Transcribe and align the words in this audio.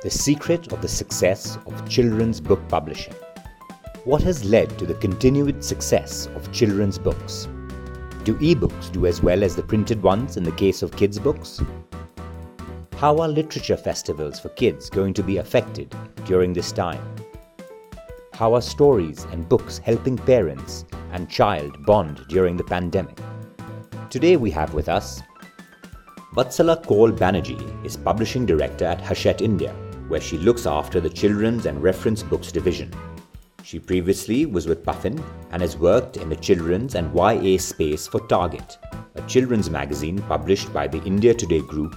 The 0.00 0.10
Secret 0.10 0.72
of 0.72 0.80
the 0.80 0.86
Success 0.86 1.58
of 1.66 1.88
Children's 1.88 2.40
Book 2.40 2.60
Publishing. 2.68 3.14
What 4.04 4.22
has 4.22 4.44
led 4.44 4.78
to 4.78 4.86
the 4.86 4.94
continued 4.94 5.64
success 5.64 6.28
of 6.36 6.52
children's 6.52 6.98
books? 6.98 7.48
Do 8.22 8.36
ebooks 8.36 8.92
do 8.92 9.06
as 9.06 9.24
well 9.24 9.42
as 9.42 9.56
the 9.56 9.62
printed 9.64 10.00
ones 10.00 10.36
in 10.36 10.44
the 10.44 10.52
case 10.52 10.82
of 10.82 10.96
kids' 10.96 11.18
books? 11.18 11.60
How 12.98 13.18
are 13.18 13.26
literature 13.26 13.76
festivals 13.76 14.38
for 14.38 14.50
kids 14.50 14.88
going 14.88 15.14
to 15.14 15.24
be 15.24 15.38
affected 15.38 15.92
during 16.26 16.52
this 16.52 16.70
time? 16.70 17.02
How 18.34 18.54
are 18.54 18.62
stories 18.62 19.24
and 19.32 19.48
books 19.48 19.78
helping 19.78 20.16
parents 20.16 20.84
and 21.10 21.28
child 21.28 21.84
bond 21.84 22.24
during 22.28 22.56
the 22.56 22.62
pandemic? 22.62 23.18
Today 24.10 24.36
we 24.36 24.52
have 24.52 24.74
with 24.74 24.88
us 24.88 25.22
Vatsala 26.36 26.86
Kaul 26.86 27.10
Banerjee 27.10 27.84
is 27.84 27.96
publishing 27.96 28.46
director 28.46 28.84
at 28.84 29.00
Hachette 29.00 29.40
India, 29.40 29.74
where 30.08 30.20
she 30.20 30.38
looks 30.38 30.66
after 30.66 31.00
the 31.00 31.10
children's 31.10 31.66
and 31.66 31.82
reference 31.82 32.22
books 32.22 32.50
division. 32.50 32.92
She 33.62 33.78
previously 33.78 34.46
was 34.46 34.66
with 34.66 34.82
Puffin 34.82 35.22
and 35.50 35.60
has 35.60 35.76
worked 35.76 36.16
in 36.16 36.28
the 36.28 36.36
children's 36.36 36.94
and 36.94 37.14
YA 37.14 37.58
space 37.58 38.06
for 38.06 38.26
Target, 38.26 38.78
a 39.14 39.22
children's 39.22 39.68
magazine 39.68 40.22
published 40.22 40.72
by 40.72 40.88
the 40.88 41.02
India 41.04 41.34
Today 41.34 41.60
group 41.60 41.94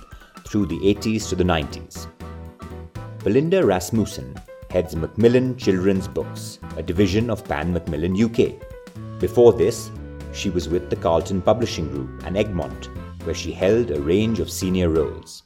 through 0.47 0.65
the 0.65 0.79
80s 0.79 1.29
to 1.29 1.35
the 1.35 1.45
90s. 1.45 2.07
Belinda 3.23 3.65
Rasmussen 3.65 4.35
heads 4.69 4.95
Macmillan 4.95 5.57
Children's 5.57 6.07
Books, 6.07 6.59
a 6.75 6.83
division 6.83 7.29
of 7.29 7.45
Pan 7.45 7.71
Macmillan 7.71 8.21
UK. 8.21 8.55
Before 9.19 9.53
this, 9.53 9.91
she 10.33 10.49
was 10.49 10.67
with 10.67 10.89
the 10.89 10.95
Carlton 10.95 11.41
Publishing 11.41 11.87
Group 11.89 12.23
and 12.25 12.35
Egmont, 12.35 12.89
where 13.25 13.35
she 13.35 13.51
held 13.51 13.91
a 13.91 14.01
range 14.01 14.39
of 14.39 14.49
senior 14.49 14.89
roles. 14.89 15.43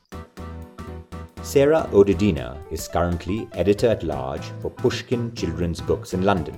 Sarah 1.46 1.88
Odedina 1.92 2.58
is 2.72 2.88
currently 2.88 3.48
editor 3.54 3.90
at 3.90 4.02
large 4.02 4.46
for 4.64 4.72
Pushkin 4.72 5.32
Children's 5.36 5.80
Books 5.80 6.16
in 6.16 6.24
London. 6.24 6.58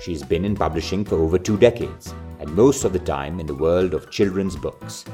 She's 0.00 0.22
been 0.22 0.44
in 0.44 0.54
publishing 0.54 1.04
for 1.04 1.16
over 1.16 1.36
two 1.36 1.58
decades, 1.58 2.14
and 2.38 2.54
most 2.54 2.84
of 2.84 2.92
the 2.92 3.00
time 3.00 3.40
in 3.40 3.46
the 3.46 3.56
world 3.56 3.92
of 3.92 4.12
children's 4.12 4.54
books. 4.54 5.04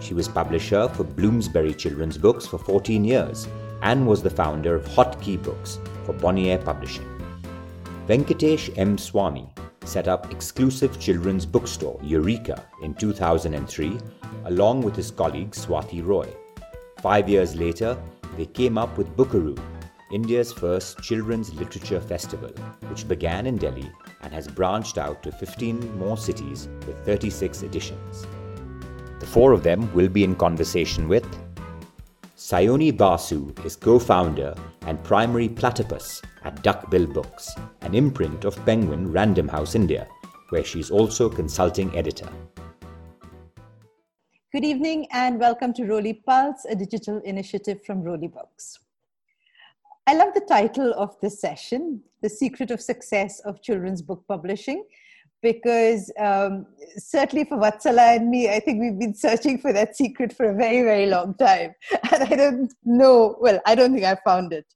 She 0.00 0.12
was 0.12 0.28
publisher 0.28 0.86
for 0.90 1.02
Bloomsbury 1.02 1.72
Children's 1.72 2.18
Books 2.18 2.46
for 2.46 2.58
14 2.58 3.02
years 3.06 3.48
and 3.80 4.06
was 4.06 4.22
the 4.22 4.28
founder 4.28 4.74
of 4.74 4.84
Hotkey 4.84 5.42
Books, 5.42 5.78
for 6.04 6.12
Bonnier 6.12 6.58
Publishing. 6.58 7.08
Venkatesh 8.06 8.76
M. 8.76 8.98
Swamy 8.98 9.48
set 9.86 10.08
up 10.08 10.30
exclusive 10.30 11.00
children's 11.00 11.46
bookstore 11.46 11.98
Eureka 12.02 12.62
in 12.82 12.92
2003 12.96 13.98
along 14.44 14.82
with 14.82 14.94
his 14.94 15.10
colleague 15.10 15.52
Swati 15.52 16.04
Roy. 16.04 16.28
Five 17.02 17.28
years 17.28 17.56
later, 17.56 18.00
they 18.36 18.46
came 18.46 18.78
up 18.78 18.96
with 18.96 19.16
Bookaroo, 19.16 19.58
India's 20.12 20.52
first 20.52 21.02
children's 21.02 21.52
literature 21.52 22.00
festival, 22.00 22.50
which 22.88 23.08
began 23.08 23.46
in 23.46 23.56
Delhi 23.56 23.90
and 24.20 24.32
has 24.32 24.46
branched 24.46 24.98
out 24.98 25.20
to 25.24 25.32
15 25.32 25.98
more 25.98 26.16
cities 26.16 26.68
with 26.86 26.96
36 27.04 27.64
editions. 27.64 28.24
The 29.18 29.26
four 29.26 29.50
of 29.50 29.64
them 29.64 29.92
will 29.92 30.08
be 30.08 30.22
in 30.22 30.36
conversation 30.36 31.08
with 31.08 31.26
Sayoni 32.36 32.96
Basu 32.96 33.52
is 33.64 33.74
co 33.74 33.98
founder 33.98 34.54
and 34.82 35.02
primary 35.02 35.48
platypus 35.48 36.22
at 36.44 36.62
Duckbill 36.62 37.06
Books, 37.06 37.50
an 37.80 37.96
imprint 37.96 38.44
of 38.44 38.64
Penguin 38.64 39.10
Random 39.10 39.48
House 39.48 39.74
India, 39.74 40.06
where 40.50 40.62
she 40.62 40.78
is 40.78 40.92
also 40.92 41.28
consulting 41.28 41.96
editor. 41.96 42.28
Good 44.52 44.66
evening 44.66 45.06
and 45.12 45.40
welcome 45.40 45.72
to 45.72 45.82
Roli 45.84 46.22
Pulse, 46.26 46.66
a 46.68 46.76
digital 46.76 47.22
initiative 47.24 47.82
from 47.86 48.02
Roli 48.02 48.30
Books. 48.30 48.80
I 50.06 50.12
love 50.12 50.34
the 50.34 50.42
title 50.46 50.92
of 50.92 51.18
this 51.22 51.40
session, 51.40 52.02
The 52.20 52.28
Secret 52.28 52.70
of 52.70 52.78
Success 52.78 53.40
of 53.46 53.62
Children's 53.62 54.02
Book 54.02 54.22
Publishing, 54.28 54.84
because 55.40 56.12
um, 56.20 56.66
certainly 56.98 57.46
for 57.46 57.56
Vatsala 57.56 58.16
and 58.16 58.28
me, 58.28 58.50
I 58.50 58.60
think 58.60 58.82
we've 58.82 58.98
been 58.98 59.14
searching 59.14 59.56
for 59.56 59.72
that 59.72 59.96
secret 59.96 60.34
for 60.34 60.50
a 60.50 60.54
very, 60.54 60.82
very 60.82 61.06
long 61.06 61.32
time. 61.36 61.74
And 62.12 62.22
I 62.24 62.36
don't 62.36 62.74
know, 62.84 63.38
well, 63.40 63.58
I 63.64 63.74
don't 63.74 63.94
think 63.94 64.04
I 64.04 64.18
found 64.22 64.52
it. 64.52 64.66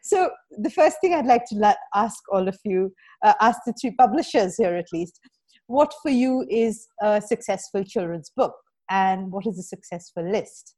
So, 0.00 0.30
the 0.52 0.70
first 0.70 1.02
thing 1.02 1.12
I'd 1.12 1.26
like 1.26 1.44
to 1.50 1.76
ask 1.94 2.22
all 2.32 2.48
of 2.48 2.56
you, 2.64 2.94
uh, 3.22 3.34
ask 3.42 3.60
the 3.66 3.74
three 3.78 3.90
publishers 3.90 4.56
here 4.56 4.74
at 4.74 4.86
least, 4.90 5.20
what 5.66 5.92
for 6.02 6.08
you 6.08 6.46
is 6.48 6.88
a 7.02 7.20
successful 7.20 7.84
children's 7.84 8.30
book? 8.30 8.54
And 8.90 9.30
what 9.30 9.46
is 9.46 9.58
a 9.58 9.62
successful 9.62 10.28
list? 10.30 10.74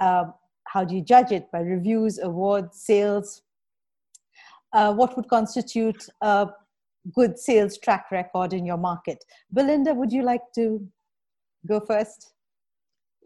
Um, 0.00 0.34
how 0.64 0.84
do 0.84 0.94
you 0.94 1.02
judge 1.02 1.32
it? 1.32 1.50
By 1.52 1.60
reviews, 1.60 2.18
awards, 2.18 2.82
sales? 2.82 3.42
Uh, 4.72 4.94
what 4.94 5.16
would 5.16 5.28
constitute 5.28 6.08
a 6.20 6.48
good 7.12 7.38
sales 7.38 7.78
track 7.78 8.10
record 8.10 8.52
in 8.52 8.66
your 8.66 8.76
market. 8.76 9.24
Belinda, 9.52 9.94
would 9.94 10.12
you 10.12 10.22
like 10.22 10.42
to 10.54 10.86
go 11.66 11.80
first? 11.80 12.32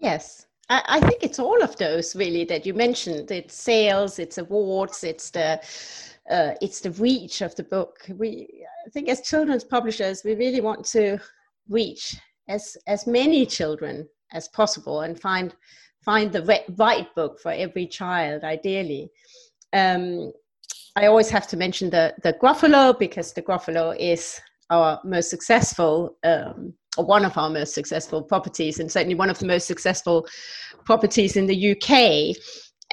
Yes, 0.00 0.46
I, 0.68 1.00
think 1.00 1.22
it's 1.22 1.38
all 1.38 1.62
of 1.62 1.76
those 1.76 2.16
really 2.16 2.44
that 2.44 2.66
you 2.66 2.74
mentioned. 2.74 3.30
It's 3.30 3.54
sales, 3.54 4.18
it's 4.18 4.38
awards, 4.38 5.04
it's 5.04 5.30
the 5.30 5.60
uh, 6.30 6.54
it's 6.62 6.80
the 6.80 6.90
reach 6.92 7.42
of 7.42 7.54
the 7.54 7.62
book. 7.62 7.98
We, 8.08 8.48
I 8.86 8.90
think, 8.90 9.10
as 9.10 9.20
children's 9.20 9.64
publishers, 9.64 10.24
we 10.24 10.34
really 10.34 10.62
want 10.62 10.84
to 10.86 11.18
reach 11.68 12.16
as 12.48 12.76
as 12.86 13.06
many 13.06 13.46
children 13.46 14.08
as 14.32 14.48
possible 14.48 15.00
and 15.02 15.20
find 15.20 15.54
find 16.04 16.32
the 16.32 16.64
right 16.76 17.14
book 17.14 17.40
for 17.40 17.52
every 17.52 17.86
child, 17.86 18.44
ideally. 18.44 19.10
Um, 19.72 20.32
I 20.96 21.06
always 21.06 21.30
have 21.30 21.46
to 21.48 21.56
mention 21.56 21.90
the 21.90 22.14
the 22.22 22.34
Gruffalo 22.34 22.98
because 22.98 23.32
the 23.32 23.42
Gruffalo 23.42 23.96
is 23.98 24.40
our 24.70 25.00
most 25.04 25.30
successful, 25.30 26.16
um, 26.24 26.74
or 26.96 27.04
one 27.04 27.24
of 27.24 27.36
our 27.36 27.50
most 27.50 27.74
successful 27.74 28.22
properties, 28.22 28.78
and 28.80 28.90
certainly 28.90 29.14
one 29.14 29.30
of 29.30 29.38
the 29.38 29.46
most 29.46 29.66
successful 29.66 30.26
properties 30.84 31.36
in 31.36 31.46
the 31.46 31.72
UK. 31.72 32.36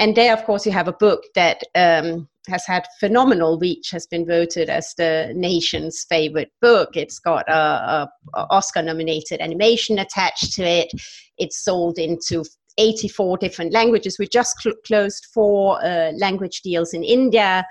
And 0.01 0.15
there, 0.15 0.33
of 0.33 0.43
course, 0.45 0.65
you 0.65 0.71
have 0.71 0.87
a 0.87 0.93
book 0.93 1.25
that 1.35 1.61
um, 1.75 2.27
has 2.47 2.65
had 2.65 2.87
phenomenal 2.99 3.59
reach, 3.59 3.91
has 3.91 4.07
been 4.07 4.25
voted 4.25 4.67
as 4.67 4.95
the 4.97 5.31
nation's 5.35 6.07
favorite 6.09 6.51
book. 6.59 6.97
It's 6.97 7.19
got 7.19 7.47
a, 7.47 7.53
a, 7.53 8.11
a 8.33 8.47
Oscar-nominated 8.49 9.39
animation 9.41 9.99
attached 9.99 10.53
to 10.53 10.63
it. 10.63 10.91
It's 11.37 11.63
sold 11.63 11.99
into 11.99 12.43
84 12.79 13.37
different 13.37 13.73
languages. 13.73 14.17
We 14.17 14.27
just 14.27 14.59
cl- 14.59 14.75
closed 14.87 15.27
four 15.31 15.79
uh, 15.85 16.13
language 16.13 16.61
deals 16.63 16.95
in 16.95 17.03
India. 17.03 17.63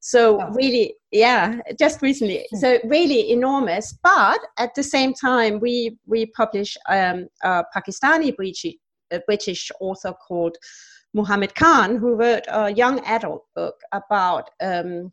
So 0.00 0.42
oh. 0.42 0.50
really, 0.50 0.94
yeah, 1.10 1.58
just 1.78 2.02
recently. 2.02 2.46
Hmm. 2.50 2.58
So 2.58 2.78
really 2.84 3.32
enormous. 3.32 3.96
But 4.02 4.40
at 4.58 4.74
the 4.74 4.82
same 4.82 5.14
time, 5.14 5.58
we 5.58 5.96
we 6.06 6.26
publish 6.26 6.76
um, 6.86 7.28
a 7.42 7.64
Pakistani 7.74 8.36
British, 8.36 8.74
a 9.10 9.20
British 9.26 9.70
author 9.80 10.12
called 10.12 10.58
Muhammad 11.14 11.54
Khan, 11.54 11.96
who 11.96 12.14
wrote 12.14 12.44
a 12.48 12.70
young 12.72 13.00
adult 13.00 13.44
book 13.54 13.76
about 13.92 14.50
um, 14.62 15.12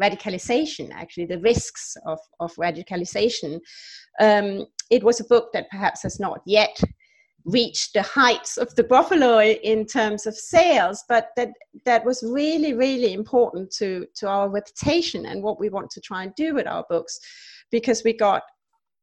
radicalization, 0.00 0.90
actually 0.92 1.26
the 1.26 1.40
risks 1.40 1.96
of, 2.06 2.18
of 2.40 2.54
radicalization. 2.56 3.60
Um, 4.20 4.66
it 4.90 5.04
was 5.04 5.20
a 5.20 5.24
book 5.24 5.50
that 5.52 5.70
perhaps 5.70 6.02
has 6.02 6.18
not 6.18 6.40
yet 6.46 6.80
reached 7.44 7.92
the 7.92 8.02
heights 8.02 8.56
of 8.56 8.74
the 8.74 8.84
Gruffalo 8.84 9.58
in 9.62 9.84
terms 9.84 10.26
of 10.26 10.34
sales, 10.34 11.04
but 11.08 11.28
that 11.36 11.50
that 11.84 12.04
was 12.04 12.22
really 12.22 12.72
really 12.72 13.12
important 13.12 13.70
to 13.72 14.06
to 14.14 14.26
our 14.26 14.48
reputation 14.48 15.26
and 15.26 15.42
what 15.42 15.60
we 15.60 15.68
want 15.68 15.90
to 15.90 16.00
try 16.00 16.22
and 16.22 16.34
do 16.36 16.54
with 16.54 16.66
our 16.66 16.84
books, 16.88 17.18
because 17.70 18.02
we 18.02 18.14
got 18.16 18.42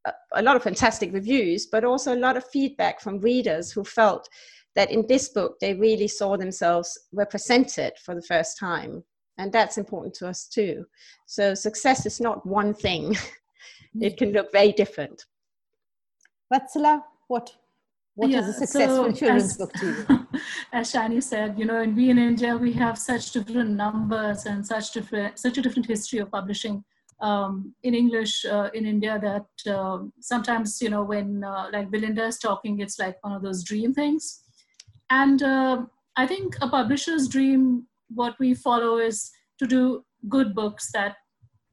a, 0.06 0.12
a 0.34 0.42
lot 0.42 0.56
of 0.56 0.62
fantastic 0.62 1.12
reviews, 1.12 1.68
but 1.70 1.84
also 1.84 2.14
a 2.14 2.24
lot 2.26 2.36
of 2.36 2.44
feedback 2.50 3.00
from 3.00 3.20
readers 3.20 3.70
who 3.70 3.84
felt 3.84 4.28
that 4.74 4.90
in 4.90 5.06
this 5.06 5.28
book 5.28 5.58
they 5.60 5.74
really 5.74 6.08
saw 6.08 6.36
themselves 6.36 6.98
represented 7.12 7.92
for 8.04 8.14
the 8.14 8.22
first 8.22 8.58
time, 8.58 9.02
and 9.38 9.52
that's 9.52 9.78
important 9.78 10.14
to 10.14 10.28
us 10.28 10.46
too. 10.46 10.84
So 11.26 11.54
success 11.54 12.06
is 12.06 12.20
not 12.20 12.46
one 12.46 12.74
thing; 12.74 13.16
it 14.00 14.16
can 14.16 14.32
look 14.32 14.52
very 14.52 14.72
different. 14.72 15.24
Vatsala, 16.52 17.02
what 17.28 17.56
What 18.14 18.30
yeah, 18.30 18.40
is 18.40 18.48
a 18.48 18.52
successful 18.52 19.06
so 19.06 19.12
children's 19.12 19.52
as, 19.52 19.56
book 19.56 19.72
to 19.74 19.86
you? 19.86 20.06
As 20.72 20.92
Sayoni 20.92 21.22
said, 21.22 21.58
you 21.58 21.64
know, 21.64 21.80
and 21.80 21.96
we 21.96 22.10
in 22.10 22.18
India, 22.18 22.56
we 22.56 22.72
have 22.74 22.98
such 22.98 23.32
different 23.32 23.70
numbers 23.70 24.44
and 24.44 24.66
such 24.66 24.92
different, 24.92 25.38
such 25.38 25.56
a 25.56 25.62
different 25.62 25.86
history 25.86 26.18
of 26.18 26.30
publishing 26.30 26.84
um, 27.20 27.74
in 27.84 27.94
English 27.94 28.44
uh, 28.44 28.68
in 28.74 28.84
India 28.84 29.18
that 29.18 29.72
uh, 29.72 30.00
sometimes, 30.20 30.82
you 30.82 30.90
know, 30.90 31.02
when 31.04 31.42
uh, 31.42 31.70
like 31.72 31.90
Belinda 31.90 32.26
is 32.26 32.38
talking, 32.38 32.80
it's 32.80 32.98
like 32.98 33.16
one 33.24 33.32
of 33.32 33.42
those 33.42 33.64
dream 33.64 33.94
things. 33.94 34.40
And 35.12 35.42
uh, 35.42 35.84
I 36.16 36.26
think 36.26 36.56
a 36.62 36.68
publisher's 36.68 37.28
dream, 37.28 37.86
what 38.08 38.34
we 38.40 38.54
follow 38.54 38.96
is 38.96 39.30
to 39.58 39.66
do 39.66 40.04
good 40.26 40.54
books 40.54 40.90
that 40.92 41.16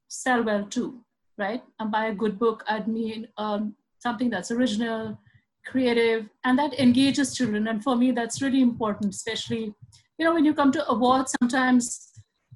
sell 0.09 0.43
well 0.43 0.65
too, 0.65 1.05
right? 1.37 1.63
And 1.79 1.89
by 1.89 2.07
a 2.07 2.13
good 2.13 2.37
book, 2.37 2.65
I'd 2.67 2.89
mean 2.89 3.29
um, 3.37 3.75
something 3.99 4.29
that's 4.29 4.51
original, 4.51 5.17
creative, 5.65 6.27
and 6.43 6.59
that 6.59 6.77
engages 6.79 7.33
children. 7.33 7.69
And 7.69 7.81
for 7.81 7.95
me, 7.95 8.11
that's 8.11 8.41
really 8.41 8.61
important, 8.61 9.13
especially, 9.15 9.73
you 10.17 10.25
know, 10.25 10.33
when 10.33 10.43
you 10.43 10.53
come 10.53 10.73
to 10.73 10.89
awards, 10.89 11.33
sometimes 11.39 12.09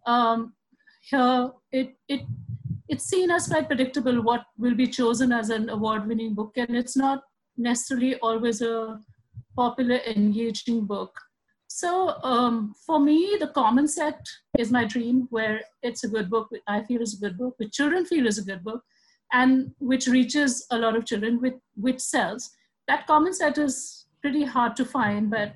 um, 0.06 0.54
here 1.10 1.52
it, 1.72 1.96
it, 2.10 2.22
it's 2.90 3.06
seen 3.06 3.32
as 3.32 3.48
quite 3.48 3.68
predictable 3.68 4.22
what 4.22 4.44
will 4.58 4.76
be 4.76 4.88
chosen 4.88 5.32
as 5.32 5.50
an 5.50 5.70
award 5.70 6.08
winning 6.08 6.34
book, 6.34 6.58
and 6.58 6.76
it's 6.76 6.98
not 6.98 7.24
necessarily 7.56 8.16
always 8.20 8.62
a 8.62 9.00
popular, 9.56 10.00
engaging 10.06 10.86
book. 10.86 11.20
So 11.68 12.22
um, 12.24 12.76
for 12.86 13.00
me, 13.00 13.36
the 13.40 13.48
common 13.48 13.88
set 13.88 14.28
is 14.60 14.72
my 14.72 14.86
dream, 14.86 15.28
where 15.32 15.62
it's 15.82 16.04
a 16.04 16.08
good 16.08 16.30
book, 16.30 16.50
I 16.68 16.84
feel 16.84 17.02
is 17.02 17.16
a 17.16 17.20
good 17.20 17.38
book, 17.38 17.56
which 17.58 17.74
children 17.74 18.06
feel 18.06 18.28
is 18.28 18.38
a 18.38 18.44
good 18.44 18.64
book, 18.64 18.84
and 19.32 19.72
which 19.80 20.08
reaches 20.08 20.68
a 20.70 20.78
lot 20.78 20.96
of 20.96 21.06
children, 21.06 21.42
with, 21.42 21.56
which 21.76 22.00
sells. 22.00 22.52
That 22.88 23.08
common 23.08 23.34
set 23.34 23.58
is 23.58 24.06
pretty 24.22 24.44
hard 24.44 24.76
to 24.76 24.86
find, 24.86 25.32
but 25.32 25.56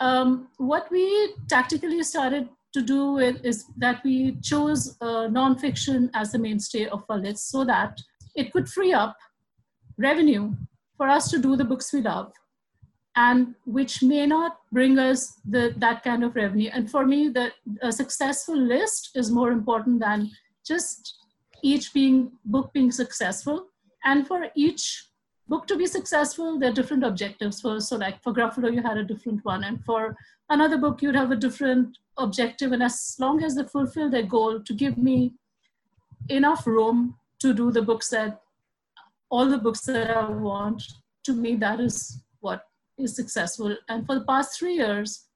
um, 0.00 0.48
what 0.56 0.90
we 0.90 1.34
tactically 1.48 2.02
started 2.02 2.48
to 2.72 2.82
do 2.82 3.18
is 3.18 3.66
that 3.76 4.02
we 4.04 4.36
chose 4.42 4.96
uh, 5.00 5.28
nonfiction 5.28 6.10
as 6.14 6.32
the 6.32 6.38
mainstay 6.38 6.86
of 6.86 7.04
our 7.08 7.18
list 7.18 7.50
so 7.50 7.64
that 7.64 8.00
it 8.34 8.52
could 8.52 8.68
free 8.68 8.92
up 8.92 9.16
revenue 9.98 10.54
for 10.96 11.08
us 11.08 11.30
to 11.30 11.38
do 11.38 11.54
the 11.54 11.64
books 11.64 11.92
we 11.92 12.00
love 12.00 12.32
and 13.16 13.54
which 13.64 14.02
may 14.02 14.26
not 14.26 14.58
bring 14.72 14.98
us 14.98 15.34
the, 15.44 15.72
that 15.76 16.02
kind 16.02 16.24
of 16.24 16.34
revenue. 16.34 16.70
And 16.72 16.90
for 16.90 17.06
me, 17.06 17.28
the, 17.28 17.52
a 17.80 17.92
successful 17.92 18.56
list 18.56 19.10
is 19.14 19.30
more 19.30 19.52
important 19.52 20.00
than 20.00 20.30
just 20.66 21.16
each 21.62 21.94
being 21.94 22.32
book 22.44 22.72
being 22.72 22.90
successful. 22.90 23.68
And 24.04 24.26
for 24.26 24.48
each 24.56 25.08
book 25.48 25.66
to 25.68 25.76
be 25.76 25.86
successful, 25.86 26.58
there 26.58 26.70
are 26.70 26.74
different 26.74 27.04
objectives. 27.04 27.60
For 27.60 27.80
so, 27.80 27.96
like 27.96 28.22
for 28.22 28.32
Gruffalo, 28.32 28.72
you 28.72 28.82
had 28.82 28.98
a 28.98 29.04
different 29.04 29.44
one, 29.44 29.64
and 29.64 29.82
for 29.84 30.16
another 30.50 30.76
book, 30.76 31.00
you'd 31.00 31.14
have 31.14 31.30
a 31.30 31.36
different 31.36 31.96
objective. 32.18 32.72
And 32.72 32.82
as 32.82 33.16
long 33.18 33.42
as 33.42 33.54
they 33.54 33.64
fulfill 33.64 34.10
their 34.10 34.22
goal 34.22 34.60
to 34.60 34.74
give 34.74 34.98
me 34.98 35.34
enough 36.28 36.66
room 36.66 37.16
to 37.40 37.54
do 37.54 37.70
the 37.70 37.82
books 37.82 38.10
that 38.10 38.40
all 39.30 39.48
the 39.48 39.58
books 39.58 39.80
that 39.82 40.10
I 40.10 40.28
want, 40.28 40.82
to 41.24 41.32
me, 41.32 41.56
that 41.56 41.80
is 41.80 42.22
what 42.40 42.64
is 42.98 43.14
successful. 43.14 43.76
And 43.88 44.06
for 44.06 44.14
the 44.18 44.24
past 44.24 44.58
three 44.58 44.74
years, 44.74 45.26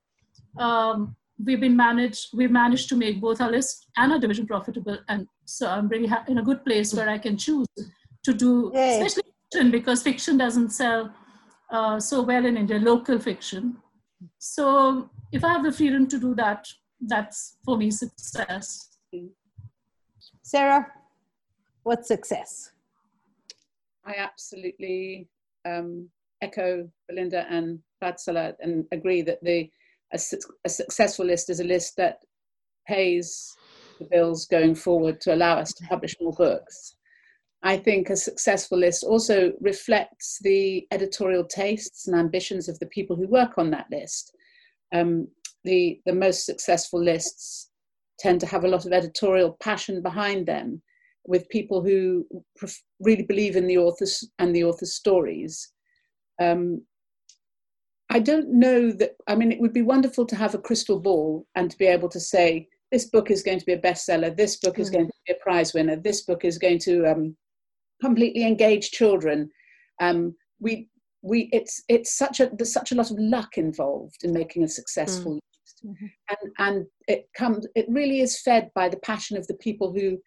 um, 0.59 1.17
we've 1.45 1.61
been 1.61 1.77
managed, 1.77 2.37
we've 2.37 2.51
managed 2.51 2.89
to 2.91 2.97
make 2.97 3.21
both 3.21 3.41
our 3.41 3.51
list 3.51 3.87
and 3.97 4.13
our 4.13 4.19
division 4.19 4.47
profitable. 4.47 4.99
And 5.09 5.27
so 5.45 5.69
I'm 5.69 5.89
really 5.89 6.07
ha- 6.07 6.25
in 6.29 6.39
a 6.39 6.43
good 6.43 6.65
place 6.65 6.95
where 6.95 7.09
I 7.09 7.19
can 7.19 7.37
choose 7.37 7.67
to 8.25 8.35
do, 8.35 8.73
Yay. 8.75 9.01
especially 9.01 9.31
fiction, 9.53 9.71
because 9.71 10.03
fiction 10.03 10.37
doesn't 10.37 10.71
sell 10.71 11.13
uh, 11.71 12.01
so 12.01 12.23
well 12.23 12.45
in 12.45 12.57
India, 12.57 12.79
local 12.79 13.19
fiction. 13.19 13.77
So 14.39 15.11
if 15.33 15.45
I 15.45 15.53
have 15.53 15.65
the 15.65 15.73
freedom 15.73 16.07
to 16.09 16.19
do 16.19 16.35
that, 16.35 16.67
that's 17.01 17.57
for 17.65 17.77
me 17.77 17.91
success. 17.91 18.99
Sarah, 20.43 20.87
what's 21.83 22.09
success? 22.09 22.73
I 24.05 24.15
absolutely 24.17 25.29
um, 25.67 26.09
echo 26.43 26.89
Belinda 27.09 27.47
and 27.51 27.79
Vatsala 28.03 28.55
and 28.61 28.85
agree 28.93 29.23
that 29.23 29.43
the 29.43 29.71
a, 30.13 30.21
a, 30.65 30.69
successful 30.69 31.27
list 31.27 31.51
is 31.51 31.61
a 31.61 31.65
list 31.65 31.97
that 31.97 32.19
pays 32.87 33.55
the 33.99 34.07
bills 34.07 34.47
going 34.47 34.75
forward 34.75 35.21
to 35.21 35.35
allow 35.35 35.59
us 35.59 35.73
to 35.75 35.87
publish 35.87 36.17
more 36.21 36.33
books. 36.33 36.97
I 37.63 37.77
think 37.77 38.09
a 38.09 38.17
successful 38.17 38.79
list 38.79 39.03
also 39.03 39.53
reflects 39.61 40.39
the 40.43 40.87
editorial 40.93 41.45
tastes 41.45 42.07
and 42.07 42.17
ambitions 42.17 42.69
of 42.69 42.79
the 42.79 42.87
people 42.87 43.17
who 43.17 43.27
work 43.27 43.59
on 43.59 43.71
that 43.73 43.87
list. 43.91 44.33
Um, 44.95 45.29
the, 45.65 46.01
the 46.07 46.15
most 46.15 46.47
successful 46.47 47.03
lists 47.03 47.71
tend 48.21 48.41
to 48.41 48.47
have 48.47 48.65
a 48.65 48.69
lot 48.69 48.87
of 48.87 48.93
editorial 48.93 49.57
passion 49.61 50.03
behind 50.03 50.47
them 50.47 50.81
with 51.27 51.49
people 51.51 51.83
who 51.83 52.25
really 53.01 53.25
believe 53.25 53.57
in 53.57 53.67
the 53.67 53.77
authors 53.77 54.27
and 54.39 54.55
the 54.55 54.65
author's 54.65 54.95
stories 54.95 55.73
um, 56.41 56.83
I 58.11 58.19
don't 58.21 58.51
know 58.51 58.91
that, 58.93 59.17
I 59.27 59.35
mean, 59.35 59.53
it 59.53 59.61
would 59.61 59.73
be 59.73 59.83
wonderful 59.83 60.25
to 60.27 60.37
have 60.37 60.55
a 60.55 60.59
crystal 60.59 60.99
ball 60.99 61.47
and 61.55 61.71
to 61.71 61.77
be 61.77 61.87
able 61.87 62.09
to 62.09 62.21
say, 62.21 62.69
this 62.91 63.07
book 63.07 63.31
is 63.31 63.43
going 63.43 63.59
to 63.59 63.67
be 63.67 63.75
a 63.75 63.81
bestseller, 63.81 64.35
this 64.35 64.57
book 64.57 64.77
mm. 64.77 64.81
is 64.81 64.89
going 64.89 65.07
to 65.07 65.13
be 65.27 65.35
a 65.35 65.43
prize 65.43 65.75
winner, 65.75 65.97
this 65.97 66.23
book 66.23 66.45
is 66.45 66.57
going 66.57 66.79
to 66.81 67.05
um, 67.07 67.37
completely 68.01 68.45
engage 68.45 68.93
children. 68.93 69.51
Um, 70.01 70.35
we, 70.59 70.89
we, 71.21 71.51
it's, 71.53 71.83
it's 71.89 72.17
such 72.17 72.41
a, 72.41 72.51
there's 72.57 72.73
such 72.73 72.93
a 72.93 72.95
lot 72.95 73.11
of 73.11 73.19
luck 73.19 73.59
involved 73.59 74.25
in 74.25 74.33
making 74.33 74.65
a 74.65 74.69
successful 74.69 75.33
mm. 75.33 75.35
list. 75.35 75.85
Mm-hmm. 75.85 76.07
And, 76.31 76.53
and 76.59 76.87
it 77.09 77.29
comes, 77.37 77.67
it 77.75 77.85
really 77.91 78.21
is 78.21 78.41
fed 78.41 78.71
by 78.75 78.89
the 78.89 78.99
passion 78.99 79.37
of 79.37 79.47
the 79.49 79.55
people 79.55 79.93
who 79.93 80.19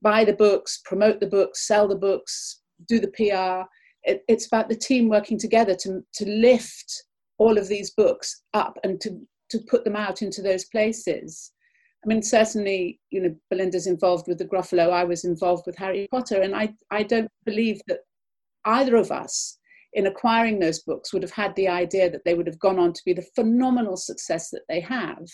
buy 0.00 0.24
the 0.24 0.32
books, 0.32 0.80
promote 0.86 1.20
the 1.20 1.26
books, 1.26 1.66
sell 1.66 1.86
the 1.86 1.96
books, 1.96 2.62
do 2.88 2.98
the 2.98 3.08
PR, 3.08 3.68
it, 4.04 4.22
it's 4.28 4.46
about 4.46 4.68
the 4.68 4.76
team 4.76 5.08
working 5.08 5.38
together 5.38 5.74
to, 5.76 6.04
to 6.14 6.28
lift 6.28 7.04
all 7.38 7.58
of 7.58 7.68
these 7.68 7.90
books 7.90 8.42
up 8.54 8.78
and 8.84 9.00
to, 9.00 9.20
to 9.50 9.58
put 9.68 9.84
them 9.84 9.96
out 9.96 10.22
into 10.22 10.42
those 10.42 10.66
places. 10.66 11.52
I 12.04 12.08
mean, 12.08 12.22
certainly, 12.22 12.98
you 13.10 13.20
know, 13.20 13.34
Belinda's 13.50 13.86
involved 13.86 14.26
with 14.26 14.38
the 14.38 14.46
Gruffalo. 14.46 14.90
I 14.90 15.04
was 15.04 15.24
involved 15.24 15.64
with 15.66 15.76
Harry 15.76 16.08
Potter, 16.10 16.40
and 16.40 16.54
I, 16.54 16.72
I 16.90 17.02
don't 17.02 17.30
believe 17.44 17.80
that 17.88 18.00
either 18.64 18.96
of 18.96 19.10
us, 19.10 19.58
in 19.92 20.06
acquiring 20.06 20.58
those 20.58 20.80
books, 20.80 21.12
would 21.12 21.22
have 21.22 21.32
had 21.32 21.54
the 21.56 21.68
idea 21.68 22.08
that 22.10 22.24
they 22.24 22.34
would 22.34 22.46
have 22.46 22.58
gone 22.58 22.78
on 22.78 22.92
to 22.92 23.02
be 23.04 23.12
the 23.12 23.26
phenomenal 23.34 23.96
success 23.96 24.48
that 24.50 24.62
they 24.68 24.80
have. 24.80 25.26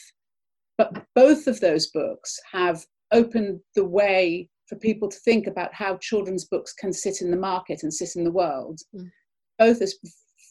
But 0.78 1.04
both 1.14 1.46
of 1.46 1.61
those 1.61 1.88
books 1.88 2.38
have 2.52 2.85
opened 3.12 3.61
the 3.75 3.85
way 3.85 4.49
for 4.68 4.76
people 4.76 5.08
to 5.08 5.18
think 5.18 5.46
about 5.46 5.73
how 5.73 5.96
children's 5.99 6.44
books 6.44 6.73
can 6.73 6.92
sit 6.92 7.20
in 7.20 7.30
the 7.30 7.37
market 7.37 7.82
and 7.82 7.92
sit 7.92 8.16
in 8.16 8.25
the 8.25 8.32
world, 8.32 8.80
mm. 8.94 9.08
both 9.58 9.80
as 9.80 9.96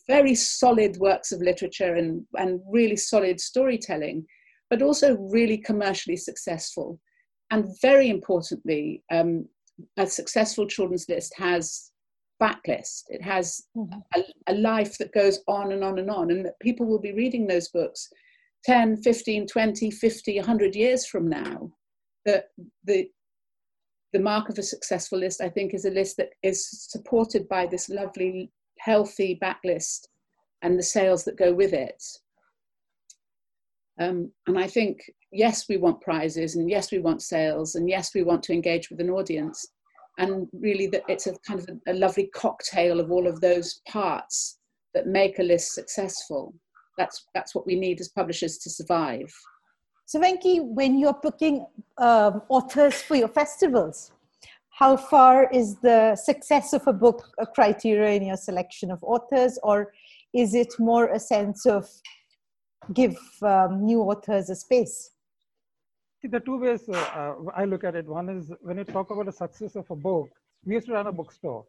very 0.07 0.35
solid 0.35 0.97
works 0.97 1.31
of 1.31 1.41
literature 1.41 1.95
and, 1.95 2.23
and 2.35 2.61
really 2.69 2.95
solid 2.95 3.39
storytelling, 3.39 4.25
but 4.69 4.81
also 4.81 5.17
really 5.17 5.57
commercially 5.57 6.17
successful. 6.17 6.99
And 7.51 7.67
very 7.81 8.09
importantly, 8.09 9.03
um, 9.11 9.47
a 9.97 10.07
successful 10.07 10.67
children's 10.67 11.07
list 11.09 11.33
has 11.37 11.91
backlist. 12.41 13.03
It 13.09 13.21
has 13.21 13.61
mm-hmm. 13.75 13.99
a, 14.15 14.53
a, 14.53 14.55
life 14.55 14.97
that 14.97 15.13
goes 15.13 15.39
on 15.47 15.71
and 15.71 15.83
on 15.83 15.99
and 15.99 16.09
on, 16.09 16.31
and 16.31 16.45
that 16.45 16.59
people 16.61 16.85
will 16.85 16.99
be 16.99 17.13
reading 17.13 17.47
those 17.47 17.69
books 17.69 18.09
10, 18.65 18.97
15, 18.97 19.47
20, 19.47 19.91
50, 19.91 20.37
100 20.37 20.75
years 20.75 21.05
from 21.05 21.29
now. 21.29 21.71
That 22.25 22.45
the, 22.83 23.07
the 24.15 24.21
mark 24.21 24.47
of 24.47 24.57
a 24.57 24.63
successful 24.63 25.19
list, 25.19 25.41
I 25.41 25.49
think, 25.49 25.73
is 25.73 25.83
a 25.83 25.89
list 25.89 26.15
that 26.15 26.29
is 26.41 26.65
supported 26.89 27.49
by 27.49 27.65
this 27.65 27.89
lovely, 27.89 28.49
healthy 28.79 29.37
backlist 29.43 30.07
and 30.61 30.79
the 30.79 30.83
sales 30.83 31.25
that 31.25 31.35
go 31.35 31.53
with 31.53 31.73
it. 31.73 32.01
Um, 33.99 34.31
and 34.47 34.57
I 34.57 34.67
think, 34.67 35.01
yes, 35.33 35.67
we 35.67 35.75
want 35.75 35.99
prizes, 35.99 36.55
and 36.55 36.69
yes, 36.69 36.93
we 36.93 36.99
want 36.99 37.23
sales, 37.23 37.75
and 37.75 37.89
yes, 37.89 38.15
we 38.15 38.23
want 38.23 38.41
to 38.43 38.53
engage 38.53 38.89
with 38.89 39.01
an 39.01 39.09
audience. 39.09 39.67
And 40.17 40.47
really, 40.53 40.87
that 40.87 41.03
it's 41.09 41.27
a 41.27 41.35
kind 41.45 41.59
of 41.59 41.67
a, 41.67 41.91
a 41.91 41.93
lovely 41.93 42.27
cocktail 42.33 43.01
of 43.01 43.11
all 43.11 43.27
of 43.27 43.41
those 43.41 43.81
parts 43.85 44.59
that 44.93 45.07
make 45.07 45.39
a 45.39 45.43
list 45.43 45.73
successful. 45.73 46.53
That's 46.97 47.25
that's 47.35 47.53
what 47.53 47.67
we 47.67 47.77
need 47.77 47.99
as 47.99 48.07
publishers 48.07 48.59
to 48.59 48.69
survive. 48.69 49.29
So, 50.05 50.19
Venki, 50.19 50.63
when 50.63 50.99
you're 50.99 51.15
picking 51.15 51.65
um, 51.97 52.43
authors 52.49 53.01
for 53.01 53.15
your 53.15 53.27
festivals, 53.27 54.11
how 54.69 54.97
far 54.97 55.49
is 55.51 55.77
the 55.77 56.15
success 56.15 56.73
of 56.73 56.85
a 56.87 56.93
book 56.93 57.29
a 57.39 57.47
criteria 57.47 58.15
in 58.15 58.27
your 58.27 58.37
selection 58.37 58.91
of 58.91 59.03
authors, 59.03 59.57
or 59.63 59.93
is 60.33 60.53
it 60.53 60.73
more 60.77 61.07
a 61.07 61.19
sense 61.19 61.65
of 61.65 61.89
give 62.93 63.17
um, 63.41 63.83
new 63.83 64.01
authors 64.01 64.49
a 64.49 64.55
space? 64.55 65.11
See, 66.21 66.27
the 66.27 66.39
two 66.39 66.59
ways 66.59 66.87
uh, 66.87 66.93
uh, 66.93 67.35
I 67.55 67.65
look 67.65 67.83
at 67.83 67.95
it. 67.95 68.05
One 68.05 68.29
is 68.29 68.51
when 68.61 68.77
you 68.77 68.83
talk 68.83 69.09
about 69.09 69.25
the 69.25 69.31
success 69.31 69.75
of 69.75 69.89
a 69.89 69.95
book, 69.95 70.29
we 70.65 70.75
used 70.75 70.87
to 70.87 70.93
run 70.93 71.07
a 71.07 71.11
bookstore 71.11 71.65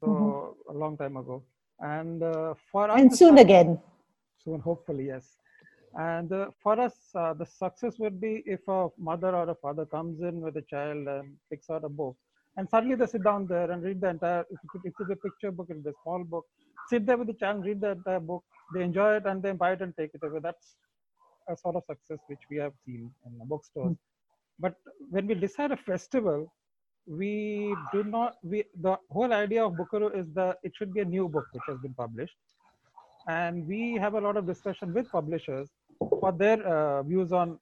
so 0.00 0.06
mm-hmm. 0.06 0.76
a 0.76 0.78
long 0.78 0.96
time 0.96 1.16
ago. 1.16 1.42
And 1.80 2.22
uh, 2.22 2.54
for 2.70 2.90
and 2.90 3.14
soon 3.14 3.38
again. 3.38 3.78
Soon, 4.44 4.60
hopefully, 4.60 5.06
yes. 5.06 5.38
And 5.94 6.32
uh, 6.32 6.50
for 6.62 6.78
us, 6.78 6.94
uh, 7.14 7.34
the 7.34 7.46
success 7.46 7.98
would 7.98 8.20
be 8.20 8.42
if 8.46 8.60
a 8.68 8.88
mother 8.98 9.34
or 9.34 9.48
a 9.48 9.54
father 9.54 9.86
comes 9.86 10.20
in 10.20 10.40
with 10.40 10.56
a 10.56 10.62
child 10.62 11.08
and 11.08 11.36
picks 11.50 11.70
out 11.70 11.84
a 11.84 11.88
book, 11.88 12.16
and 12.56 12.68
suddenly 12.68 12.96
they 12.96 13.06
sit 13.06 13.24
down 13.24 13.46
there 13.46 13.70
and 13.70 13.82
read 13.82 14.00
the 14.00 14.08
entire. 14.08 14.44
If 14.50 14.58
it's 14.84 15.10
a 15.10 15.16
picture 15.16 15.50
book, 15.50 15.68
it's 15.70 15.86
a 15.86 15.92
small 16.02 16.24
book. 16.24 16.44
Sit 16.88 17.06
there 17.06 17.16
with 17.16 17.28
the 17.28 17.34
child, 17.34 17.64
read 17.64 17.80
the 17.80 17.92
entire 17.92 18.20
book. 18.20 18.44
They 18.74 18.82
enjoy 18.82 19.16
it 19.16 19.26
and 19.26 19.42
they 19.42 19.52
buy 19.52 19.72
it 19.72 19.82
and 19.82 19.94
take 19.96 20.10
it 20.14 20.20
away. 20.22 20.40
That's 20.42 20.76
a 21.48 21.56
sort 21.56 21.76
of 21.76 21.84
success 21.84 22.18
which 22.26 22.40
we 22.50 22.58
have 22.58 22.72
seen 22.84 23.10
in 23.26 23.38
the 23.38 23.44
bookstores. 23.44 23.92
Mm-hmm. 23.92 24.60
But 24.60 24.74
when 25.10 25.26
we 25.26 25.34
decide 25.34 25.72
a 25.72 25.76
festival, 25.76 26.52
we 27.06 27.74
do 27.92 28.04
not. 28.04 28.36
We 28.42 28.64
the 28.80 28.98
whole 29.10 29.32
idea 29.32 29.64
of 29.64 29.72
Bookaroo 29.72 30.18
is 30.18 30.26
that 30.34 30.58
it 30.62 30.72
should 30.76 30.92
be 30.92 31.00
a 31.00 31.04
new 31.04 31.28
book 31.28 31.46
which 31.52 31.62
has 31.66 31.78
been 31.78 31.94
published 31.94 32.34
and 33.28 33.66
we 33.66 33.94
have 33.94 34.14
a 34.14 34.20
lot 34.20 34.36
of 34.36 34.46
discussion 34.46 34.92
with 34.92 35.10
publishers 35.10 35.68
for 35.98 36.32
their 36.32 36.64
uh, 36.66 37.02
views 37.02 37.32
on 37.32 37.58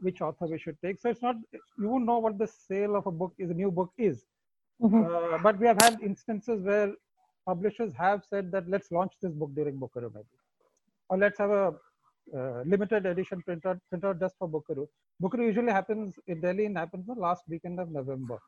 which 0.00 0.20
author 0.20 0.46
we 0.46 0.58
should 0.58 0.76
take. 0.84 1.00
So 1.00 1.10
it's 1.10 1.22
not 1.22 1.36
you 1.78 1.88
won't 1.88 2.06
know 2.06 2.18
what 2.18 2.38
the 2.38 2.46
sale 2.46 2.96
of 2.96 3.06
a 3.06 3.10
book 3.10 3.34
is 3.38 3.50
a 3.50 3.54
new 3.54 3.70
book 3.70 3.90
is, 3.98 4.24
mm-hmm. 4.80 5.34
uh, 5.34 5.38
but 5.42 5.58
we 5.58 5.66
have 5.66 5.80
had 5.80 6.00
instances 6.02 6.62
where 6.62 6.92
publishers 7.46 7.92
have 7.94 8.22
said 8.28 8.50
that 8.52 8.68
let's 8.68 8.90
launch 8.90 9.12
this 9.20 9.32
book 9.32 9.54
during 9.54 9.78
Bookaroo 9.78 10.12
maybe, 10.14 10.26
or 11.08 11.18
let's 11.18 11.38
have 11.38 11.50
a 11.50 11.74
uh, 12.36 12.62
limited 12.64 13.06
edition 13.06 13.42
printout 13.48 13.80
printout 13.92 14.20
just 14.20 14.36
for 14.38 14.48
Bookaroo. 14.48 14.86
Bookaroo 15.22 15.46
usually 15.46 15.72
happens 15.72 16.18
in 16.26 16.40
Delhi 16.40 16.66
and 16.66 16.76
happens 16.76 17.06
the 17.06 17.14
last 17.14 17.42
weekend 17.48 17.80
of 17.80 17.90
November. 17.90 18.38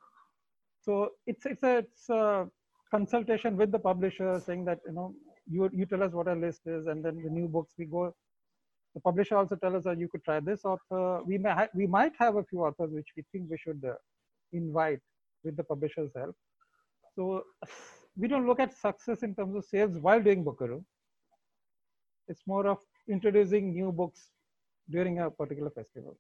So 0.80 1.10
it's 1.26 1.46
it's 1.46 1.62
a, 1.62 1.78
it's 1.78 2.08
a 2.10 2.48
consultation 2.90 3.56
with 3.56 3.72
the 3.72 3.78
publisher 3.78 4.40
saying 4.44 4.64
that 4.66 4.80
you 4.86 4.92
know 4.92 5.14
you 5.50 5.70
you 5.72 5.86
tell 5.86 6.02
us 6.02 6.12
what 6.12 6.28
our 6.28 6.36
list 6.36 6.62
is, 6.66 6.86
and 6.86 7.04
then 7.04 7.22
the 7.22 7.30
new 7.30 7.48
books 7.48 7.74
we 7.78 7.86
go. 7.86 8.14
The 8.94 9.00
publisher 9.00 9.36
also 9.36 9.56
tell 9.56 9.74
us 9.76 9.84
that 9.84 9.98
you 9.98 10.08
could 10.08 10.24
try 10.24 10.40
this 10.40 10.64
author. 10.64 11.22
We 11.24 11.38
may 11.38 11.50
ha- 11.50 11.68
we 11.74 11.86
might 11.86 12.12
have 12.18 12.36
a 12.36 12.44
few 12.44 12.60
authors 12.64 12.90
which 12.92 13.08
we 13.16 13.24
think 13.32 13.50
we 13.50 13.58
should 13.58 13.82
uh, 13.84 13.94
invite 14.52 15.00
with 15.42 15.56
the 15.56 15.64
publisher's 15.64 16.12
help. 16.16 16.36
So 17.16 17.44
we 18.16 18.28
don't 18.28 18.46
look 18.46 18.60
at 18.60 18.72
success 18.72 19.22
in 19.22 19.34
terms 19.34 19.56
of 19.56 19.64
sales 19.64 19.98
while 19.98 20.22
doing 20.22 20.44
Bookaroo. 20.44 20.84
It's 22.28 22.42
more 22.46 22.66
of 22.66 22.78
introducing 23.08 23.72
new 23.74 23.92
books 23.92 24.30
during 24.90 25.18
a 25.18 25.30
particular 25.30 25.70
festival. 25.70 26.16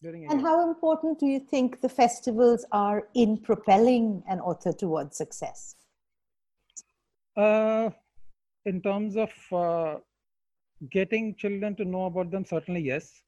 During 0.00 0.30
and 0.30 0.40
how 0.40 0.68
important 0.68 1.20
do 1.20 1.26
you 1.26 1.38
think 1.38 1.80
the 1.80 1.88
festivals 1.88 2.64
are 2.72 3.08
in 3.14 3.36
propelling 3.36 4.22
an 4.28 4.40
author 4.40 4.72
towards 4.72 5.16
success? 5.16 5.76
Uh, 7.36 7.90
in 8.66 8.82
terms 8.82 9.16
of 9.16 9.30
uh, 9.52 9.98
getting 10.90 11.34
children 11.36 11.76
to 11.76 11.84
know 11.84 12.06
about 12.06 12.30
them, 12.30 12.44
certainly 12.44 12.80
yes. 12.80 13.22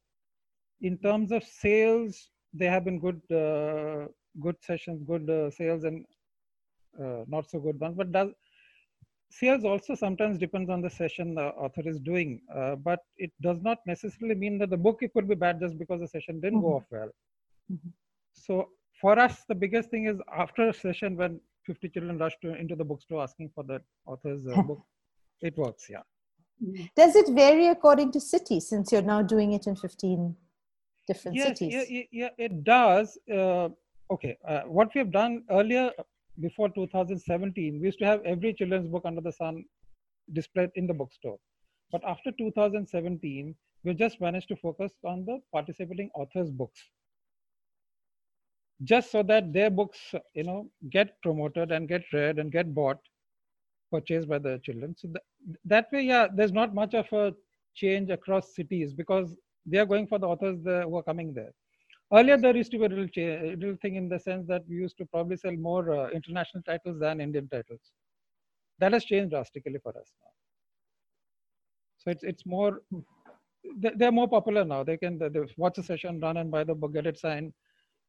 In 0.80 0.98
terms 0.98 1.32
of 1.32 1.44
sales, 1.44 2.30
they 2.52 2.66
have 2.66 2.84
been 2.84 2.98
good, 2.98 3.20
uh, 3.32 4.08
good 4.40 4.56
sessions, 4.60 5.02
good 5.06 5.28
uh, 5.30 5.50
sales, 5.50 5.84
and 5.84 6.04
uh, 7.00 7.24
not 7.26 7.48
so 7.48 7.58
good 7.58 7.78
ones. 7.80 7.94
But 7.96 8.12
does 8.12 8.30
sales 9.30 9.64
also 9.64 9.94
sometimes 9.94 10.38
depends 10.38 10.70
on 10.70 10.80
the 10.80 10.90
session 10.90 11.34
the 11.34 11.46
author 11.64 11.88
is 11.88 12.00
doing. 12.00 12.40
Uh, 12.54 12.76
but 12.76 13.00
it 13.16 13.32
does 13.40 13.60
not 13.62 13.78
necessarily 13.86 14.34
mean 14.34 14.58
that 14.58 14.70
the 14.70 14.76
book 14.76 14.98
it 15.02 15.12
could 15.12 15.28
be 15.28 15.34
bad 15.34 15.60
just 15.60 15.78
because 15.78 16.00
the 16.00 16.08
session 16.08 16.40
didn't 16.40 16.58
mm-hmm. 16.58 16.68
go 16.68 16.76
off 16.76 16.84
well. 16.90 17.10
Mm-hmm. 17.72 17.88
So 18.32 18.68
for 19.00 19.18
us, 19.18 19.44
the 19.48 19.54
biggest 19.54 19.90
thing 19.90 20.06
is 20.06 20.18
after 20.36 20.68
a 20.68 20.74
session 20.74 21.16
when 21.16 21.40
50 21.66 21.88
children 21.88 22.18
rush 22.18 22.36
to, 22.42 22.54
into 22.54 22.76
the 22.76 22.84
bookstore 22.84 23.22
asking 23.22 23.50
for 23.54 23.64
the 23.64 23.80
author's 24.06 24.46
uh, 24.46 24.62
book 24.62 24.82
it 25.40 25.56
works, 25.56 25.88
yeah. 25.90 26.02
Does 26.96 27.16
it 27.16 27.28
vary 27.34 27.68
according 27.68 28.12
to 28.12 28.20
city 28.20 28.60
since 28.60 28.92
you're 28.92 29.02
now 29.02 29.22
doing 29.22 29.52
it 29.52 29.66
in 29.66 29.76
15 29.76 30.36
different 31.06 31.36
yes, 31.36 31.48
cities? 31.48 31.86
Yeah, 31.90 32.02
yeah, 32.10 32.28
it 32.38 32.64
does. 32.64 33.18
Uh, 33.30 33.68
okay, 34.10 34.36
uh, 34.46 34.62
what 34.62 34.94
we 34.94 35.00
have 35.00 35.12
done 35.12 35.44
earlier, 35.50 35.90
before 36.40 36.68
2017, 36.70 37.80
we 37.80 37.86
used 37.86 37.98
to 37.98 38.04
have 38.04 38.22
every 38.24 38.54
children's 38.54 38.88
book 38.88 39.02
under 39.04 39.20
the 39.20 39.32
sun 39.32 39.64
displayed 40.32 40.70
in 40.74 40.86
the 40.86 40.94
bookstore. 40.94 41.38
But 41.92 42.02
after 42.04 42.32
2017, 42.32 43.54
we 43.84 43.94
just 43.94 44.20
managed 44.20 44.48
to 44.48 44.56
focus 44.56 44.92
on 45.04 45.24
the 45.24 45.40
participating 45.52 46.10
authors' 46.14 46.50
books. 46.50 46.80
Just 48.82 49.10
so 49.12 49.22
that 49.22 49.52
their 49.52 49.70
books, 49.70 50.14
you 50.34 50.44
know, 50.44 50.68
get 50.90 51.20
promoted 51.22 51.70
and 51.70 51.88
get 51.88 52.02
read 52.12 52.38
and 52.38 52.50
get 52.50 52.74
bought 52.74 52.98
purchased 53.94 54.28
by 54.28 54.38
the 54.46 54.60
children. 54.66 54.94
So 55.00 55.08
that, 55.14 55.22
that 55.72 55.86
way, 55.92 56.02
yeah, 56.02 56.26
there's 56.36 56.56
not 56.60 56.74
much 56.74 56.94
of 56.94 57.12
a 57.12 57.32
change 57.74 58.10
across 58.10 58.54
cities 58.54 58.94
because 59.02 59.36
they 59.66 59.78
are 59.78 59.90
going 59.92 60.06
for 60.06 60.18
the 60.18 60.26
authors 60.26 60.58
who 60.64 60.96
are 60.96 61.02
coming 61.10 61.32
there. 61.34 61.52
Earlier, 62.12 62.36
there 62.36 62.56
used 62.56 62.70
to 62.72 62.78
be 62.78 62.84
a 62.84 62.88
little, 62.88 63.08
a 63.16 63.56
little 63.56 63.76
thing 63.82 63.96
in 63.96 64.08
the 64.08 64.18
sense 64.18 64.46
that 64.52 64.62
we 64.68 64.76
used 64.76 64.98
to 64.98 65.06
probably 65.06 65.36
sell 65.36 65.56
more 65.70 65.84
uh, 65.98 66.10
international 66.10 66.62
titles 66.62 67.00
than 67.00 67.20
Indian 67.20 67.48
titles. 67.48 67.80
That 68.78 68.92
has 68.92 69.04
changed 69.04 69.30
drastically 69.30 69.80
for 69.82 69.90
us 69.90 70.10
now. 70.22 70.32
So 71.98 72.10
it's 72.10 72.24
it's 72.30 72.44
more 72.44 72.82
they're 73.96 74.12
more 74.20 74.28
popular 74.28 74.64
now. 74.64 74.84
They 74.84 74.98
can 74.98 75.18
they 75.18 75.40
watch 75.56 75.78
a 75.78 75.82
session, 75.82 76.20
run 76.20 76.36
and 76.36 76.50
buy 76.50 76.64
the 76.64 76.74
book, 76.74 76.92
get 76.92 77.06
it 77.06 77.18
signed, 77.18 77.52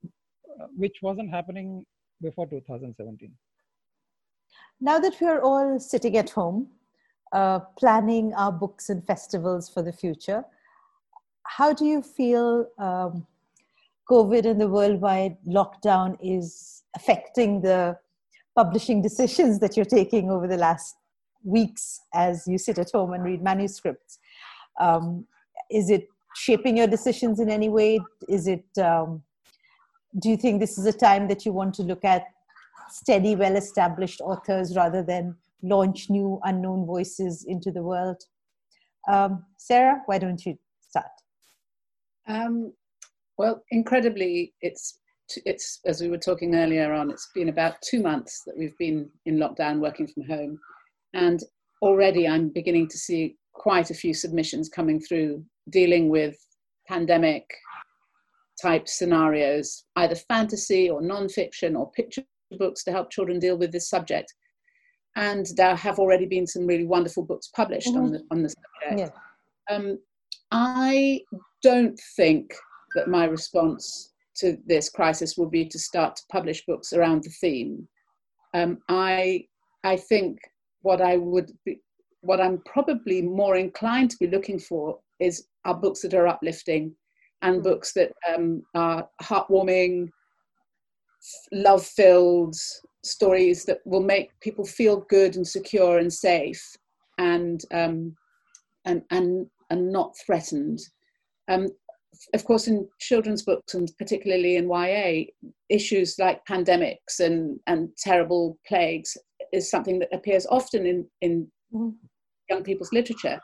uh, 0.04 0.68
which 0.75 0.98
wasn't 1.01 1.30
happening 1.38 1.86
before 2.22 2.48
2017 2.48 3.32
now 4.82 5.00
that 5.00 5.16
we're 5.20 5.42
all 5.42 5.80
sitting 5.80 6.18
at 6.18 6.30
home, 6.30 6.68
uh, 7.32 7.60
planning 7.78 8.34
our 8.34 8.52
books 8.52 8.90
and 8.90 9.06
festivals 9.06 9.70
for 9.70 9.82
the 9.82 9.92
future, 9.92 10.44
how 11.44 11.74
do 11.74 11.86
you 11.86 12.02
feel 12.02 12.68
um, 12.78 13.26
COVID 14.10 14.46
and 14.46 14.62
the 14.62 14.68
worldwide 14.68 15.38
lockdown 15.48 16.18
is 16.22 16.84
affecting 16.96 17.62
the 17.62 17.98
publishing 18.56 19.02
decisions 19.02 19.60
that 19.60 19.76
you're 19.76 19.86
taking 19.86 20.30
over 20.30 20.48
the 20.48 20.58
last 20.58 20.96
weeks 21.44 22.02
as 22.14 22.48
you 22.48 22.58
sit 22.58 22.80
at 22.80 22.92
home 22.92 23.14
and 23.14 23.24
read 23.24 23.42
manuscripts? 23.42 24.20
Um, 24.80 25.26
is 25.70 25.90
it 25.90 26.08
shaping 26.36 26.78
your 26.78 26.88
decisions 26.88 27.40
in 27.40 27.50
any 27.50 27.70
way? 27.70 28.00
Is 28.28 28.48
it, 28.48 28.66
um, 28.78 29.24
do 30.20 30.30
you 30.30 30.38
think 30.38 30.60
this 30.60 30.78
is 30.78 30.86
a 30.86 30.94
time 30.94 31.28
that 31.28 31.46
you 31.46 31.52
want 31.52 31.74
to 31.76 31.84
look 31.84 32.06
at 32.06 32.28
steady, 32.89 33.36
well 33.36 33.56
established 33.56 34.22
authors 34.22 34.75
rather 34.75 35.04
than 35.04 35.36
launch 35.63 36.10
new 36.10 36.39
unknown 36.44 36.86
voices 36.86 37.46
into 37.48 37.72
the 37.72 37.84
world. 37.84 38.22
Um, 39.08 39.46
Sarah, 39.58 40.01
why 40.06 40.18
don't 40.18 40.44
you 40.46 40.58
start? 40.82 41.06
Um, 42.27 42.74
well, 43.38 43.63
incredibly, 43.72 44.54
it's 44.62 45.00
it's 45.46 45.80
as 45.86 46.01
we 46.01 46.10
were 46.10 46.18
talking 46.18 46.56
earlier 46.56 46.94
on. 46.94 47.10
It's 47.10 47.30
been 47.34 47.50
about 47.50 47.82
two 47.82 48.01
months 48.01 48.44
that 48.46 48.58
we've 48.58 48.77
been 48.77 49.10
in 49.25 49.38
lockdown, 49.38 49.80
working 49.80 50.08
from 50.08 50.24
home, 50.24 50.60
and 51.13 51.42
already 51.82 52.27
I'm 52.27 52.50
beginning 52.50 52.88
to 52.89 52.98
see 52.98 53.36
quite 53.54 53.89
a 53.89 53.96
few 53.96 54.13
submissions 54.13 54.70
coming 54.70 55.00
through 55.00 55.44
dealing 55.70 56.10
with 56.10 56.38
pandemic 56.88 57.46
type 58.62 58.88
scenarios, 58.88 59.86
either 59.96 60.15
fantasy 60.15 60.89
or 60.89 61.01
non-fiction 61.01 61.75
or 61.75 61.92
picture 61.92 62.24
books 62.58 62.84
to 62.84 62.92
help 62.92 63.12
children 63.12 63.40
deal 63.40 63.58
with 63.58 63.72
this 63.72 63.90
subject. 63.90 64.34
And 65.16 65.46
there 65.56 65.76
have 65.76 66.00
already 66.00 66.26
been 66.26 66.46
some 66.46 66.66
really 66.66 66.86
wonderful 66.86 67.24
books 67.24 67.48
published 67.56 67.88
mm-hmm. 67.88 68.04
on 68.04 68.12
the 68.12 68.24
on 68.32 68.44
the 68.44 68.50
subject. 68.50 69.12
Yeah. 69.70 69.76
Um, 69.76 70.00
I 70.52 71.22
don't 71.64 72.00
think 72.16 72.54
that 72.96 73.08
my 73.08 73.26
response 73.26 74.14
to 74.38 74.58
this 74.66 74.90
crisis 74.90 75.38
will 75.38 75.50
be 75.50 75.66
to 75.66 75.80
start 75.80 76.16
to 76.18 76.24
publish 76.32 76.66
books 76.66 76.94
around 76.94 77.24
the 77.24 77.30
theme. 77.42 77.88
Um, 78.54 78.80
I 78.90 79.46
I 79.84 79.98
think 79.98 80.40
what 80.82 81.02
I 81.02 81.18
would 81.18 81.52
be, 81.66 81.80
what 82.22 82.42
I'm 82.42 82.62
probably 82.66 83.22
more 83.22 83.56
inclined 83.56 84.12
to 84.12 84.18
be 84.20 84.28
looking 84.28 84.60
for 84.60 85.00
is 85.20 85.48
are 85.64 85.76
books 85.76 86.02
that 86.02 86.14
are 86.14 86.28
uplifting 86.28 86.96
and 87.42 87.62
mm. 87.62 87.64
books 87.64 87.94
that 87.94 88.12
um, 88.34 88.64
are 88.76 89.08
heartwarming, 89.22 90.10
love 91.51 91.86
filled 91.86 92.55
stories 93.03 93.65
that 93.65 93.79
will 93.86 94.01
make 94.01 94.38
people 94.41 94.65
feel 94.65 95.05
good 95.10 95.36
and 95.36 95.48
secure 95.48 96.00
and 96.00 96.12
safe 96.12 96.63
and 97.17 97.62
um, 97.72 98.15
and 98.86 99.03
and 99.12 99.48
and 99.70 99.91
not 99.91 100.15
threatened. 100.25 100.79
Um, 101.48 101.67
of 102.34 102.46
course, 102.46 102.67
in 102.67 102.88
children's 103.00 103.44
books 103.44 103.74
and 103.74 103.91
particularly 103.98 104.55
in 104.55 104.70
YA, 104.70 105.25
issues 105.70 106.15
like 106.17 106.46
pandemics 106.46 107.20
and 107.20 107.60
and 107.67 107.89
terrible 107.98 108.58
plagues 108.67 109.17
is 109.51 109.70
something 109.70 110.00
that 110.00 110.13
appears 110.13 110.46
often 110.50 110.86
in 110.86 111.08
in 111.22 111.48
mm-hmm. 111.74 111.89
young 112.50 112.63
people's 112.63 112.94
literature 112.94 113.39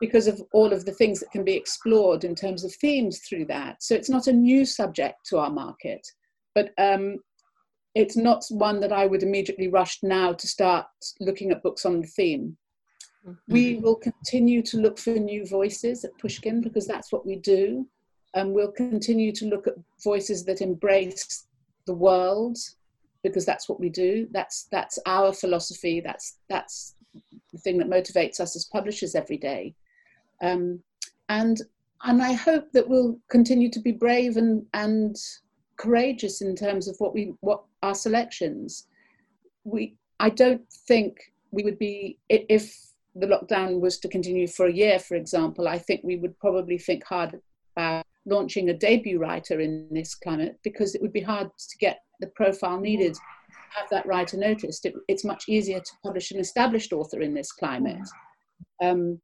because 0.00 0.26
of 0.26 0.42
all 0.52 0.72
of 0.72 0.84
the 0.84 0.92
things 0.92 1.20
that 1.20 1.30
can 1.30 1.42
be 1.42 1.54
explored 1.54 2.24
in 2.24 2.34
terms 2.34 2.64
of 2.64 2.74
themes 2.74 3.20
through 3.20 3.46
that. 3.46 3.82
So 3.82 3.94
it's 3.94 4.10
not 4.10 4.26
a 4.26 4.32
new 4.32 4.66
subject 4.66 5.16
to 5.30 5.38
our 5.38 5.50
market. 5.50 6.06
But 6.56 6.72
um, 6.78 7.18
it's 7.94 8.16
not 8.16 8.46
one 8.48 8.80
that 8.80 8.92
I 8.92 9.06
would 9.06 9.22
immediately 9.22 9.68
rush 9.68 9.98
now 10.02 10.32
to 10.32 10.46
start 10.46 10.86
looking 11.20 11.50
at 11.50 11.62
books 11.62 11.84
on 11.84 12.00
the 12.00 12.06
theme. 12.06 12.56
Mm-hmm. 13.28 13.52
We 13.52 13.76
will 13.76 13.96
continue 13.96 14.62
to 14.62 14.78
look 14.78 14.98
for 14.98 15.10
new 15.10 15.46
voices 15.46 16.02
at 16.02 16.16
Pushkin 16.18 16.62
because 16.62 16.86
that's 16.86 17.12
what 17.12 17.26
we 17.26 17.36
do. 17.36 17.86
And 18.32 18.54
we'll 18.54 18.72
continue 18.72 19.32
to 19.32 19.44
look 19.44 19.66
at 19.66 19.74
voices 20.02 20.46
that 20.46 20.62
embrace 20.62 21.46
the 21.86 21.94
world 21.94 22.56
because 23.22 23.44
that's 23.44 23.68
what 23.68 23.78
we 23.78 23.90
do. 23.90 24.26
That's 24.30 24.66
that's 24.72 24.98
our 25.04 25.34
philosophy. 25.34 26.00
That's 26.00 26.38
that's 26.48 26.94
the 27.52 27.58
thing 27.58 27.76
that 27.78 27.90
motivates 27.90 28.40
us 28.40 28.56
as 28.56 28.64
publishers 28.64 29.14
every 29.14 29.36
day. 29.36 29.74
Um, 30.40 30.80
and 31.28 31.60
and 32.04 32.22
I 32.22 32.32
hope 32.32 32.72
that 32.72 32.88
we'll 32.88 33.18
continue 33.30 33.70
to 33.72 33.80
be 33.80 33.92
brave 33.92 34.38
and 34.38 34.64
and 34.72 35.16
courageous 35.78 36.40
in 36.40 36.54
terms 36.56 36.88
of 36.88 36.96
what 36.98 37.14
we 37.14 37.34
what 37.40 37.62
our 37.82 37.94
selections. 37.94 38.86
We 39.64 39.96
I 40.20 40.30
don't 40.30 40.62
think 40.88 41.18
we 41.50 41.62
would 41.62 41.78
be 41.78 42.18
if 42.28 42.76
the 43.14 43.26
lockdown 43.26 43.80
was 43.80 43.98
to 43.98 44.08
continue 44.08 44.46
for 44.46 44.66
a 44.66 44.72
year, 44.72 44.98
for 44.98 45.14
example. 45.14 45.68
I 45.68 45.78
think 45.78 46.02
we 46.04 46.16
would 46.16 46.38
probably 46.38 46.78
think 46.78 47.04
hard 47.04 47.40
about 47.76 48.04
launching 48.26 48.68
a 48.68 48.74
debut 48.74 49.18
writer 49.18 49.60
in 49.60 49.88
this 49.90 50.14
climate 50.14 50.58
because 50.62 50.94
it 50.94 51.00
would 51.00 51.12
be 51.12 51.20
hard 51.20 51.48
to 51.56 51.78
get 51.78 52.00
the 52.20 52.26
profile 52.28 52.80
needed 52.80 53.14
to 53.14 53.20
have 53.70 53.88
that 53.90 54.06
writer 54.06 54.36
noticed. 54.36 54.84
It, 54.84 54.94
it's 55.08 55.24
much 55.24 55.44
easier 55.48 55.80
to 55.80 55.92
publish 56.02 56.30
an 56.30 56.40
established 56.40 56.92
author 56.92 57.20
in 57.20 57.34
this 57.34 57.52
climate. 57.52 58.06
Um, 58.82 59.20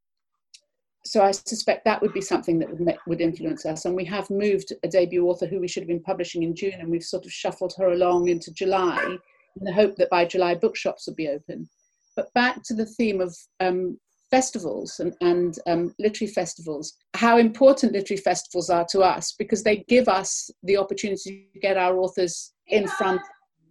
so 1.04 1.23
I 1.23 1.32
suspect 1.32 1.85
that 1.85 2.00
would 2.00 2.12
be 2.12 2.21
something 2.21 2.59
that 2.61 2.71
would, 2.71 2.97
would 3.06 3.21
influence 3.21 3.66
us. 3.66 3.85
And 3.85 3.94
we 3.94 4.04
have 4.04 4.30
moved 4.30 4.73
a 4.82 4.88
debut 4.88 5.26
author 5.26 5.47
who 5.47 5.61
we 5.61 5.68
should 5.68 5.82
have 5.82 5.88
been 5.88 6.02
publishing 6.02 6.42
in 6.42 6.54
June, 6.54 6.75
and 6.78 6.88
we've 6.88 7.02
sort 7.02 7.25
of 7.25 7.32
shuffled 7.32 7.75
her 7.78 7.88
along 7.92 8.28
into 8.28 8.52
July 8.52 9.16
in 9.56 9.64
the 9.64 9.73
hope 9.73 9.97
that 9.97 10.11
by 10.11 10.25
July 10.25 10.54
bookshops 10.54 11.06
will 11.06 11.14
be 11.14 11.28
open. 11.28 11.68
But 12.14 12.32
back 12.35 12.62
to 12.64 12.75
the 12.75 12.87
theme 12.87 13.21
of 13.21 13.37
um, 13.61 13.99
festivals 14.30 15.00
and, 15.00 15.14
and 15.21 15.59
um, 15.66 15.94
literary 15.99 16.32
festivals, 16.32 16.97
how 17.14 17.38
important 17.38 17.92
literary 17.92 18.21
festivals 18.21 18.71
are 18.71 18.87
to 18.90 19.00
us 19.00 19.35
because 19.38 19.62
they 19.62 19.85
give 19.88 20.09
us 20.09 20.50
the 20.62 20.76
opportunity 20.76 21.49
to 21.52 21.61
get 21.61 21.76
our 21.76 21.99
authors 21.99 22.52
in 22.68 22.87
front 22.87 23.21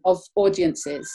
of 0.05 0.21
audiences. 0.35 1.09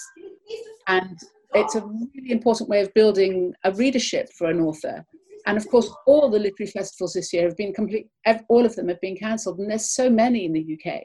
And 0.88 1.18
it's 1.54 1.74
a 1.74 1.80
really 1.80 2.30
important 2.30 2.68
way 2.68 2.80
of 2.80 2.92
building 2.94 3.54
a 3.64 3.72
readership 3.72 4.28
for 4.36 4.48
an 4.48 4.60
author 4.60 5.04
and 5.46 5.56
of 5.56 5.66
course, 5.68 5.88
all 6.06 6.28
the 6.28 6.38
literary 6.38 6.70
festivals 6.70 7.12
this 7.14 7.32
year 7.32 7.44
have 7.44 7.56
been 7.56 7.72
complete, 7.72 8.08
all 8.48 8.66
of 8.66 8.74
them 8.74 8.88
have 8.88 9.00
been 9.00 9.16
cancelled, 9.16 9.60
and 9.60 9.70
there's 9.70 9.90
so 9.90 10.10
many 10.10 10.44
in 10.44 10.52
the 10.52 10.78
UK. 10.78 11.02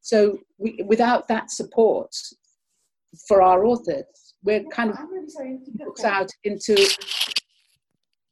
So 0.00 0.38
we, 0.58 0.82
without 0.86 1.28
that 1.28 1.50
support 1.50 2.14
for 3.28 3.42
our 3.42 3.66
authors, 3.66 4.34
we're 4.42 4.64
kind 4.64 4.90
of 4.90 4.98
books 5.74 6.04
out 6.04 6.30
into. 6.44 6.76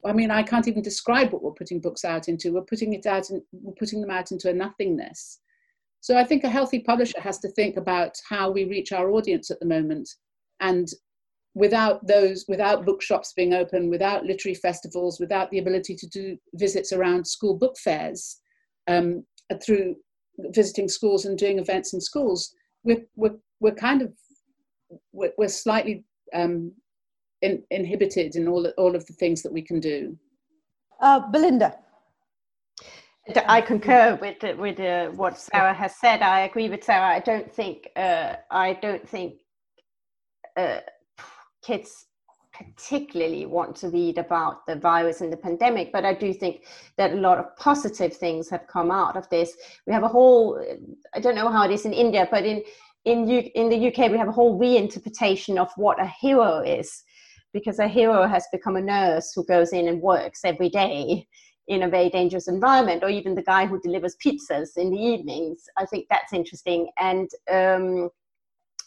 I 0.05 0.13
mean, 0.13 0.31
I 0.31 0.43
can't 0.43 0.67
even 0.67 0.83
describe 0.83 1.33
what 1.33 1.43
we're 1.43 1.53
putting 1.53 1.81
books 1.81 2.05
out 2.05 2.29
into. 2.29 2.53
We're 2.53 2.63
putting 2.63 2.95
it 2.95 3.07
out, 3.07 3.29
and 3.31 3.43
we're 3.53 3.75
putting 3.75 4.01
them 4.01 4.11
out 4.11 4.33
into 4.33 4.49
a 4.49 4.55
nothingness. 4.55 5.39
So 6.01 6.17
I 6.17 6.25
think 6.25 6.45
a 6.45 6.49
healthy 6.49 6.81
publisher 6.81 7.21
has 7.21 7.39
to 7.41 7.49
think 7.49 7.77
about 7.77 8.17
how 8.29 8.51
we 8.51 8.65
reach 8.65 8.91
our 8.93 9.11
audience 9.11 9.51
at 9.51 9.61
the 9.61 9.67
moment, 9.67 10.09
and 10.61 10.89
without 11.55 12.07
those, 12.07 12.45
without 12.49 12.87
bookshops 12.87 13.33
being 13.35 13.53
open, 13.53 13.91
without 13.91 14.25
literary 14.25 14.55
festivals, 14.55 15.21
without 15.21 15.51
the 15.51 15.59
ability 15.59 15.95
to 15.97 16.07
do 16.09 16.37
visits 16.55 16.93
around 16.93 17.27
school 17.27 17.57
book 17.59 17.77
fairs, 17.79 18.41
um, 18.89 19.25
through 19.65 19.95
visiting 20.39 20.89
schools 20.89 21.27
and 21.27 21.37
doing 21.37 21.59
events 21.59 21.93
in 21.93 22.01
schools, 22.01 22.55
we're, 22.85 23.05
we're, 23.17 23.37
we're 23.61 23.75
kind 23.75 24.01
of, 24.03 24.13
we're, 25.13 25.33
we're 25.37 25.49
slightly 25.49 26.05
um, 26.35 26.73
in, 27.43 27.63
inhibited 27.71 28.37
in 28.37 28.49
all, 28.49 28.67
all 28.79 28.97
of 28.97 29.07
the 29.07 29.13
things 29.15 29.43
that 29.43 29.53
we 29.53 29.63
can 29.63 29.79
do. 29.79 30.17
Uh, 31.01 31.21
Belinda. 31.31 31.77
I 33.47 33.61
concur 33.61 34.19
with 34.21 34.43
with 34.59 34.81
uh, 34.81 35.11
what 35.11 35.39
Sarah 35.39 35.73
has 35.75 35.95
said. 35.97 36.23
I 36.23 36.41
agree 36.41 36.69
with 36.69 36.83
Sarah. 36.83 37.07
I 37.07 37.21
don't 37.21 37.53
think 37.53 37.89
uh, 37.95 38.35
I 38.51 38.73
don't 38.83 39.09
think 39.09 39.35
uh, 40.57 40.79
kids 41.63 42.07
particularly 42.53 43.47
want 43.47 43.75
to 43.75 43.89
read 43.89 44.19
about 44.19 44.67
the 44.67 44.77
virus 44.77 45.23
and 45.23 45.33
the 45.33 45.37
pandemic, 45.37 45.91
but 45.91 46.05
I 46.05 46.13
do 46.13 46.35
think 46.35 46.65
that 46.99 47.13
a 47.13 47.17
lot 47.17 47.39
of 47.39 47.57
positive 47.57 48.15
things 48.15 48.51
have 48.51 48.67
come 48.67 48.91
out 48.91 49.17
of 49.17 49.29
this. 49.31 49.57
We 49.87 49.93
have 49.93 50.03
a 50.03 50.09
whole, 50.09 50.63
I 51.15 51.21
don't 51.21 51.35
know 51.35 51.51
how 51.51 51.65
it 51.65 51.71
is 51.71 51.87
in 51.87 51.93
India, 51.93 52.29
but 52.31 52.45
in 52.45 52.63
in, 53.05 53.29
U, 53.29 53.51
in 53.55 53.69
the 53.69 53.89
UK 53.89 54.11
we 54.11 54.19
have 54.19 54.29
a 54.29 54.33
whole 54.33 54.59
reinterpretation 54.59 55.59
of 55.59 55.71
what 55.77 56.01
a 56.01 56.07
hero 56.07 56.61
is, 56.61 57.03
because 57.53 57.79
a 57.79 57.89
hero 57.89 58.27
has 58.27 58.47
become 58.53 58.77
a 58.77 58.81
nurse 58.81 59.33
who 59.35 59.45
goes 59.45 59.73
in 59.73 59.89
and 59.89 60.01
works 60.01 60.45
every 60.45 60.69
day 60.69 61.27
in 61.69 61.85
a 61.85 61.89
very 61.89 62.11
dangerous 62.11 62.49
environment, 62.49 63.03
or 63.03 63.09
even 63.09 63.35
the 63.35 63.43
guy 63.43 63.67
who 63.67 63.81
delivers 63.81 64.17
pizzas 64.25 64.77
in 64.77 64.91
the 64.91 64.97
evenings. 64.97 65.65
I 65.77 65.87
think 65.87 66.07
that's 66.11 66.33
interesting, 66.33 66.91
and 66.99 67.29
um, 67.51 68.11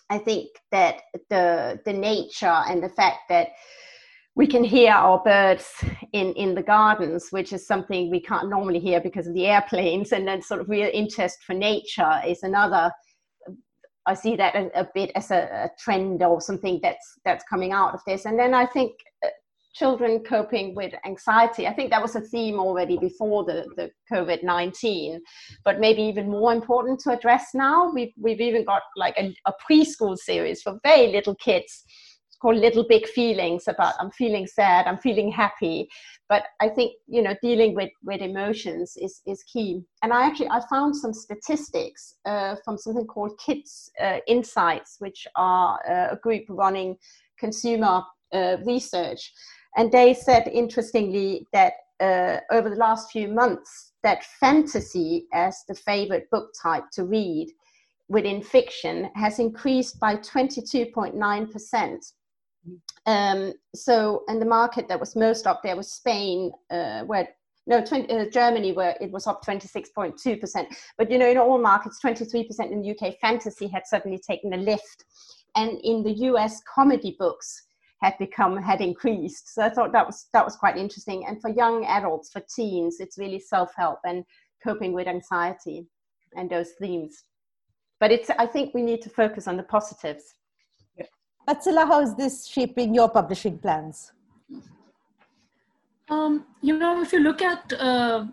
I 0.09 0.17
think 0.19 0.49
that 0.71 1.01
the 1.29 1.79
the 1.85 1.93
nature 1.93 2.45
and 2.45 2.83
the 2.83 2.89
fact 2.89 3.29
that 3.29 3.49
we 4.35 4.45
can 4.45 4.63
hear 4.63 4.91
our 4.91 5.23
birds 5.23 5.65
in, 6.11 6.33
in 6.33 6.55
the 6.55 6.61
gardens, 6.61 7.29
which 7.31 7.53
is 7.53 7.65
something 7.65 8.11
we 8.11 8.19
can't 8.19 8.49
normally 8.49 8.79
hear 8.79 8.99
because 8.99 9.27
of 9.27 9.33
the 9.33 9.47
airplanes, 9.47 10.11
and 10.11 10.27
then 10.27 10.41
sort 10.41 10.59
of 10.59 10.69
real 10.69 10.89
interest 10.93 11.39
for 11.43 11.53
nature 11.53 12.21
is 12.27 12.43
another. 12.43 12.91
I 14.05 14.13
see 14.13 14.35
that 14.35 14.55
a, 14.55 14.81
a 14.81 14.87
bit 14.93 15.11
as 15.15 15.31
a, 15.31 15.37
a, 15.37 15.69
trend 15.79 16.21
or 16.21 16.39
something 16.39 16.79
that's 16.83 17.13
that's 17.23 17.45
coming 17.49 17.71
out 17.71 17.93
of 17.93 18.01
this, 18.05 18.25
and 18.25 18.37
then 18.37 18.53
I 18.53 18.65
think 18.65 18.91
uh, 19.25 19.29
children 19.75 20.23
coping 20.23 20.73
with 20.73 20.93
anxiety. 21.05 21.67
I 21.67 21.73
think 21.73 21.91
that 21.91 22.01
was 22.01 22.15
a 22.15 22.21
theme 22.21 22.59
already 22.59 22.97
before 22.97 23.43
the, 23.43 23.65
the 23.75 23.91
COVID 24.11 24.41
19, 24.41 25.21
but 25.65 25.79
maybe 25.79 26.01
even 26.01 26.29
more 26.29 26.53
important 26.53 26.99
to 27.01 27.11
address 27.11 27.49
now. 27.53 27.91
We've, 27.93 28.13
we've 28.17 28.41
even 28.41 28.63
got 28.63 28.83
like 28.95 29.15
a, 29.17 29.35
a 29.45 29.53
preschool 29.69 30.17
series 30.17 30.61
for 30.61 30.79
very 30.83 31.07
little 31.07 31.35
kids. 31.35 31.83
It's 32.27 32.38
called 32.41 32.57
Little 32.57 32.85
Big 32.88 33.05
Feelings 33.07 33.67
about 33.67 33.95
I'm 33.99 34.11
feeling 34.11 34.47
sad, 34.47 34.88
I'm 34.88 34.97
feeling 34.97 35.29
happy. 35.29 35.89
But 36.29 36.43
I 36.61 36.69
think, 36.69 36.93
you 37.07 37.21
know, 37.21 37.35
dealing 37.41 37.75
with, 37.75 37.91
with 38.01 38.21
emotions 38.21 38.97
is, 38.97 39.21
is 39.27 39.43
key. 39.43 39.81
And 40.01 40.13
I 40.13 40.25
actually, 40.25 40.49
I 40.49 40.61
found 40.69 40.95
some 40.95 41.13
statistics 41.13 42.15
uh, 42.25 42.55
from 42.63 42.77
something 42.77 43.05
called 43.05 43.38
Kids 43.45 43.91
uh, 44.01 44.19
Insights, 44.25 44.95
which 44.99 45.27
are 45.35 45.79
uh, 45.88 46.13
a 46.13 46.17
group 46.23 46.45
running 46.49 46.95
consumer 47.38 48.01
uh, 48.33 48.57
research 48.65 49.31
and 49.75 49.91
they 49.91 50.13
said, 50.13 50.47
interestingly, 50.47 51.45
that 51.53 51.73
uh, 51.99 52.39
over 52.51 52.69
the 52.69 52.75
last 52.75 53.11
few 53.11 53.27
months, 53.27 53.93
that 54.03 54.23
fantasy 54.39 55.27
as 55.33 55.63
the 55.67 55.75
favorite 55.75 56.29
book 56.29 56.51
type 56.61 56.83
to 56.93 57.03
read 57.05 57.51
within 58.07 58.41
fiction 58.41 59.09
has 59.15 59.39
increased 59.39 59.99
by 59.99 60.15
22.9%. 60.17 62.13
Um, 63.05 63.53
so, 63.75 64.23
and 64.27 64.41
the 64.41 64.45
market 64.45 64.88
that 64.88 64.99
was 64.99 65.15
most 65.15 65.47
up 65.47 65.61
there 65.63 65.75
was 65.75 65.91
Spain, 65.91 66.51
uh, 66.71 67.01
where 67.01 67.27
no, 67.67 67.83
20, 67.83 68.13
uh, 68.13 68.29
Germany, 68.29 68.73
where 68.73 68.95
it 69.01 69.11
was 69.11 69.25
up 69.25 69.43
26.2%. 69.43 70.67
But 70.97 71.09
you 71.09 71.17
know, 71.17 71.29
in 71.29 71.38
all 71.38 71.57
markets, 71.57 71.99
23% 72.03 72.71
in 72.71 72.81
the 72.81 72.91
UK, 72.91 73.15
fantasy 73.19 73.67
had 73.67 73.88
suddenly 73.88 74.19
taken 74.19 74.53
a 74.53 74.57
lift. 74.57 75.03
And 75.55 75.79
in 75.83 76.03
the 76.03 76.13
US, 76.29 76.61
comedy 76.73 77.15
books 77.17 77.63
had 78.05 78.17
become 78.19 78.55
had 78.57 78.81
increased. 78.81 79.53
So 79.53 79.61
I 79.63 79.69
thought 79.69 79.91
that 79.93 80.05
was 80.05 80.27
that 80.33 80.45
was 80.45 80.55
quite 80.55 80.77
interesting. 80.77 81.25
And 81.27 81.41
for 81.41 81.49
young 81.49 81.85
adults, 81.85 82.29
for 82.31 82.41
teens, 82.55 82.99
it's 82.99 83.17
really 83.17 83.39
self-help 83.39 83.99
and 84.05 84.23
coping 84.63 84.93
with 84.93 85.07
anxiety 85.07 85.87
and 86.37 86.49
those 86.49 86.71
themes. 86.79 87.23
But 87.99 88.11
it's 88.11 88.29
I 88.29 88.45
think 88.45 88.73
we 88.73 88.81
need 88.81 89.01
to 89.03 89.09
focus 89.09 89.47
on 89.47 89.57
the 89.57 89.63
positives. 89.63 90.25
Vatsala, 91.47 91.85
how 91.87 92.01
is 92.01 92.15
this 92.15 92.47
shaping 92.47 92.95
your 92.95 93.09
publishing 93.09 93.57
plans? 93.59 94.11
Um, 96.09 96.45
you 96.61 96.77
know, 96.77 97.01
if 97.01 97.13
you 97.13 97.19
look 97.19 97.41
at 97.41 97.73
uh, 97.73 98.25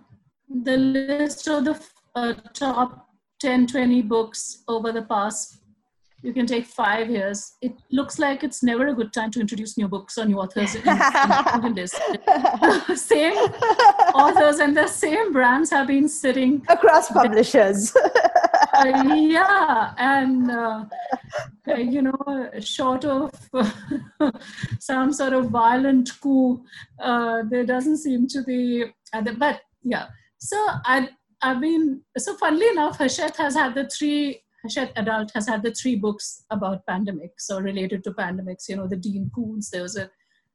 the 0.48 0.76
list 0.76 1.48
of 1.48 1.64
the 1.64 1.76
uh, 2.14 2.34
top 2.54 3.08
10, 3.40 3.66
20 3.66 4.02
books 4.02 4.62
over 4.68 4.92
the 4.92 5.02
past 5.02 5.61
you 6.22 6.32
can 6.32 6.46
take 6.46 6.66
five 6.66 7.10
years. 7.10 7.56
It 7.60 7.72
looks 7.90 8.18
like 8.18 8.44
it's 8.44 8.62
never 8.62 8.88
a 8.88 8.94
good 8.94 9.12
time 9.12 9.30
to 9.32 9.40
introduce 9.40 9.76
new 9.76 9.88
books 9.88 10.16
or 10.16 10.24
new 10.24 10.38
authors 10.38 10.74
in, 10.76 10.82
in, 11.64 11.74
this. 11.74 11.92
same 12.94 13.34
authors 14.14 14.60
and 14.60 14.76
the 14.76 14.86
same 14.86 15.32
brands 15.32 15.70
have 15.70 15.88
been 15.88 16.08
sitting 16.08 16.62
across 16.68 17.10
publishers. 17.10 17.94
uh, 17.96 19.14
yeah, 19.14 19.92
and 19.98 20.50
uh, 20.50 20.84
you 21.66 22.02
know, 22.02 22.50
short 22.60 23.04
of 23.04 23.32
some 24.78 25.12
sort 25.12 25.32
of 25.32 25.50
violent 25.50 26.10
coup, 26.20 26.62
uh, 27.00 27.42
there 27.50 27.64
doesn't 27.64 27.98
seem 27.98 28.28
to 28.28 28.42
be. 28.44 28.84
but 29.38 29.60
yeah, 29.82 30.06
so 30.38 30.56
I 30.84 31.08
I've 31.42 31.60
been 31.60 32.02
so 32.16 32.36
funnily 32.36 32.68
enough, 32.68 32.98
Hachette 32.98 33.36
has 33.38 33.54
had 33.54 33.74
the 33.74 33.88
three 33.88 34.42
Hachette 34.62 34.92
Adult 34.96 35.32
has 35.34 35.48
had 35.48 35.62
the 35.62 35.72
three 35.72 35.96
books 35.96 36.44
about 36.50 36.86
pandemics 36.86 37.50
or 37.50 37.62
related 37.62 38.04
to 38.04 38.12
pandemics. 38.12 38.68
You 38.68 38.76
know, 38.76 38.86
the 38.86 38.96
Dean 38.96 39.30
Koontz. 39.34 39.70
There 39.70 39.82
was 39.82 39.96
a 39.96 40.10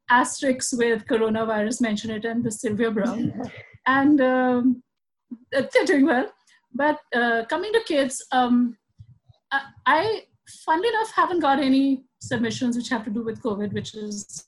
asterisk 0.09 0.77
with 0.77 1.05
coronavirus 1.05 1.81
mentioned 1.81 2.13
it, 2.13 2.25
and 2.25 2.43
the 2.43 2.51
Sylvia 2.51 2.91
Browne, 2.91 3.33
and 3.85 4.21
um, 4.21 4.83
they're 5.51 5.85
doing 5.85 6.05
well. 6.05 6.31
But 6.73 6.99
uh, 7.13 7.45
coming 7.49 7.73
to 7.73 7.81
kids, 7.85 8.25
um, 8.31 8.77
I, 9.51 9.61
I, 9.85 10.23
funnily 10.65 10.89
enough, 10.89 11.11
haven't 11.13 11.39
got 11.39 11.59
any 11.59 12.03
submissions 12.19 12.77
which 12.77 12.89
have 12.89 13.03
to 13.05 13.09
do 13.09 13.23
with 13.23 13.41
COVID, 13.41 13.73
which 13.73 13.95
is 13.95 14.45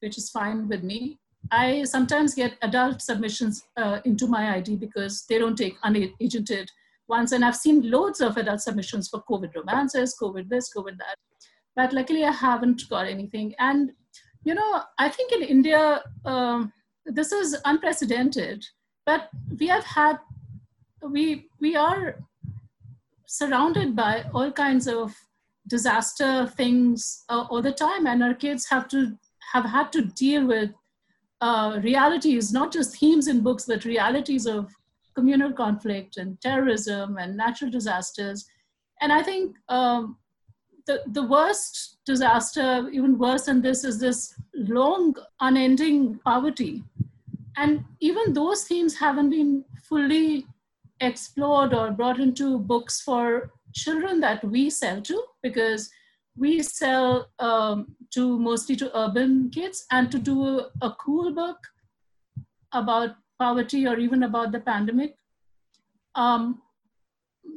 which 0.00 0.18
is 0.18 0.30
fine 0.30 0.68
with 0.68 0.82
me. 0.82 1.18
I 1.50 1.84
sometimes 1.84 2.34
get 2.34 2.56
adult 2.62 3.02
submissions 3.02 3.62
uh, 3.76 4.00
into 4.04 4.26
my 4.26 4.56
ID 4.56 4.76
because 4.76 5.24
they 5.28 5.38
don't 5.38 5.56
take 5.56 5.80
unagented 5.82 6.68
ones, 7.08 7.32
and 7.32 7.44
I've 7.44 7.56
seen 7.56 7.90
loads 7.90 8.20
of 8.20 8.36
adult 8.36 8.60
submissions 8.60 9.08
for 9.08 9.22
COVID 9.28 9.54
romances, 9.54 10.16
COVID 10.20 10.48
this, 10.48 10.72
COVID 10.74 10.98
that. 10.98 11.16
But 11.74 11.92
luckily, 11.92 12.24
I 12.24 12.32
haven't 12.32 12.82
got 12.88 13.06
anything. 13.06 13.54
And 13.58 13.92
you 14.44 14.54
know, 14.54 14.82
I 14.98 15.08
think 15.08 15.32
in 15.32 15.42
India, 15.42 16.02
um, 16.24 16.72
this 17.04 17.32
is 17.32 17.56
unprecedented. 17.64 18.64
But 19.04 19.28
we 19.58 19.66
have 19.68 19.84
had 19.84 20.18
we 21.02 21.48
we 21.60 21.76
are 21.76 22.18
surrounded 23.26 23.94
by 23.94 24.24
all 24.32 24.50
kinds 24.50 24.86
of 24.88 25.14
disaster 25.68 26.46
things 26.46 27.24
uh, 27.28 27.44
all 27.50 27.60
the 27.60 27.72
time 27.72 28.06
and 28.06 28.22
our 28.22 28.34
kids 28.34 28.68
have 28.68 28.88
to 28.88 29.16
have 29.52 29.64
had 29.64 29.92
to 29.92 30.02
deal 30.02 30.46
with 30.46 30.70
uh, 31.40 31.80
realities 31.82 32.52
not 32.52 32.72
just 32.72 32.96
themes 32.96 33.26
in 33.26 33.40
books 33.40 33.64
but 33.66 33.84
realities 33.84 34.46
of 34.46 34.72
communal 35.16 35.52
conflict 35.52 36.18
and 36.18 36.40
terrorism 36.40 37.16
and 37.18 37.36
natural 37.36 37.70
disasters. 37.70 38.46
And 39.00 39.12
i 39.12 39.22
think 39.22 39.56
um, 39.68 40.16
the, 40.86 41.02
the 41.06 41.22
worst 41.22 41.98
disaster 42.06 42.88
even 42.92 43.18
worse 43.18 43.46
than 43.46 43.60
this 43.60 43.84
is 43.84 43.98
this 43.98 44.34
long 44.54 45.14
unending 45.40 46.18
poverty. 46.24 46.84
And 47.56 47.84
even 48.00 48.32
those 48.32 48.64
themes 48.64 48.96
haven't 48.96 49.30
been 49.30 49.64
fully 49.82 50.46
explored 51.00 51.74
or 51.74 51.90
brought 51.90 52.20
into 52.20 52.58
books 52.58 53.00
for 53.00 53.50
children 53.74 54.20
that 54.20 54.42
we 54.44 54.70
sell 54.70 55.02
to 55.02 55.22
because 55.42 55.90
we 56.36 56.62
sell 56.62 57.28
um, 57.38 57.96
to 58.12 58.38
mostly 58.38 58.76
to 58.76 58.98
urban 58.98 59.50
kids 59.50 59.86
and 59.90 60.10
to 60.10 60.18
do 60.18 60.58
a, 60.58 60.70
a, 60.82 60.96
cool 61.00 61.32
book 61.32 61.58
about 62.72 63.16
poverty 63.38 63.86
or 63.86 63.98
even 63.98 64.22
about 64.22 64.52
the 64.52 64.60
pandemic 64.60 65.16
um, 66.14 66.62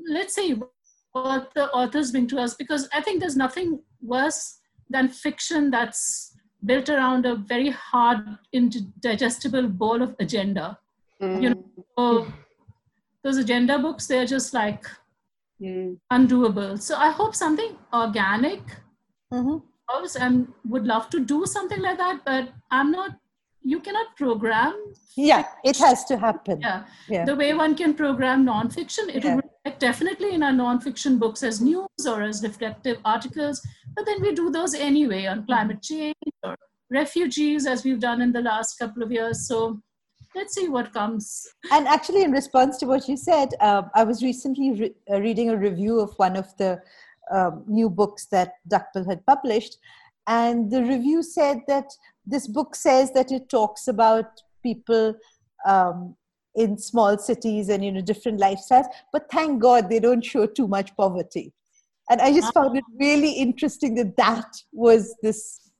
let's 0.08 0.36
see 0.36 0.62
what 1.12 1.52
the 1.56 1.70
authors 1.72 2.12
bring 2.12 2.28
to 2.28 2.38
us 2.38 2.54
because 2.54 2.88
i 2.94 3.02
think 3.02 3.20
there's 3.20 3.38
nothing 3.38 3.80
worse 4.02 4.60
than 4.90 5.08
fiction 5.08 5.72
that's 5.72 6.36
built 6.66 6.90
around 6.90 7.26
a 7.26 7.36
very 7.36 7.70
hard 7.70 8.20
indigestible 8.54 9.68
ball 9.68 10.02
of 10.02 10.16
agenda 10.20 10.78
mm. 11.22 11.42
you 11.42 11.50
know 11.50 11.64
so 11.98 12.28
those 13.24 13.38
agenda 13.38 13.80
books 13.80 14.08
they're 14.08 14.26
just 14.26 14.54
like 14.54 14.86
mm. 15.62 15.98
undoable 16.12 16.80
so 16.80 16.96
i 16.96 17.10
hope 17.10 17.36
something 17.36 17.76
organic 17.94 18.62
mm-hmm. 19.34 19.58
and 20.22 20.48
would 20.66 20.86
love 20.86 21.10
to 21.10 21.20
do 21.20 21.46
something 21.46 21.82
like 21.82 21.98
that 21.98 22.22
but 22.26 22.50
i'm 22.72 22.92
not 22.92 23.18
you 23.64 23.80
cannot 23.80 24.16
program 24.16 24.74
yeah 25.18 25.44
it 25.64 25.78
has 25.78 26.06
to 26.06 26.18
happen 26.18 26.62
yeah, 26.62 26.86
yeah. 27.10 27.26
the 27.26 27.36
way 27.36 27.54
one 27.54 27.76
can 27.76 27.94
program 27.94 28.46
nonfiction 28.46 29.14
it 29.14 29.24
yeah. 29.24 29.36
would 29.36 29.44
reflect 29.44 29.80
definitely 29.80 30.34
in 30.34 30.44
our 30.44 30.52
nonfiction 30.52 31.20
books 31.20 31.44
as 31.44 31.60
news 31.60 32.08
or 32.08 32.22
as 32.22 32.42
reflective 32.44 32.98
articles 33.04 33.62
but 33.96 34.06
then 34.06 34.22
we 34.22 34.34
do 34.34 34.50
those 34.50 34.74
anyway 34.74 35.26
on 35.26 35.46
climate 35.46 35.82
change 35.82 36.16
or 36.44 36.56
refugees 36.90 37.68
as 37.68 37.84
we've 37.84 38.00
done 38.00 38.22
in 38.22 38.32
the 38.32 38.42
last 38.42 38.76
couple 38.80 39.04
of 39.04 39.12
years 39.12 39.48
so 39.48 39.80
let's 40.36 40.54
see 40.54 40.68
what 40.70 40.94
comes. 40.94 41.48
And 41.72 41.88
actually, 41.88 42.24
in 42.24 42.32
response 42.32 42.78
to 42.78 42.86
what 42.86 43.08
you 43.08 43.18
said, 43.18 43.50
uh, 43.60 43.84
I 43.96 44.04
was 44.04 44.22
recently 44.24 44.72
re- 44.72 44.96
uh, 45.12 45.20
reading 45.20 45.50
a 45.50 45.58
review 45.58 46.00
of 46.00 46.14
one 46.18 46.36
of 46.36 46.56
the 46.58 46.82
um, 47.32 47.64
new 47.68 47.90
books 47.90 48.28
that 48.28 48.54
Duckbill 48.68 49.06
had 49.06 49.26
published. 49.26 49.78
And 50.28 50.70
the 50.70 50.84
review 50.84 51.24
said 51.24 51.62
that 51.68 51.86
this 52.30 52.48
book 52.48 52.76
says 52.76 53.12
that 53.14 53.32
it 53.32 53.50
talks 53.50 53.88
about 53.88 54.42
people 54.64 55.16
um, 55.66 56.16
in 56.56 56.78
small 56.78 57.18
cities 57.18 57.70
and 57.70 57.84
you 57.84 57.92
know 57.92 58.02
different 58.02 58.40
lifestyles, 58.40 58.88
but 59.12 59.30
thank 59.32 59.62
God 59.62 59.90
they 59.90 60.00
don't 60.00 60.24
show 60.24 60.46
too 60.46 60.68
much 60.68 60.96
poverty. 60.96 61.54
And 62.10 62.22
I 62.22 62.34
just 62.34 62.54
found 62.54 62.76
it 62.76 62.84
really 63.00 63.34
interesting 63.34 63.94
that 63.96 64.18
that 64.18 64.64
was 64.72 65.16
this 65.22 65.72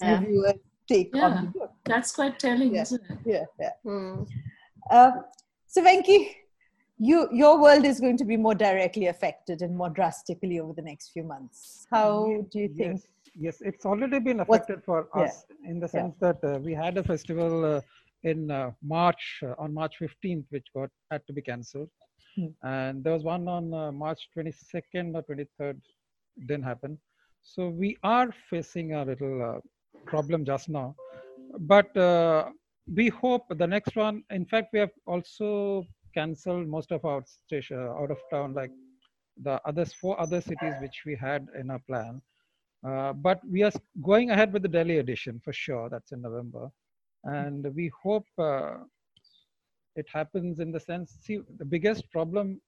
yeah. 0.00 0.18
reviewer 0.18 0.54
take 0.88 1.10
yeah, 1.14 1.24
on 1.24 1.44
the 1.44 1.50
book. 1.58 1.72
That's 1.84 2.12
quite 2.12 2.38
telling, 2.38 2.74
yeah. 2.74 2.82
isn't 2.82 3.02
it? 3.08 3.18
Yeah, 3.24 3.44
yeah. 3.60 3.70
Mm. 3.84 4.28
Uh, 4.90 5.10
so, 5.68 5.84
Venki, 5.84 6.34
you, 6.98 7.28
your 7.32 7.60
world 7.60 7.84
is 7.84 8.00
going 8.00 8.16
to 8.16 8.24
be 8.24 8.36
more 8.36 8.54
directly 8.54 9.06
affected 9.06 9.62
and 9.62 9.76
more 9.76 9.90
drastically 9.90 10.58
over 10.58 10.72
the 10.72 10.82
next 10.82 11.10
few 11.10 11.22
months. 11.22 11.86
How 11.90 12.44
do 12.50 12.58
you 12.58 12.68
think? 12.68 12.94
Yes, 12.94 13.06
yes 13.38 13.56
it's 13.60 13.84
already 13.84 14.18
been 14.18 14.40
affected 14.40 14.82
for 14.84 15.08
us 15.14 15.44
yeah. 15.48 15.70
in 15.70 15.80
the 15.80 15.88
sense 15.88 16.14
yeah. 16.20 16.32
that 16.32 16.54
uh, 16.54 16.58
we 16.58 16.72
had 16.72 16.96
a 16.98 17.02
festival 17.02 17.64
uh, 17.64 17.80
in 18.22 18.50
uh, 18.50 18.70
March, 18.82 19.40
uh, 19.42 19.54
on 19.58 19.72
March 19.72 19.94
15th, 20.00 20.44
which 20.50 20.66
got 20.74 20.90
had 21.10 21.22
to 21.26 21.32
be 21.32 21.42
cancelled. 21.42 21.88
Hmm. 22.34 22.46
And 22.62 23.04
there 23.04 23.12
was 23.12 23.22
one 23.22 23.46
on 23.48 23.72
uh, 23.72 23.92
March 23.92 24.28
22nd 24.36 25.14
or 25.14 25.22
23rd, 25.22 25.80
didn't 26.46 26.64
happen. 26.64 26.98
So 27.42 27.68
we 27.68 27.96
are 28.02 28.34
facing 28.50 28.94
a 28.94 29.04
little 29.04 29.62
problem 30.06 30.44
just 30.44 30.68
now. 30.68 30.96
But 31.60 31.96
uh, 31.96 32.50
we 32.92 33.08
hope 33.08 33.44
the 33.48 33.66
next 33.66 33.94
one, 33.96 34.24
in 34.30 34.44
fact, 34.44 34.68
we 34.72 34.80
have 34.80 34.90
also 35.06 35.84
canceled 36.12 36.66
most 36.66 36.90
of 36.92 37.04
our 37.04 37.22
station 37.46 37.78
out 37.78 38.10
of 38.10 38.18
town, 38.30 38.54
like 38.54 38.72
the 39.42 39.60
others, 39.64 39.92
four 39.92 40.18
other 40.20 40.40
cities 40.40 40.74
which 40.80 41.02
we 41.06 41.14
had 41.14 41.46
in 41.60 41.70
our 41.70 41.80
plan. 41.88 42.20
Uh, 42.86 43.12
but 43.12 43.40
we 43.50 43.62
are 43.62 43.72
going 44.02 44.30
ahead 44.30 44.52
with 44.52 44.62
the 44.62 44.68
Delhi 44.68 44.98
edition 44.98 45.40
for 45.44 45.52
sure. 45.52 45.88
That's 45.88 46.12
in 46.12 46.22
November. 46.22 46.68
And 47.24 47.66
we 47.74 47.90
hope 48.02 48.26
uh, 48.38 48.74
it 49.96 50.06
happens 50.12 50.60
in 50.60 50.70
the 50.70 50.78
sense, 50.78 51.16
see, 51.22 51.40
the 51.58 51.64
biggest 51.64 52.10
problem 52.12 52.60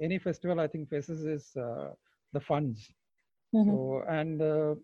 any 0.00 0.18
festival 0.18 0.60
I 0.60 0.68
think 0.68 0.88
faces 0.88 1.24
is 1.24 1.56
uh, 1.56 1.90
the 2.32 2.40
funds. 2.40 2.88
Mm-hmm. 3.54 3.70
So, 3.70 4.04
and 4.08 4.40
uh, 4.40 4.74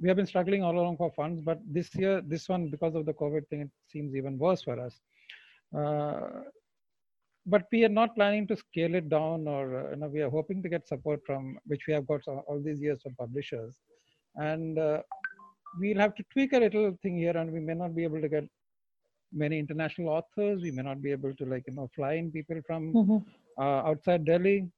we 0.00 0.08
have 0.08 0.16
been 0.16 0.26
struggling 0.26 0.62
all 0.62 0.78
along 0.78 0.96
for 0.96 1.10
funds, 1.12 1.40
but 1.40 1.58
this 1.66 1.94
year, 1.94 2.20
this 2.20 2.48
one, 2.48 2.68
because 2.68 2.94
of 2.94 3.06
the 3.06 3.14
COVID 3.14 3.48
thing, 3.48 3.62
it 3.62 3.70
seems 3.88 4.14
even 4.14 4.38
worse 4.38 4.62
for 4.62 4.78
us. 4.78 5.00
Uh, 5.76 6.42
but 7.46 7.64
we 7.72 7.84
are 7.84 7.90
not 7.90 8.14
planning 8.14 8.46
to 8.46 8.56
scale 8.56 8.94
it 8.94 9.08
down 9.08 9.46
or, 9.46 9.90
you 9.90 9.96
know, 9.96 10.08
we 10.08 10.20
are 10.20 10.30
hoping 10.30 10.62
to 10.62 10.68
get 10.68 10.86
support 10.86 11.20
from, 11.26 11.58
which 11.66 11.82
we 11.86 11.94
have 11.94 12.06
got 12.06 12.20
all 12.26 12.60
these 12.64 12.80
years 12.80 13.02
from 13.02 13.14
publishers. 13.16 13.74
And 14.36 14.78
uh, 14.78 15.02
we'll 15.78 15.98
have 15.98 16.14
to 16.16 16.24
tweak 16.32 16.52
a 16.52 16.58
little 16.58 16.96
thing 17.02 17.18
here 17.18 17.36
and 17.36 17.52
we 17.52 17.60
may 17.60 17.74
not 17.74 17.94
be 17.94 18.04
able 18.04 18.20
to 18.20 18.28
get 18.28 18.44
many 19.32 19.58
international 19.58 20.08
authors. 20.08 20.62
We 20.62 20.70
may 20.70 20.82
not 20.82 21.02
be 21.02 21.12
able 21.12 21.34
to 21.34 21.44
like, 21.44 21.64
you 21.66 21.74
know, 21.74 21.90
fly 21.94 22.14
in 22.14 22.30
people 22.30 22.60
from 22.66 22.92
mm-hmm. 22.92 23.16
Uh, 23.56 23.82
outside 23.88 24.24
Delhi 24.24 24.68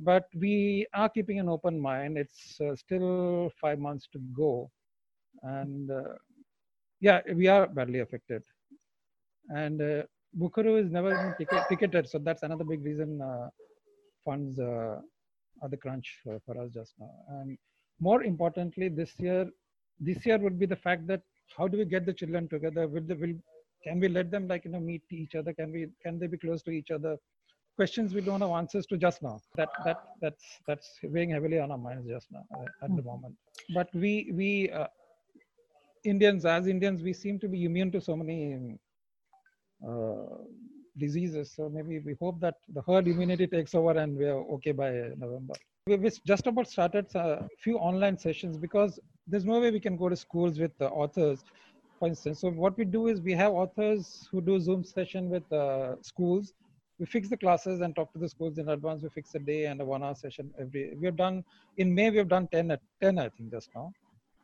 but 0.00 0.24
we 0.34 0.86
are 0.94 1.08
keeping 1.08 1.38
an 1.38 1.48
open 1.48 1.78
mind. 1.78 2.16
It's 2.16 2.60
uh, 2.60 2.74
still 2.74 3.52
five 3.60 3.78
months 3.78 4.08
to 4.12 4.18
go, 4.34 4.70
and 5.42 5.90
uh, 5.90 6.14
yeah, 7.00 7.20
we 7.34 7.46
are 7.48 7.66
badly 7.66 8.00
affected. 8.00 8.42
And 9.48 9.80
uh, 9.80 10.02
Bookaroo 10.38 10.82
is 10.82 10.90
never 10.90 11.10
been 11.10 11.34
ticket- 11.38 11.68
ticketed, 11.68 12.08
so 12.08 12.18
that's 12.18 12.42
another 12.42 12.64
big 12.64 12.82
reason 12.84 13.20
uh, 13.20 13.48
funds 14.24 14.58
uh, 14.58 15.00
are 15.62 15.68
the 15.68 15.76
crunch 15.76 16.18
for 16.24 16.58
us 16.60 16.70
just 16.72 16.94
now. 16.98 17.10
And 17.28 17.58
more 18.00 18.22
importantly, 18.22 18.88
this 18.88 19.12
year, 19.18 19.48
this 19.98 20.24
year 20.26 20.38
would 20.38 20.58
be 20.58 20.66
the 20.66 20.76
fact 20.76 21.06
that 21.08 21.22
how 21.56 21.68
do 21.68 21.78
we 21.78 21.84
get 21.84 22.06
the 22.06 22.12
children 22.12 22.48
together? 22.48 22.88
Will, 22.88 23.02
the, 23.02 23.14
will 23.14 23.34
can 23.84 24.00
we 24.00 24.08
let 24.08 24.30
them 24.30 24.46
like 24.48 24.64
you 24.64 24.70
know 24.70 24.80
meet 24.80 25.02
each 25.10 25.34
other? 25.34 25.52
Can 25.52 25.72
we 25.72 25.88
can 26.02 26.18
they 26.18 26.26
be 26.26 26.38
close 26.38 26.62
to 26.64 26.70
each 26.70 26.90
other? 26.90 27.16
questions 27.80 28.14
we 28.14 28.20
don't 28.20 28.42
have 28.44 28.50
answers 28.50 28.86
to 28.86 28.96
just 29.04 29.22
now. 29.22 29.36
That 29.58 29.70
that 29.86 29.98
that's 30.22 30.46
that's 30.66 30.88
weighing 31.02 31.30
heavily 31.36 31.58
on 31.64 31.70
our 31.74 31.82
minds 31.86 32.06
just 32.14 32.28
now 32.30 32.44
uh, 32.56 32.84
at 32.84 32.90
the 32.96 33.02
hmm. 33.02 33.10
moment. 33.10 33.34
But 33.78 33.88
we 34.02 34.12
we 34.40 34.48
uh, 34.70 34.88
Indians 36.12 36.44
as 36.56 36.66
Indians 36.66 37.02
we 37.08 37.14
seem 37.24 37.38
to 37.44 37.48
be 37.54 37.64
immune 37.64 37.90
to 37.92 38.00
so 38.08 38.16
many 38.22 38.38
uh, 39.88 40.34
diseases. 41.04 41.52
So 41.56 41.70
maybe 41.76 42.00
we 42.00 42.14
hope 42.20 42.40
that 42.40 42.56
the 42.76 42.82
herd 42.88 43.08
immunity 43.08 43.46
takes 43.46 43.74
over 43.74 43.92
and 44.02 44.16
we 44.16 44.26
are 44.26 44.40
okay 44.56 44.72
by 44.72 44.90
November. 45.24 45.54
We've 45.86 46.08
just 46.26 46.46
about 46.46 46.68
started 46.68 47.06
a 47.14 47.48
few 47.58 47.76
online 47.78 48.18
sessions 48.18 48.56
because 48.56 48.98
there's 49.26 49.44
no 49.44 49.60
way 49.60 49.70
we 49.70 49.80
can 49.80 49.96
go 49.96 50.08
to 50.08 50.16
schools 50.16 50.58
with 50.58 50.76
the 50.78 50.88
authors 50.88 51.42
for 51.98 52.08
instance. 52.08 52.40
So 52.40 52.50
what 52.50 52.78
we 52.78 52.84
do 52.84 53.08
is 53.08 53.20
we 53.20 53.32
have 53.34 53.52
authors 53.52 54.26
who 54.30 54.40
do 54.40 54.58
Zoom 54.60 54.84
session 54.84 55.28
with 55.28 55.50
uh, 55.52 55.96
schools 56.02 56.54
we 57.00 57.06
fix 57.06 57.30
the 57.30 57.36
classes 57.38 57.80
and 57.80 57.96
talk 57.96 58.12
to 58.12 58.18
the 58.18 58.28
schools 58.28 58.58
in 58.58 58.68
advance. 58.68 59.02
We 59.02 59.08
fix 59.08 59.34
a 59.34 59.38
day 59.38 59.64
and 59.64 59.80
a 59.80 59.84
one 59.84 60.02
hour 60.04 60.14
session 60.14 60.50
every. 60.60 60.94
We 61.00 61.06
have 61.06 61.16
done 61.16 61.42
in 61.78 61.94
May. 61.94 62.10
We 62.10 62.18
have 62.18 62.28
done 62.28 62.46
10 62.52 62.70
at 62.70 62.80
10, 63.02 63.18
I 63.18 63.30
think, 63.30 63.50
just 63.50 63.70
now, 63.74 63.90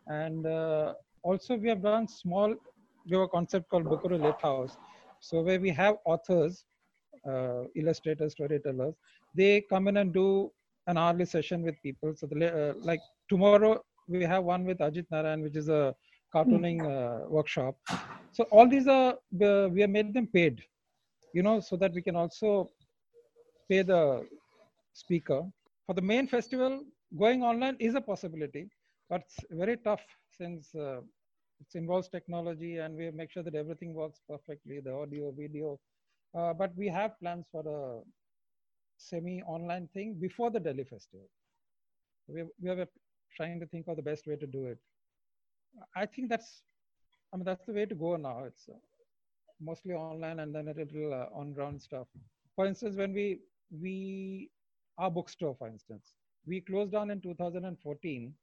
and 0.06 0.46
uh, 0.46 0.94
also 1.22 1.56
we 1.56 1.68
have 1.68 1.82
done 1.82 2.08
small. 2.08 2.54
We 3.06 3.12
have 3.12 3.24
a 3.24 3.28
concept 3.28 3.68
called 3.68 3.84
Bookaroo 3.84 4.20
Lit 4.22 4.40
House, 4.40 4.76
so 5.20 5.42
where 5.42 5.60
we 5.60 5.70
have 5.70 5.96
authors, 6.06 6.64
uh, 7.28 7.64
illustrators, 7.76 8.32
storytellers. 8.32 8.94
They 9.34 9.60
come 9.60 9.86
in 9.88 9.98
and 9.98 10.14
do 10.14 10.50
an 10.86 10.96
hourly 10.96 11.24
session 11.24 11.62
with 11.62 11.74
people. 11.82 12.14
So 12.16 12.26
the, 12.26 12.70
uh, 12.70 12.74
like 12.82 13.00
tomorrow 13.28 13.82
we 14.08 14.24
have 14.24 14.44
one 14.44 14.64
with 14.64 14.78
Ajit 14.78 15.06
Narayan, 15.10 15.42
which 15.42 15.56
is 15.56 15.68
a 15.68 15.94
cartooning 16.34 16.80
uh, 16.84 17.28
workshop. 17.28 17.76
So 18.32 18.44
all 18.50 18.68
these 18.68 18.86
are 18.86 19.16
we 19.30 19.80
have 19.80 19.90
made 19.90 20.14
them 20.14 20.26
paid 20.28 20.62
you 21.32 21.42
know, 21.42 21.60
so 21.60 21.76
that 21.76 21.92
we 21.92 22.02
can 22.02 22.16
also 22.16 22.70
pay 23.68 23.82
the 23.82 24.26
speaker. 24.94 25.42
For 25.86 25.94
the 25.94 26.02
main 26.02 26.26
festival, 26.26 26.82
going 27.18 27.42
online 27.42 27.76
is 27.78 27.94
a 27.94 28.00
possibility, 28.00 28.68
but 29.10 29.20
it's 29.20 29.44
very 29.50 29.76
tough 29.76 30.04
since 30.30 30.74
uh, 30.74 31.00
it 31.60 31.70
involves 31.74 32.08
technology 32.08 32.78
and 32.78 32.96
we 32.96 33.10
make 33.10 33.30
sure 33.30 33.42
that 33.42 33.54
everything 33.54 33.94
works 33.94 34.20
perfectly, 34.28 34.80
the 34.80 34.92
audio, 34.92 35.30
video. 35.30 35.78
Uh, 36.36 36.52
but 36.54 36.74
we 36.76 36.88
have 36.88 37.18
plans 37.20 37.46
for 37.52 37.62
a 37.66 38.00
semi-online 38.96 39.88
thing 39.88 40.14
before 40.20 40.50
the 40.50 40.60
Delhi 40.60 40.84
festival. 40.84 41.26
We, 42.28 42.44
we 42.60 42.70
are 42.70 42.88
trying 43.36 43.60
to 43.60 43.66
think 43.66 43.88
of 43.88 43.96
the 43.96 44.02
best 44.02 44.26
way 44.26 44.36
to 44.36 44.46
do 44.46 44.66
it. 44.66 44.78
I 45.96 46.06
think 46.06 46.28
that's, 46.28 46.62
I 47.32 47.36
mean, 47.36 47.44
that's 47.44 47.64
the 47.66 47.72
way 47.72 47.86
to 47.86 47.94
go 47.94 48.16
now. 48.16 48.44
It's 48.44 48.68
uh, 48.68 48.74
mostly 49.60 49.94
online 49.94 50.32
and 50.40 50.48
then 50.54 50.68
a 50.68 50.72
little 50.74 51.06
uh, 51.12 51.26
on 51.28 51.46
ground 51.46 51.74
stuff. 51.74 52.00
For 52.54 52.66
instance, 52.66 52.96
when 52.96 53.12
we 53.12 53.40
we 53.80 54.50
our 54.98 55.10
bookstore, 55.10 55.54
for 55.56 55.68
instance, 55.68 56.14
we 56.46 56.60
closed 56.60 56.92
down 56.92 57.10
in 57.10 57.20
2014, 57.20 58.34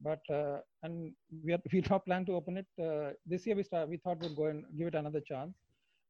but 0.00 0.20
uh, 0.30 0.58
and 0.82 1.12
we 1.44 1.52
are, 1.52 1.60
we 1.72 1.82
now 1.90 1.98
plan 1.98 2.24
to 2.26 2.34
open 2.34 2.58
it 2.58 2.66
uh, 2.82 3.12
this 3.26 3.46
year. 3.46 3.56
We 3.56 3.62
start 3.64 3.88
we 3.88 3.96
thought 3.98 4.20
we'd 4.20 4.36
go 4.36 4.46
and 4.46 4.64
give 4.76 4.88
it 4.88 4.94
another 4.94 5.20
chance, 5.20 5.54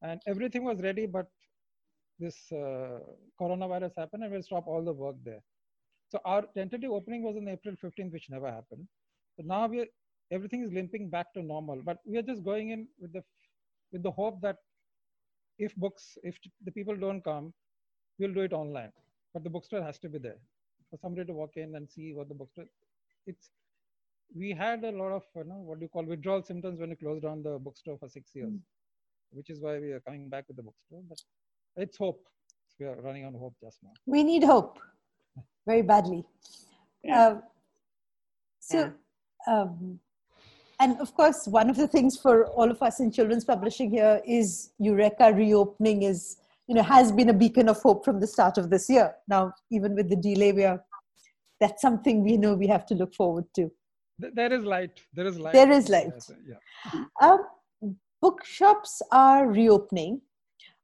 and 0.01 0.21
everything 0.27 0.63
was 0.63 0.81
ready, 0.81 1.05
but 1.05 1.27
this 2.19 2.51
uh, 2.51 2.99
coronavirus 3.39 3.91
happened 3.97 4.23
and 4.23 4.31
we'll 4.31 4.43
stop 4.43 4.67
all 4.67 4.83
the 4.83 4.93
work 4.93 5.15
there. 5.23 5.41
So 6.09 6.19
our 6.25 6.43
tentative 6.55 6.91
opening 6.91 7.23
was 7.23 7.35
on 7.35 7.47
April 7.47 7.75
15th, 7.83 8.11
which 8.11 8.29
never 8.29 8.47
happened. 8.47 8.87
So 9.35 9.43
now 9.45 9.67
we 9.67 9.87
everything 10.31 10.63
is 10.63 10.71
limping 10.71 11.09
back 11.09 11.33
to 11.33 11.41
normal, 11.41 11.81
but 11.83 11.97
we 12.05 12.17
are 12.17 12.27
just 12.31 12.43
going 12.43 12.69
in 12.69 12.87
with 12.99 13.13
the 13.13 13.23
with 13.91 14.03
the 14.03 14.11
hope 14.11 14.41
that 14.41 14.57
if 15.59 15.75
books, 15.75 16.17
if 16.23 16.37
the 16.63 16.71
people 16.71 16.95
don't 16.95 17.23
come, 17.23 17.53
we'll 18.19 18.33
do 18.33 18.41
it 18.41 18.53
online. 18.53 18.91
But 19.33 19.43
the 19.43 19.49
bookstore 19.49 19.83
has 19.83 19.99
to 19.99 20.09
be 20.09 20.19
there 20.19 20.37
for 20.89 20.97
somebody 20.97 21.25
to 21.27 21.33
walk 21.33 21.51
in 21.55 21.75
and 21.75 21.89
see 21.89 22.13
what 22.13 22.29
the 22.29 22.35
bookstore. 22.35 22.65
It's 23.25 23.49
we 24.35 24.51
had 24.51 24.83
a 24.83 24.91
lot 24.91 25.11
of 25.11 25.23
you 25.35 25.43
know 25.43 25.61
what 25.67 25.79
do 25.79 25.85
you 25.85 25.89
call 25.89 26.03
withdrawal 26.03 26.43
symptoms 26.43 26.79
when 26.79 26.89
we 26.89 26.95
closed 26.95 27.23
down 27.23 27.43
the 27.43 27.57
bookstore 27.59 27.97
for 27.97 28.09
six 28.09 28.31
years, 28.33 28.51
mm. 28.51 28.59
which 29.31 29.49
is 29.49 29.59
why 29.59 29.79
we 29.79 29.91
are 29.91 29.99
coming 30.01 30.29
back 30.29 30.45
with 30.47 30.57
the 30.57 30.63
bookstore. 30.63 31.01
But 31.09 31.21
it's 31.77 31.97
hope. 31.97 32.25
We 32.79 32.85
are 32.87 32.95
running 33.01 33.25
on 33.25 33.33
hope 33.33 33.55
just 33.61 33.77
now. 33.83 33.91
We 34.05 34.23
need 34.23 34.43
hope 34.43 34.79
very 35.65 35.81
badly. 35.81 36.25
Yeah. 37.03 37.27
Uh, 37.27 37.41
so. 38.59 38.77
Yeah. 39.47 39.61
Um, 39.61 39.99
and 40.79 40.99
of 40.99 41.13
course, 41.13 41.47
one 41.47 41.69
of 41.69 41.77
the 41.77 41.87
things 41.87 42.17
for 42.17 42.47
all 42.47 42.69
of 42.69 42.81
us 42.81 42.99
in 42.99 43.11
children's 43.11 43.45
publishing 43.45 43.91
here 43.91 44.21
is 44.25 44.71
Eureka 44.79 45.31
reopening 45.33 46.03
is, 46.03 46.37
you 46.67 46.75
know, 46.75 46.81
has 46.81 47.11
been 47.11 47.29
a 47.29 47.33
beacon 47.33 47.69
of 47.69 47.81
hope 47.81 48.03
from 48.03 48.19
the 48.19 48.27
start 48.27 48.57
of 48.57 48.69
this 48.69 48.89
year. 48.89 49.13
Now, 49.27 49.53
even 49.71 49.95
with 49.95 50.09
the 50.09 50.15
delay, 50.15 50.51
we 50.51 50.65
are, 50.65 50.83
that's 51.59 51.81
something 51.81 52.23
we 52.23 52.37
know 52.37 52.55
we 52.55 52.67
have 52.67 52.85
to 52.87 52.95
look 52.95 53.13
forward 53.13 53.45
to. 53.55 53.71
There 54.19 54.51
is 54.51 54.63
light. 54.63 54.99
There 55.13 55.25
is 55.25 55.39
light. 55.39 55.53
There 55.53 55.71
is 55.71 55.89
light. 55.89 56.13
Yeah. 56.47 57.03
Um, 57.21 57.45
bookshops 58.21 59.01
are 59.11 59.47
reopening, 59.47 60.21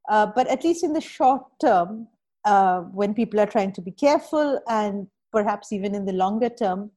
uh, 0.09 0.25
but 0.35 0.47
at 0.47 0.63
least 0.63 0.83
in 0.83 0.93
the 0.93 1.01
short 1.01 1.43
term, 1.61 2.07
uh, 2.45 2.79
when 2.81 3.13
people 3.13 3.39
are 3.39 3.45
trying 3.45 3.71
to 3.73 3.81
be 3.81 3.91
careful 3.91 4.59
and 4.67 5.07
perhaps 5.31 5.71
even 5.71 5.93
in 5.93 6.05
the 6.05 6.13
longer 6.13 6.49
term, 6.49 6.91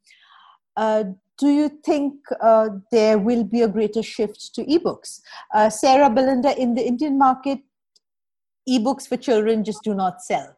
uh, 0.76 1.04
do 1.38 1.48
you 1.48 1.68
think 1.84 2.14
uh, 2.40 2.68
there 2.90 3.18
will 3.18 3.44
be 3.44 3.62
a 3.62 3.68
greater 3.68 4.02
shift 4.02 4.54
to 4.54 4.64
ebooks? 4.64 5.20
Uh, 5.54 5.68
Sarah 5.68 6.08
Belinda, 6.08 6.58
in 6.58 6.74
the 6.74 6.86
Indian 6.86 7.18
market, 7.18 7.58
ebooks 8.68 9.06
for 9.06 9.16
children 9.16 9.64
just 9.64 9.82
do 9.82 9.94
not 9.94 10.22
sell. 10.22 10.56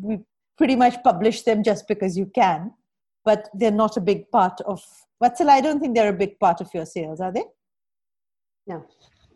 We 0.00 0.20
pretty 0.56 0.76
much 0.76 1.02
publish 1.02 1.42
them 1.42 1.62
just 1.62 1.88
because 1.88 2.16
you 2.16 2.26
can, 2.34 2.72
but 3.24 3.48
they're 3.52 3.70
not 3.70 3.96
a 3.96 4.00
big 4.00 4.30
part 4.30 4.60
of. 4.62 4.82
Vatsala, 5.22 5.50
I 5.50 5.60
don't 5.60 5.80
think 5.80 5.94
they're 5.94 6.08
a 6.08 6.24
big 6.24 6.38
part 6.38 6.60
of 6.60 6.68
your 6.72 6.86
sales, 6.86 7.20
are 7.20 7.32
they? 7.32 7.44
No. 8.66 8.84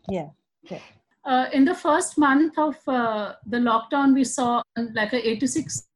Yeah. 0.09 0.29
Okay. 0.65 0.83
Uh, 1.27 1.47
in 1.53 1.65
the 1.65 1.75
first 1.75 2.17
month 2.17 2.57
of 2.57 2.77
uh, 2.87 3.35
the 3.47 3.57
lockdown, 3.57 4.15
we 4.15 4.23
saw 4.23 4.63
like 4.95 5.13
a 5.13 5.29
86 5.29 5.89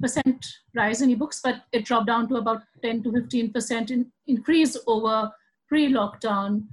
percent 0.00 0.46
rise 0.74 1.02
in 1.02 1.14
ebooks, 1.14 1.40
but 1.42 1.62
it 1.72 1.84
dropped 1.84 2.06
down 2.06 2.28
to 2.28 2.36
about 2.36 2.62
10 2.82 3.02
to 3.02 3.12
15 3.12 3.52
percent 3.52 3.90
in, 3.90 4.10
increase 4.26 4.76
over 4.86 5.30
pre-lockdown 5.68 6.66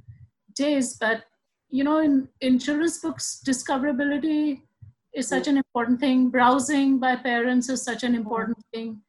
days. 0.56 0.96
But 0.98 1.24
you 1.70 1.84
know, 1.84 2.00
in, 2.00 2.30
in 2.40 2.58
children's 2.58 3.00
books, 3.00 3.42
discoverability 3.46 4.62
is 5.14 5.28
such 5.28 5.48
an 5.48 5.58
important 5.58 6.00
thing. 6.00 6.30
Browsing 6.30 7.00
by 7.00 7.16
parents 7.18 7.70
is 7.70 7.82
such 7.82 8.04
an 8.04 8.16
important 8.16 8.58
thing, 8.74 9.02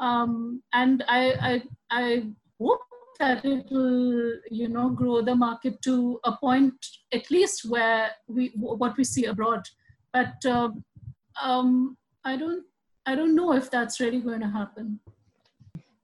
um, 0.00 0.62
and 0.72 1.04
I, 1.08 1.22
I 1.50 1.62
I 1.90 2.26
hope 2.60 2.80
that 3.18 3.44
it 3.44 3.66
will 3.70 4.34
you 4.50 4.68
know 4.68 4.90
grow 4.90 5.20
the 5.22 5.34
market 5.34 5.80
to 5.82 6.20
a 6.24 6.32
point 6.32 6.74
at 7.12 7.30
least 7.30 7.68
where 7.68 8.10
we 8.26 8.52
what 8.54 8.96
we 8.96 9.04
see 9.04 9.26
abroad. 9.26 9.62
But 10.12 10.44
uh, 10.44 10.70
um, 11.42 11.96
I 12.24 12.36
don't 12.36 12.64
I 13.06 13.14
don't 13.14 13.34
know 13.34 13.52
if 13.52 13.70
that's 13.70 14.00
really 14.00 14.20
going 14.20 14.40
to 14.40 14.48
happen. 14.48 15.00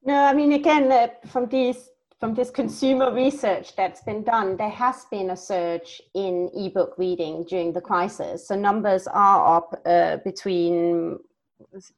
No, 0.07 0.25
I 0.25 0.35
mean, 0.35 0.53
again, 0.53 0.91
uh, 0.93 1.09
from 1.27 1.49
these 1.49 1.91
from 2.21 2.35
this 2.35 2.51
consumer 2.51 3.13
research 3.13 3.77
that's 3.77 4.03
been 4.03 4.23
done, 4.23 4.57
there 4.57 4.71
has 4.71 5.05
been 5.11 5.31
a 5.31 5.37
surge 5.37 6.01
in 6.15 6.51
ebook 6.55 6.97
reading 6.97 7.45
during 7.45 7.73
the 7.73 7.81
crisis. 7.81 8.49
So 8.49 8.55
numbers 8.55 9.07
are 9.07 9.57
up 9.57 9.83
uh, 9.85 10.19
between 10.25 11.19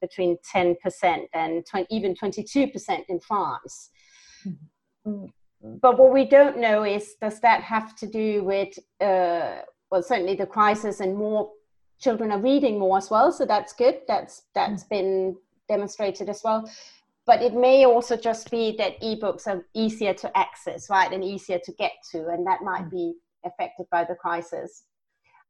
between 0.01 0.37
10% 0.53 0.75
and 1.33 1.65
20, 1.65 1.87
even 1.89 2.15
22% 2.15 3.03
in 3.09 3.19
France. 3.19 3.89
Mm-hmm. 4.45 4.65
But 5.81 5.97
what 5.97 6.13
we 6.13 6.25
don't 6.25 6.59
know 6.59 6.83
is 6.83 7.15
does 7.19 7.39
that 7.41 7.61
have 7.63 7.95
to 7.97 8.07
do 8.07 8.43
with, 8.43 8.77
uh, 9.01 9.61
well, 9.89 10.03
certainly 10.03 10.35
the 10.35 10.45
crisis 10.45 10.99
and 10.99 11.15
more 11.15 11.49
children 11.99 12.31
are 12.31 12.39
reading 12.39 12.79
more 12.79 12.97
as 12.97 13.09
well 13.09 13.31
so 13.31 13.45
that's 13.45 13.73
good 13.73 13.99
that's 14.07 14.43
that's 14.53 14.83
mm. 14.83 14.89
been 14.89 15.37
demonstrated 15.67 16.29
as 16.29 16.41
well 16.43 16.69
but 17.25 17.41
it 17.41 17.53
may 17.53 17.85
also 17.85 18.15
just 18.15 18.49
be 18.51 18.75
that 18.77 18.99
ebooks 19.01 19.47
are 19.47 19.65
easier 19.73 20.13
to 20.13 20.35
access 20.37 20.89
right 20.89 21.11
and 21.11 21.23
easier 21.23 21.59
to 21.59 21.71
get 21.73 21.91
to 22.11 22.27
and 22.29 22.45
that 22.45 22.61
might 22.61 22.85
mm. 22.85 22.91
be 22.91 23.13
affected 23.45 23.85
by 23.91 24.03
the 24.03 24.15
crisis 24.15 24.83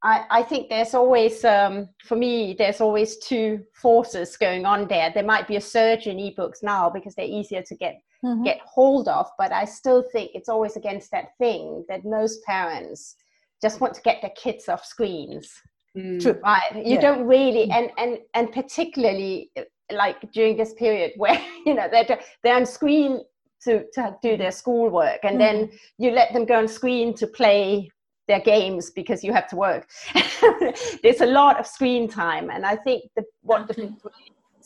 I, 0.03 0.25
I 0.29 0.43
think 0.43 0.69
there's 0.69 0.93
always, 0.93 1.43
um, 1.43 1.89
for 2.03 2.15
me, 2.15 2.53
there's 2.55 2.81
always 2.81 3.17
two 3.17 3.63
forces 3.73 4.37
going 4.37 4.63
on 4.63 4.87
there. 4.87 5.11
There 5.11 5.23
might 5.23 5.47
be 5.47 5.55
a 5.55 5.61
surge 5.61 6.05
in 6.05 6.17
ebooks 6.17 6.61
now 6.61 6.87
because 6.87 7.15
they're 7.15 7.25
easier 7.25 7.63
to 7.63 7.75
get 7.75 7.99
mm-hmm. 8.23 8.43
get 8.43 8.59
hold 8.65 9.07
of, 9.07 9.27
but 9.37 9.51
I 9.51 9.65
still 9.65 10.03
think 10.11 10.31
it's 10.33 10.49
always 10.49 10.75
against 10.75 11.11
that 11.11 11.37
thing 11.37 11.85
that 11.89 12.05
most 12.05 12.43
parents 12.43 13.15
just 13.61 13.81
want 13.81 13.93
to 13.95 14.01
get 14.01 14.21
their 14.21 14.33
kids 14.35 14.69
off 14.69 14.85
screens 14.85 15.61
Mm. 15.97 16.21
True. 16.21 16.39
Right. 16.43 16.75
You 16.75 16.95
yeah. 16.95 17.01
don't 17.01 17.25
really, 17.25 17.69
and 17.71 17.89
and 17.97 18.19
and 18.33 18.51
particularly 18.51 19.51
like 19.91 20.31
during 20.31 20.57
this 20.57 20.73
period 20.73 21.13
where 21.17 21.41
you 21.65 21.73
know 21.73 21.87
they're 21.89 22.19
they're 22.43 22.55
on 22.55 22.65
screen 22.65 23.21
to 23.63 23.85
to 23.93 24.15
do 24.21 24.37
their 24.37 24.51
schoolwork, 24.51 25.19
and 25.23 25.37
mm. 25.37 25.39
then 25.39 25.71
you 25.97 26.11
let 26.11 26.33
them 26.33 26.45
go 26.45 26.55
on 26.59 26.67
screen 26.67 27.13
to 27.15 27.27
play 27.27 27.89
their 28.27 28.41
games 28.41 28.91
because 28.91 29.23
you 29.23 29.33
have 29.33 29.47
to 29.47 29.55
work. 29.55 29.89
There's 31.01 31.21
a 31.21 31.25
lot 31.25 31.59
of 31.59 31.65
screen 31.65 32.09
time, 32.09 32.49
and 32.49 32.65
I 32.65 32.75
think 32.75 33.05
the, 33.15 33.23
what 33.41 33.67
the 33.67 33.91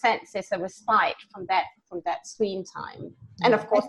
sense 0.02 0.36
is 0.36 0.48
a 0.52 0.60
respite 0.60 1.22
from 1.32 1.46
that 1.48 1.66
from 1.88 2.02
that 2.06 2.28
screen 2.28 2.64
time, 2.64 3.14
and 3.44 3.54
of 3.54 3.68
course 3.68 3.86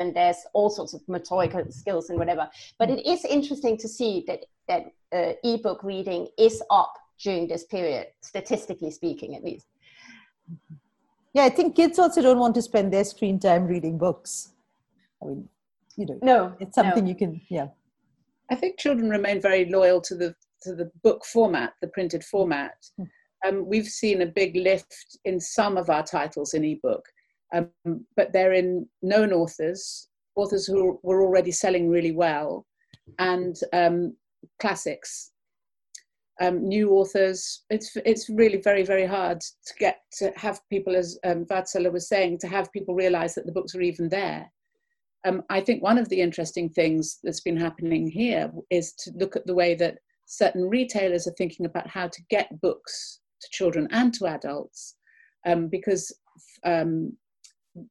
and 0.00 0.16
there's 0.16 0.38
all 0.54 0.70
sorts 0.70 0.94
of 0.94 1.02
motoric 1.06 1.52
skills 1.72 2.08
and 2.10 2.18
whatever. 2.18 2.48
But 2.78 2.90
it 2.90 3.06
is 3.06 3.24
interesting 3.24 3.76
to 3.78 3.88
see 3.88 4.24
that 4.26 4.40
that 4.66 4.84
uh, 5.12 5.32
ebook 5.44 5.84
reading 5.84 6.28
is 6.38 6.62
up 6.70 6.94
during 7.22 7.46
this 7.46 7.64
period, 7.64 8.06
statistically 8.22 8.90
speaking, 8.90 9.36
at 9.36 9.44
least. 9.44 9.66
Yeah, 11.34 11.44
I 11.44 11.50
think 11.50 11.76
kids 11.76 11.98
also 11.98 12.22
don't 12.22 12.38
want 12.38 12.54
to 12.56 12.62
spend 12.62 12.92
their 12.92 13.04
screen 13.04 13.38
time 13.38 13.66
reading 13.66 13.98
books. 13.98 14.52
I 15.22 15.26
mean, 15.26 15.48
you 15.96 16.06
know, 16.06 16.18
no, 16.22 16.56
it's 16.60 16.74
something 16.74 17.04
no. 17.04 17.10
you 17.10 17.14
can, 17.14 17.40
yeah. 17.48 17.68
I 18.50 18.54
think 18.54 18.78
children 18.78 19.10
remain 19.10 19.40
very 19.40 19.66
loyal 19.66 20.00
to 20.02 20.14
the 20.14 20.34
to 20.62 20.74
the 20.74 20.90
book 21.02 21.24
format, 21.24 21.74
the 21.80 21.88
printed 21.88 22.24
format, 22.24 22.74
Hmm. 22.96 23.04
Um, 23.46 23.66
we've 23.66 23.86
seen 23.86 24.22
a 24.22 24.26
big 24.26 24.56
lift 24.56 25.18
in 25.24 25.40
some 25.40 25.76
of 25.76 25.90
our 25.90 26.02
titles 26.02 26.54
in 26.54 26.64
ebook, 26.64 27.04
um, 27.54 27.70
but 28.16 28.32
they're 28.32 28.52
in 28.52 28.86
known 29.02 29.32
authors, 29.32 30.08
authors 30.36 30.66
who 30.66 30.98
were 31.02 31.22
already 31.22 31.50
selling 31.50 31.88
really 31.88 32.12
well, 32.12 32.66
and 33.18 33.56
um, 33.72 34.16
classics. 34.58 35.32
Um, 36.40 36.66
new 36.66 36.92
authors, 36.92 37.64
it's 37.68 37.94
it's 38.06 38.30
really 38.30 38.58
very 38.62 38.82
very 38.82 39.04
hard 39.04 39.40
to 39.40 39.74
get 39.78 40.00
to 40.18 40.32
have 40.36 40.60
people, 40.70 40.96
as 40.96 41.18
um, 41.24 41.44
Vatsala 41.44 41.92
was 41.92 42.08
saying, 42.08 42.38
to 42.38 42.48
have 42.48 42.72
people 42.72 42.94
realize 42.94 43.34
that 43.34 43.44
the 43.44 43.52
books 43.52 43.74
are 43.74 43.82
even 43.82 44.08
there. 44.08 44.50
Um, 45.26 45.42
I 45.50 45.60
think 45.60 45.82
one 45.82 45.98
of 45.98 46.08
the 46.08 46.20
interesting 46.20 46.70
things 46.70 47.18
that's 47.22 47.42
been 47.42 47.58
happening 47.58 48.06
here 48.06 48.50
is 48.70 48.94
to 49.00 49.12
look 49.16 49.36
at 49.36 49.46
the 49.46 49.54
way 49.54 49.74
that 49.74 49.98
certain 50.24 50.66
retailers 50.68 51.26
are 51.26 51.34
thinking 51.36 51.66
about 51.66 51.86
how 51.86 52.08
to 52.08 52.22
get 52.30 52.60
books 52.62 53.19
to 53.40 53.48
children 53.50 53.88
and 53.90 54.12
to 54.14 54.26
adults, 54.26 54.96
um, 55.46 55.68
because 55.68 56.12
um, 56.64 57.16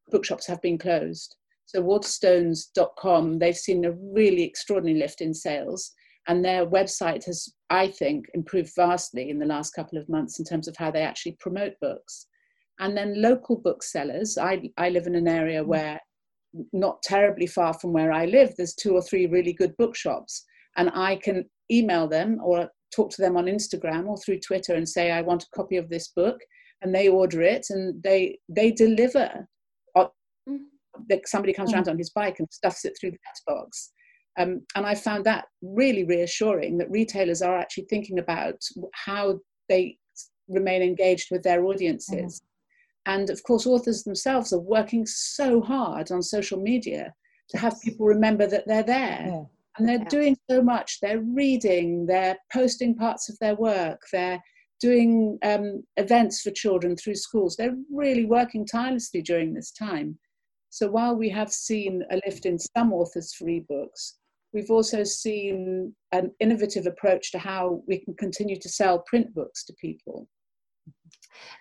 bookshops 0.10 0.48
have 0.48 0.62
been 0.62 0.78
closed. 0.78 1.36
So 1.66 1.84
Waterstones.com, 1.84 3.40
they've 3.40 3.56
seen 3.56 3.86
a 3.86 3.92
really 3.92 4.44
extraordinary 4.44 5.00
lift 5.00 5.22
in 5.22 5.34
sales, 5.34 5.92
and 6.28 6.44
their 6.44 6.66
website 6.66 7.26
has, 7.26 7.48
I 7.70 7.88
think, 7.88 8.26
improved 8.34 8.72
vastly 8.76 9.30
in 9.30 9.40
the 9.40 9.46
last 9.46 9.72
couple 9.72 9.98
of 9.98 10.10
months 10.10 10.40
in 10.40 10.46
terms 10.46 10.68
of 10.68 10.76
how 10.78 10.92
they 10.92 11.02
actually 11.02 11.38
promote 11.40 11.74
books. 11.82 12.28
And 12.80 12.96
then 12.96 13.22
local 13.22 13.58
booksellers, 13.58 14.38
I, 14.38 14.70
I 14.78 14.90
live 14.90 15.06
in 15.06 15.16
an 15.16 15.28
area 15.28 15.64
where 15.64 16.00
not 16.74 17.02
terribly 17.04 17.48
far 17.48 17.74
from 17.74 17.94
where 17.94 18.12
I 18.12 18.26
live, 18.26 18.54
there's 18.56 18.74
two 18.74 18.94
or 18.94 19.02
three 19.02 19.28
really 19.28 19.54
good 19.54 19.76
bookshops. 19.78 20.44
And 20.78 20.90
I 20.94 21.18
can 21.18 21.50
email 21.72 22.08
them 22.08 22.40
or 22.44 22.70
talk 22.96 23.12
to 23.12 23.22
them 23.22 23.38
on 23.38 23.46
Instagram 23.46 24.08
or 24.08 24.18
through 24.18 24.40
Twitter 24.40 24.76
and 24.76 24.88
say, 24.88 25.12
I 25.12 25.22
want 25.22 25.44
a 25.44 25.56
copy 25.56 25.78
of 25.78 25.90
this 25.90 26.10
book. 26.10 26.40
And 26.82 26.96
they 26.96 27.10
order 27.10 27.42
it 27.42 27.68
and 27.70 28.02
they, 28.04 28.40
they 28.48 28.72
deliver. 28.72 29.48
Mm-hmm. 29.98 30.56
Like 31.10 31.28
somebody 31.28 31.54
comes 31.54 31.74
around 31.74 31.84
mm-hmm. 31.84 31.92
on 31.92 31.98
his 31.98 32.10
bike 32.12 32.40
and 32.40 32.48
stuffs 32.52 32.86
it 32.86 32.94
through 33.00 33.12
the 33.12 33.18
letterbox. 33.28 33.92
Um, 34.40 34.62
and 34.76 34.86
I 34.86 34.96
found 34.96 35.26
that 35.26 35.46
really 35.62 36.06
reassuring 36.06 36.78
that 36.78 36.90
retailers 36.90 37.42
are 37.42 37.58
actually 37.58 37.86
thinking 37.90 38.20
about 38.20 38.56
how 38.94 39.40
they 39.68 39.98
remain 40.48 40.82
engaged 40.82 41.28
with 41.32 41.44
their 41.44 41.66
audiences. 41.66 42.42
Mm-hmm. 42.42 43.14
And 43.14 43.30
of 43.30 43.44
course, 43.44 43.66
authors 43.66 44.04
themselves 44.04 44.54
are 44.54 44.60
working 44.60 45.06
so 45.06 45.62
hard 45.62 46.12
on 46.12 46.22
social 46.22 46.60
media 46.62 47.14
to 47.50 47.58
have 47.58 47.82
people 47.82 48.06
remember 48.06 48.48
that 48.48 48.68
they're 48.68 48.84
there. 48.84 49.26
Yeah. 49.28 49.44
And 49.78 49.88
they're 49.88 50.00
Yeah. 50.00 50.10
doing 50.10 50.38
so 50.50 50.62
much. 50.62 51.00
They're 51.00 51.22
reading, 51.22 52.06
they're 52.06 52.38
posting 52.52 52.96
parts 52.96 53.30
of 53.30 53.38
their 53.40 53.56
work, 53.56 54.02
they're 54.12 54.42
doing 54.80 55.38
um, 55.44 55.84
events 55.98 56.42
for 56.42 56.52
children 56.52 56.96
through 56.96 57.16
schools. 57.16 57.56
They're 57.56 57.78
really 57.92 58.26
working 58.26 58.66
tirelessly 58.66 59.22
during 59.22 59.54
this 59.54 59.72
time. 59.72 60.18
So 60.70 60.90
while 60.90 61.16
we 61.16 61.30
have 61.30 61.52
seen 61.52 62.04
a 62.12 62.20
lift 62.26 62.46
in 62.46 62.58
some 62.60 62.94
authors 62.94 63.34
for 63.34 63.46
ebooks, 63.46 64.14
we've 64.54 64.72
also 64.72 65.04
seen 65.04 65.96
an 66.12 66.32
innovative 66.40 66.86
approach 66.86 67.32
to 67.32 67.40
how 67.40 67.84
we 67.88 68.00
can 68.00 68.14
continue 68.16 68.56
to 68.58 68.70
sell 68.70 69.00
print 69.00 69.34
books 69.34 69.66
to 69.66 69.74
people. 69.74 70.28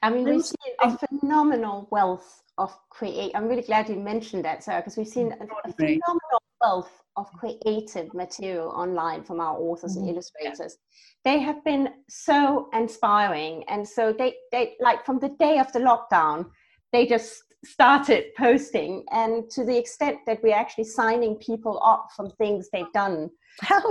I 0.02 0.10
mean, 0.10 0.24
we've 0.24 0.44
seen 0.44 0.74
a 0.80 0.98
phenomenal 0.98 1.88
wealth 1.90 2.42
of 2.56 2.76
create. 2.90 3.32
I'm 3.34 3.48
really 3.48 3.62
glad 3.62 3.88
you 3.88 3.96
mentioned 3.96 4.44
that, 4.44 4.64
Sarah, 4.64 4.80
because 4.80 4.96
we've 4.96 5.08
seen 5.08 5.32
a, 5.32 5.44
a 5.68 5.72
phenomenal 5.72 6.42
wealth 6.60 6.90
of 7.18 7.32
creative 7.32 8.12
material 8.14 8.68
online 8.68 9.22
from 9.24 9.40
our 9.40 9.56
authors 9.58 9.96
and 9.96 10.06
Mhm. 10.06 10.12
illustrators. 10.12 10.78
They 11.24 11.38
have 11.40 11.62
been 11.64 11.84
so 12.08 12.68
inspiring, 12.72 13.64
and 13.68 13.86
so 13.96 14.12
they 14.12 14.30
they 14.52 14.76
like 14.80 15.04
from 15.04 15.18
the 15.18 15.30
day 15.44 15.58
of 15.58 15.72
the 15.72 15.80
lockdown, 15.80 16.50
they 16.92 17.04
just 17.06 17.42
started 17.64 18.22
posting, 18.36 19.04
and 19.10 19.50
to 19.50 19.64
the 19.64 19.76
extent 19.76 20.18
that 20.26 20.42
we're 20.42 20.54
actually 20.64 20.84
signing 20.84 21.34
people 21.36 21.80
up 21.92 22.04
from 22.14 22.30
things 22.30 22.68
they've 22.70 22.92
done 23.04 23.30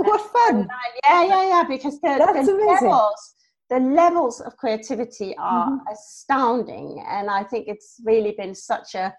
what 0.09 0.21
fun! 0.31 0.69
yeah, 1.05 1.23
yeah, 1.23 1.47
yeah. 1.49 1.63
Because 1.67 1.99
the, 1.99 2.15
the 2.33 2.53
levels, 2.65 3.35
the 3.69 3.79
levels 3.79 4.39
of 4.41 4.55
creativity 4.57 5.35
are 5.37 5.69
Mhm. 5.69 5.79
astounding, 5.91 7.03
and 7.07 7.29
I 7.29 7.43
think 7.43 7.67
it's 7.67 7.99
really 8.05 8.31
been 8.37 8.55
such 8.55 8.95
a. 8.95 9.13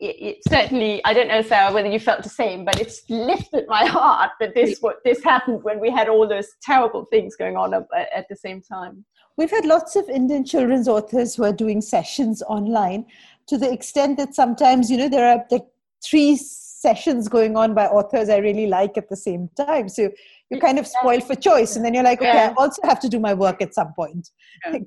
It, 0.00 0.16
it 0.18 0.38
certainly, 0.48 1.04
I 1.04 1.12
don't 1.12 1.28
know, 1.28 1.42
Sarah, 1.42 1.72
whether 1.72 1.88
you 1.88 2.00
felt 2.00 2.22
the 2.22 2.30
same, 2.30 2.64
but 2.64 2.80
it's 2.80 3.02
lifted 3.08 3.66
my 3.68 3.84
heart 3.96 4.32
that 4.40 4.54
this 4.54 4.80
what 4.80 5.04
this 5.04 5.22
happened 5.22 5.62
when 5.62 5.78
we 5.78 5.90
had 5.90 6.08
all 6.08 6.26
those 6.26 6.48
terrible 6.62 7.04
things 7.06 7.36
going 7.36 7.56
on 7.56 7.74
at, 7.74 7.86
at 8.14 8.28
the 8.28 8.36
same 8.36 8.62
time. 8.62 9.04
We've 9.36 9.50
had 9.50 9.64
lots 9.64 9.96
of 9.96 10.08
Indian 10.08 10.44
children's 10.44 10.88
authors 10.88 11.34
who 11.34 11.44
are 11.44 11.52
doing 11.52 11.80
sessions 11.80 12.42
online 12.42 13.06
to 13.46 13.56
the 13.56 13.70
extent 13.72 14.16
that 14.18 14.34
sometimes, 14.34 14.90
you 14.90 14.96
know, 14.96 15.08
there 15.08 15.28
are 15.28 15.44
like 15.50 15.66
three 16.04 16.36
sessions 16.36 17.28
going 17.28 17.56
on 17.56 17.74
by 17.74 17.86
authors 17.86 18.28
I 18.28 18.38
really 18.38 18.66
like 18.66 18.96
at 18.96 19.08
the 19.08 19.16
same 19.16 19.48
time. 19.56 19.88
So 19.88 20.10
you're 20.50 20.60
kind 20.60 20.78
of 20.78 20.86
spoiled 20.86 21.24
for 21.24 21.34
choice. 21.36 21.76
And 21.76 21.84
then 21.84 21.94
you're 21.94 22.02
like, 22.04 22.20
okay, 22.20 22.46
I 22.46 22.54
also 22.56 22.82
have 22.84 23.00
to 23.00 23.08
do 23.08 23.20
my 23.20 23.32
work 23.34 23.62
at 23.62 23.72
some 23.74 23.92
point. 23.94 24.28
Yeah. 24.66 24.78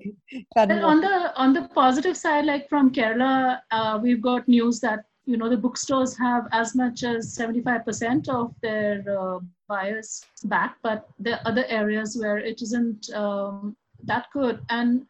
Can't 0.56 0.70
Well, 0.70 0.82
walk. 0.82 0.92
on 0.92 1.02
the 1.02 1.36
on 1.36 1.54
the 1.54 1.70
positive 1.74 2.18
side, 2.18 2.46
like 2.46 2.68
from 2.70 2.92
Kerala, 2.92 3.60
uh, 3.72 4.00
we've 4.02 4.22
got 4.22 4.48
news 4.48 4.80
that 4.82 5.06
you 5.26 5.38
know 5.38 5.50
the 5.50 5.58
bookstores 5.58 6.18
have 6.18 6.48
as 6.52 6.76
much 6.76 7.04
as 7.04 7.34
seventy 7.34 7.62
five 7.62 7.86
percent 7.86 8.28
of 8.28 8.54
their 8.62 9.04
uh, 9.18 9.40
buyers 9.70 10.22
back, 10.44 10.76
but 10.84 11.08
there 11.18 11.36
are 11.36 11.42
other 11.46 11.66
areas 11.70 12.18
where 12.20 12.38
it 12.38 12.62
isn't 12.62 13.10
um, 13.14 13.76
that 14.04 14.26
good. 14.34 14.60
And 14.70 15.06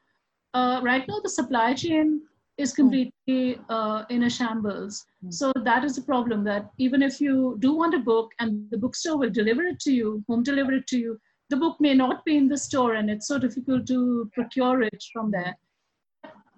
uh, 0.54 0.82
right 0.84 1.08
now, 1.08 1.20
the 1.20 1.30
supply 1.30 1.74
chain 1.74 2.22
is 2.58 2.74
completely 2.74 3.60
uh, 3.70 4.04
in 4.10 4.24
a 4.24 4.30
shambles. 4.30 5.06
Mm. 5.26 5.34
So 5.34 5.52
that 5.64 5.84
is 5.84 5.96
the 5.96 6.02
problem. 6.02 6.44
That 6.44 6.70
even 6.78 7.02
if 7.02 7.20
you 7.20 7.58
do 7.60 7.74
want 7.74 7.96
a 7.96 8.00
book 8.00 8.32
and 8.40 8.70
the 8.70 8.78
bookstore 8.78 9.18
will 9.18 9.30
deliver 9.30 9.64
it 9.64 9.80
to 9.82 9.92
you, 9.92 10.24
home 10.28 10.44
deliver 10.44 10.74
it 10.74 10.88
to 10.88 11.00
you, 11.00 11.20
the 11.50 11.58
book 11.58 11.78
may 11.80 11.94
not 11.94 12.24
be 12.26 12.38
in 12.38 12.48
the 12.48 12.58
store 12.58 12.94
and 12.94 13.10
it's 13.10 13.28
so 13.28 13.38
difficult 13.38 13.88
to 13.88 14.30
procure 14.34 14.82
it 14.84 15.04
from 15.12 15.32
there. 15.32 15.56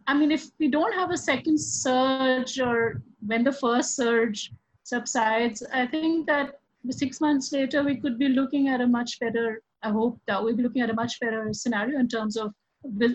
I 0.08 0.14
mean, 0.14 0.32
if 0.32 0.52
we 0.60 0.68
don't 0.68 0.94
have 0.94 1.12
a 1.12 1.18
second 1.18 1.60
surge 1.60 2.60
or 2.60 3.02
when 3.26 3.44
the 3.44 3.52
first 3.52 3.96
surge 3.96 4.52
subsides, 4.84 5.64
I 5.74 5.88
think 5.88 6.28
that 6.28 6.60
six 6.92 7.20
months 7.20 7.52
later 7.52 7.84
we 7.84 7.96
could 8.00 8.20
be 8.20 8.30
looking 8.30 8.68
at 8.68 8.82
a 8.82 8.88
much 8.88 9.20
better. 9.20 9.62
I 9.82 9.90
hope 9.90 10.20
that 10.28 10.44
we'll 10.44 10.56
be 10.56 10.64
looking 10.64 10.84
at 10.84 10.92
a 10.92 10.94
much 10.94 11.20
better 11.20 11.48
scenario 11.54 12.00
in 12.00 12.08
terms 12.08 12.38
of 12.38 12.54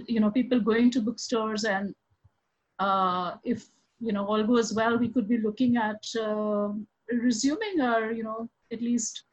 you 0.09 0.19
know 0.19 0.31
people 0.31 0.59
going 0.59 0.91
to 0.91 1.01
bookstores 1.01 1.65
and 1.65 1.95
if 3.45 3.67
you 4.01 4.13
know 4.13 4.27
all 4.27 4.43
goes 4.43 4.73
well, 4.75 4.99
we 4.99 5.09
could 5.09 5.29
be 5.29 5.39
looking 5.39 5.77
at 5.77 6.03
uh, 6.21 6.69
resuming 7.11 7.81
our 7.81 8.13
you 8.13 8.23
know 8.23 8.49
at 8.73 8.81
least 8.81 9.25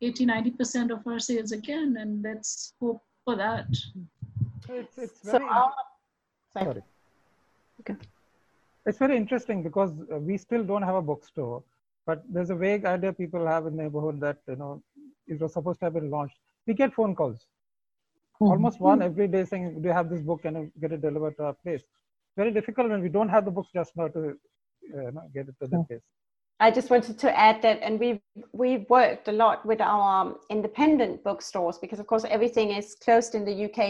80 0.00 0.26
90 0.26 0.50
percent 0.52 0.90
of 0.90 1.06
our 1.06 1.18
sales 1.18 1.52
again, 1.52 1.96
and 1.98 2.22
let's 2.22 2.74
hope 2.80 3.02
for 3.24 3.36
that. 3.36 3.66
It's, 4.68 4.98
it's 4.98 5.20
very, 5.22 5.44
our, 5.44 5.72
sorry. 6.52 6.66
sorry. 6.66 6.82
Okay. 7.80 7.96
It's 8.86 8.98
very 8.98 9.16
interesting 9.16 9.62
because 9.62 9.90
uh, 10.12 10.18
we 10.18 10.36
still 10.36 10.64
don't 10.64 10.82
have 10.82 10.94
a 10.94 11.02
bookstore, 11.02 11.62
but 12.06 12.22
there's 12.30 12.50
a 12.50 12.54
vague 12.54 12.84
idea 12.84 13.12
people 13.12 13.46
have 13.46 13.66
in 13.66 13.76
the 13.76 13.82
neighborhood 13.82 14.20
that 14.20 14.38
you 14.46 14.56
know 14.56 14.82
it 15.26 15.40
was 15.40 15.52
supposed 15.52 15.80
to 15.80 15.86
have 15.86 15.94
been 15.94 16.10
launched. 16.10 16.36
We 16.66 16.74
get 16.74 16.94
phone 16.94 17.14
calls, 17.14 17.46
Mhm. 18.40 18.50
almost 18.50 18.80
one 18.80 19.02
every 19.02 19.28
day, 19.28 19.44
saying, 19.44 19.82
"Do 19.82 19.88
you 19.88 19.94
have 19.94 20.08
this 20.10 20.22
book? 20.22 20.42
Can 20.42 20.54
you 20.56 20.72
get 20.80 20.92
it 20.92 21.00
delivered 21.00 21.36
to 21.38 21.44
our 21.44 21.54
place?" 21.54 21.84
Very 22.38 22.52
difficult 22.52 22.88
when 22.90 23.02
we 23.02 23.08
don't 23.08 23.28
have 23.28 23.44
the 23.44 23.50
books 23.50 23.70
just 23.74 23.92
now 23.96 24.06
to 24.16 24.20
uh, 24.96 25.10
get 25.34 25.48
it 25.50 25.56
to 25.60 25.66
the 25.66 25.76
Mm. 25.78 25.88
place. 25.88 26.06
I 26.60 26.70
just 26.78 26.88
wanted 26.90 27.16
to 27.24 27.28
add 27.46 27.62
that, 27.62 27.78
and 27.86 28.00
we 28.04 28.08
we 28.62 28.70
worked 28.96 29.26
a 29.28 29.32
lot 29.44 29.58
with 29.70 29.80
our 29.80 30.06
um, 30.20 30.28
independent 30.56 31.22
bookstores 31.24 31.78
because, 31.84 32.00
of 32.02 32.06
course, 32.06 32.24
everything 32.36 32.68
is 32.80 32.86
closed 33.04 33.34
in 33.38 33.44
the 33.44 33.56
UK. 33.66 33.80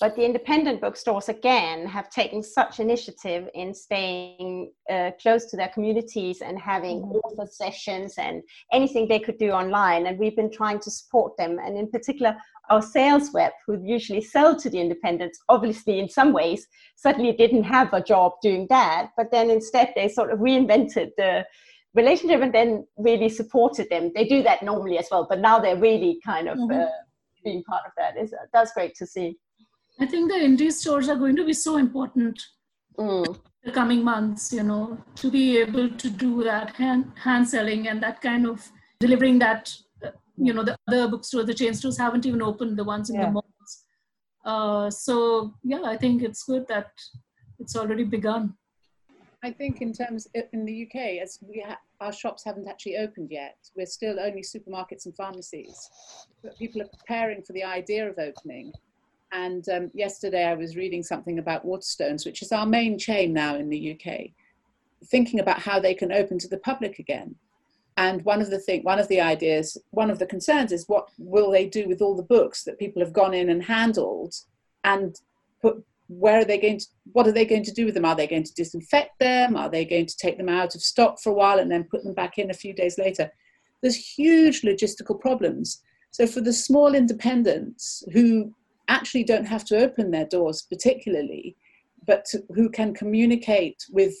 But 0.00 0.16
the 0.16 0.24
independent 0.24 0.80
bookstores 0.80 1.28
again 1.28 1.86
have 1.86 2.08
taken 2.08 2.42
such 2.42 2.80
initiative 2.80 3.50
in 3.54 3.74
staying 3.74 4.72
uh, 4.88 5.10
close 5.20 5.44
to 5.50 5.56
their 5.58 5.68
communities 5.68 6.40
and 6.40 6.58
having 6.58 7.02
Mhm. 7.02 7.20
author 7.22 7.46
sessions 7.46 8.14
and 8.16 8.42
anything 8.72 9.06
they 9.06 9.18
could 9.18 9.36
do 9.36 9.50
online. 9.50 10.06
And 10.06 10.18
we've 10.18 10.34
been 10.34 10.50
trying 10.50 10.80
to 10.80 10.90
support 10.90 11.36
them, 11.36 11.58
and 11.58 11.76
in 11.76 11.90
particular, 11.90 12.34
our 12.70 12.80
sales 12.80 13.34
rep, 13.34 13.52
who 13.66 13.78
usually 13.84 14.22
sell 14.22 14.56
to 14.56 14.70
the 14.70 14.80
independents, 14.80 15.38
obviously 15.48 15.98
in 15.98 16.08
some 16.08 16.32
ways 16.32 16.66
suddenly 16.96 17.32
didn't 17.32 17.64
have 17.64 17.92
a 17.92 18.02
job 18.02 18.32
doing 18.40 18.66
that, 18.68 19.10
but 19.18 19.30
then 19.30 19.50
instead 19.50 19.92
they 19.96 20.08
sort 20.08 20.30
of 20.32 20.38
reinvented 20.38 21.10
the 21.18 21.44
relationship 21.94 22.40
and 22.40 22.54
then 22.54 22.86
really 22.96 23.28
supported 23.28 23.88
them. 23.90 24.12
They 24.14 24.24
do 24.24 24.42
that 24.44 24.62
normally 24.62 24.96
as 24.98 25.08
well, 25.10 25.26
but 25.28 25.40
now 25.40 25.58
they're 25.58 25.76
really 25.90 26.20
kind 26.24 26.48
of 26.48 26.56
Mhm. 26.58 26.86
uh, 26.86 26.90
being 27.44 27.62
part 27.64 27.84
of 27.84 27.92
that. 27.98 28.16
Is 28.16 28.32
that's 28.52 28.72
great 28.72 28.94
to 28.94 29.06
see. 29.06 29.36
I 30.00 30.06
think 30.06 30.30
the 30.30 30.38
indie 30.38 30.72
stores 30.72 31.08
are 31.08 31.16
going 31.16 31.36
to 31.36 31.44
be 31.44 31.52
so 31.52 31.76
important 31.76 32.40
Mm. 32.98 33.38
the 33.64 33.70
coming 33.72 34.02
months, 34.04 34.52
you 34.52 34.62
know, 34.62 34.98
to 35.16 35.30
be 35.30 35.58
able 35.58 35.88
to 35.88 36.10
do 36.10 36.42
that 36.44 36.74
hand, 36.76 37.12
hand 37.16 37.48
selling 37.48 37.88
and 37.88 38.02
that 38.02 38.20
kind 38.20 38.46
of 38.46 38.68
delivering 38.98 39.38
that 39.38 39.72
uh, 40.04 40.10
you 40.36 40.52
know 40.52 40.62
the 40.64 40.76
other 40.88 41.08
bookstores 41.08 41.46
the 41.46 41.54
chain 41.54 41.72
stores 41.72 41.96
haven't 41.96 42.26
even 42.26 42.42
opened 42.42 42.76
the 42.76 42.84
ones 42.84 43.08
in 43.08 43.16
Yeah. 43.16 43.26
the 43.26 43.30
malls 43.32 43.72
uh, 44.44 44.90
so 44.90 45.54
yeah 45.62 45.82
i 45.84 45.96
think 45.96 46.22
it's 46.22 46.42
good 46.44 46.66
that 46.68 46.90
it's 47.58 47.74
already 47.76 48.04
begun 48.04 48.54
I 49.42 49.50
think 49.50 49.80
in 49.80 49.94
terms 49.94 50.26
in 50.52 50.66
the 50.66 50.76
UK, 50.84 50.96
as 51.22 51.38
we 51.40 51.64
ha- 51.66 51.80
our 52.02 52.12
shops 52.12 52.44
haven't 52.44 52.68
actually 52.68 52.98
opened 52.98 53.30
yet, 53.30 53.56
we're 53.74 53.86
still 53.86 54.20
only 54.20 54.42
supermarkets 54.42 55.06
and 55.06 55.16
pharmacies. 55.16 55.78
But 56.42 56.58
people 56.58 56.82
are 56.82 56.90
preparing 56.98 57.40
for 57.42 57.54
the 57.54 57.64
idea 57.64 58.06
of 58.10 58.18
opening. 58.18 58.70
And 59.32 59.68
um, 59.68 59.90
yesterday, 59.94 60.44
I 60.44 60.54
was 60.54 60.76
reading 60.76 61.02
something 61.02 61.38
about 61.38 61.64
Waterstones, 61.64 62.26
which 62.26 62.42
is 62.42 62.52
our 62.52 62.66
main 62.66 62.98
chain 62.98 63.32
now 63.32 63.56
in 63.56 63.68
the 63.68 63.92
UK, 63.92 64.30
thinking 65.06 65.40
about 65.40 65.60
how 65.60 65.78
they 65.78 65.94
can 65.94 66.12
open 66.12 66.38
to 66.38 66.48
the 66.48 66.58
public 66.58 66.98
again. 66.98 67.36
And 67.96 68.24
one 68.24 68.40
of 68.40 68.50
the 68.50 68.58
thing, 68.58 68.82
one 68.82 68.98
of 68.98 69.08
the 69.08 69.20
ideas, 69.20 69.76
one 69.90 70.10
of 70.10 70.18
the 70.18 70.26
concerns 70.26 70.72
is 70.72 70.88
what 70.88 71.08
will 71.18 71.50
they 71.50 71.66
do 71.66 71.86
with 71.86 72.00
all 72.00 72.16
the 72.16 72.22
books 72.22 72.64
that 72.64 72.78
people 72.78 73.02
have 73.02 73.12
gone 73.12 73.34
in 73.34 73.50
and 73.50 73.62
handled, 73.62 74.34
and 74.84 75.16
put 75.60 75.84
where 76.08 76.40
are 76.40 76.44
they 76.44 76.58
going 76.58 76.78
to 76.78 76.86
what 77.12 77.26
are 77.26 77.32
they 77.32 77.44
going 77.44 77.62
to 77.64 77.72
do 77.72 77.84
with 77.84 77.94
them? 77.94 78.04
Are 78.04 78.16
they 78.16 78.26
going 78.26 78.44
to 78.44 78.54
disinfect 78.54 79.18
them? 79.20 79.56
Are 79.56 79.70
they 79.70 79.84
going 79.84 80.06
to 80.06 80.16
take 80.16 80.38
them 80.38 80.48
out 80.48 80.74
of 80.74 80.82
stock 80.82 81.20
for 81.20 81.30
a 81.30 81.34
while 81.34 81.58
and 81.58 81.70
then 81.70 81.84
put 81.84 82.02
them 82.02 82.14
back 82.14 82.38
in 82.38 82.50
a 82.50 82.54
few 82.54 82.72
days 82.72 82.98
later? 82.98 83.30
There's 83.80 83.96
huge 83.96 84.62
logistical 84.62 85.20
problems. 85.20 85.82
So 86.10 86.26
for 86.26 86.40
the 86.40 86.52
small 86.52 86.94
independents 86.94 88.02
who 88.12 88.52
actually 88.90 89.24
don't 89.24 89.46
have 89.46 89.64
to 89.64 89.78
open 89.78 90.10
their 90.10 90.26
doors 90.26 90.62
particularly 90.62 91.56
but 92.06 92.24
to, 92.24 92.42
who 92.54 92.68
can 92.68 92.94
communicate 92.94 93.84
with 93.90 94.14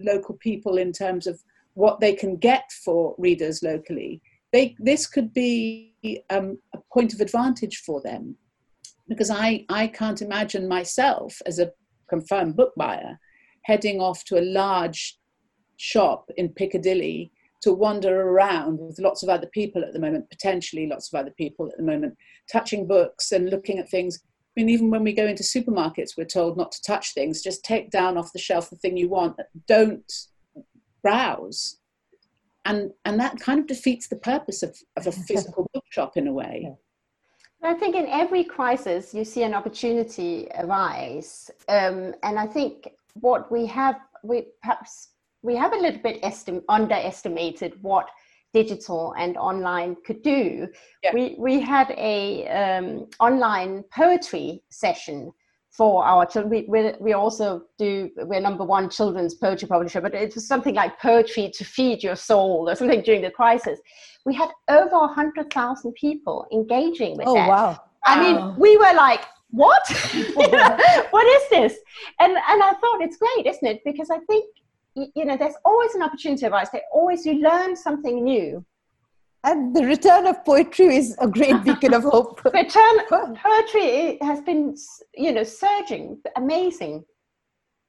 local 0.00 0.36
people 0.36 0.78
in 0.78 0.92
terms 0.92 1.26
of 1.26 1.40
what 1.74 1.98
they 2.00 2.12
can 2.12 2.36
get 2.36 2.70
for 2.84 3.14
readers 3.18 3.62
locally 3.62 4.20
they 4.54 4.76
this 4.78 5.08
could 5.08 5.34
be 5.34 5.94
um, 6.30 6.58
a 6.74 6.78
point 6.92 7.12
of 7.12 7.20
advantage 7.20 7.78
for 7.78 8.00
them. 8.00 8.36
Because 9.08 9.28
I, 9.28 9.66
I 9.68 9.88
can't 9.88 10.22
imagine 10.22 10.68
myself 10.68 11.42
as 11.44 11.58
a 11.58 11.72
confirmed 12.08 12.56
book 12.56 12.72
buyer 12.76 13.18
heading 13.64 14.00
off 14.00 14.24
to 14.26 14.38
a 14.38 14.48
large 14.62 15.18
shop 15.76 16.30
in 16.36 16.50
Piccadilly 16.50 17.32
to 17.64 17.72
wander 17.72 18.28
around 18.28 18.78
with 18.78 18.98
lots 18.98 19.22
of 19.22 19.30
other 19.30 19.46
people 19.46 19.82
at 19.82 19.94
the 19.94 19.98
moment, 19.98 20.28
potentially 20.28 20.86
lots 20.86 21.12
of 21.12 21.18
other 21.18 21.30
people 21.30 21.66
at 21.66 21.76
the 21.78 21.82
moment, 21.82 22.14
touching 22.52 22.86
books 22.86 23.32
and 23.32 23.48
looking 23.48 23.78
at 23.78 23.88
things. 23.88 24.20
I 24.22 24.60
mean, 24.60 24.68
even 24.68 24.90
when 24.90 25.02
we 25.02 25.14
go 25.14 25.26
into 25.26 25.42
supermarkets, 25.42 26.16
we're 26.16 26.26
told 26.26 26.58
not 26.58 26.72
to 26.72 26.82
touch 26.82 27.14
things, 27.14 27.42
just 27.42 27.64
take 27.64 27.90
down 27.90 28.18
off 28.18 28.34
the 28.34 28.38
shelf 28.38 28.68
the 28.68 28.76
thing 28.76 28.98
you 28.98 29.08
want, 29.08 29.40
don't 29.66 30.12
browse. 31.02 31.78
And, 32.66 32.92
and 33.06 33.18
that 33.18 33.40
kind 33.40 33.58
of 33.58 33.66
defeats 33.66 34.08
the 34.08 34.16
purpose 34.16 34.62
of, 34.62 34.76
of 34.98 35.06
a 35.06 35.12
physical 35.28 35.70
bookshop 35.72 36.18
in 36.18 36.28
a 36.28 36.32
way. 36.32 36.70
I 37.62 37.72
think 37.72 37.96
in 37.96 38.06
every 38.08 38.44
crisis 38.44 39.14
you 39.14 39.24
see 39.24 39.42
an 39.42 39.54
opportunity 39.54 40.48
arise, 40.58 41.50
um, 41.70 42.14
and 42.22 42.38
I 42.38 42.46
think 42.46 42.92
what 43.14 43.50
we 43.50 43.64
have, 43.64 43.96
we 44.22 44.48
perhaps 44.60 45.13
we 45.44 45.54
have 45.56 45.72
a 45.74 45.76
little 45.76 46.00
bit 46.08 46.20
estim- 46.22 46.64
underestimated 46.68 47.72
what 47.82 48.08
digital 48.52 49.14
and 49.18 49.36
online 49.36 49.96
could 50.06 50.22
do. 50.22 50.66
Yeah. 51.02 51.12
We 51.12 51.36
we 51.38 51.60
had 51.60 51.88
a 52.14 52.48
um, 52.60 53.06
online 53.20 53.84
poetry 53.94 54.62
session 54.70 55.32
for 55.70 56.04
our 56.04 56.24
children. 56.24 56.66
We, 56.68 56.92
we 57.00 57.12
also 57.14 57.46
do 57.78 58.08
we're 58.30 58.40
number 58.40 58.64
one 58.64 58.88
children's 58.88 59.34
poetry 59.34 59.68
publisher, 59.68 60.00
but 60.00 60.14
it 60.14 60.34
was 60.34 60.46
something 60.46 60.74
like 60.82 61.00
poetry 61.00 61.50
to 61.58 61.64
feed 61.64 62.02
your 62.02 62.16
soul 62.16 62.68
or 62.70 62.74
something 62.76 63.02
during 63.02 63.22
the 63.22 63.30
crisis. 63.30 63.78
We 64.24 64.34
had 64.34 64.50
over 64.68 65.06
hundred 65.20 65.52
thousand 65.52 65.92
people 65.94 66.46
engaging 66.52 67.16
with 67.18 67.26
Oh, 67.28 67.34
that. 67.34 67.48
wow. 67.48 67.80
I 68.06 68.14
Wow. 68.16 68.22
mean, 68.22 68.36
we 68.64 68.76
were 68.76 68.94
like, 69.06 69.22
what? 69.50 69.84
What 71.14 71.26
is 71.36 71.44
this? 71.56 71.74
And 72.20 72.32
and 72.50 72.58
I 72.68 72.72
thought 72.80 72.98
it's 73.06 73.18
great, 73.24 73.44
isn't 73.52 73.66
it? 73.72 73.80
Because 73.84 74.10
I 74.10 74.20
think 74.30 74.44
you 74.94 75.24
know, 75.24 75.36
there's 75.36 75.54
always 75.64 75.94
an 75.94 76.02
opportunity 76.02 76.46
arise. 76.46 76.68
There 76.70 76.82
always 76.92 77.26
you 77.26 77.34
learn 77.34 77.76
something 77.76 78.22
new. 78.22 78.64
And 79.44 79.76
the 79.76 79.84
return 79.84 80.26
of 80.26 80.42
poetry 80.44 80.96
is 80.96 81.16
a 81.20 81.28
great 81.28 81.62
beacon 81.64 81.92
of 81.92 82.04
hope. 82.04 82.42
Return 82.54 83.00
poetry 83.36 84.16
has 84.22 84.40
been, 84.40 84.74
you 85.14 85.32
know, 85.32 85.44
surging, 85.44 86.18
amazing. 86.36 87.04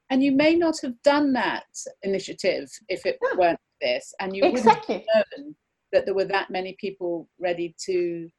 And 0.09 0.21
you 0.21 0.33
may 0.33 0.55
not 0.55 0.75
have 0.81 1.01
done 1.03 1.31
that 1.33 1.65
initiative 2.03 2.69
if 2.89 3.05
it 3.05 3.17
Yeah. 3.23 3.37
weren't 3.37 3.59
this, 3.81 4.13
and 4.19 4.35
you 4.35 4.43
wouldn't 4.43 4.59
Exactly. 4.59 5.05
have 5.13 5.25
known 5.37 5.55
that 5.93 6.05
there 6.05 6.13
were 6.13 6.25
that 6.25 6.49
many 6.49 6.75
people 6.79 7.29
ready 7.39 7.73
to 7.85 8.29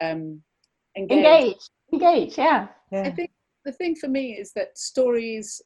um, 0.00 0.42
engage. 0.96 1.16
Engage, 1.18 1.56
engage. 1.92 2.38
Yeah. 2.38 2.68
I 2.92 3.10
think 3.10 3.30
the 3.64 3.72
thing 3.72 3.94
for 3.94 4.08
me 4.08 4.32
is 4.36 4.52
that 4.54 4.76
stories, 4.76 5.62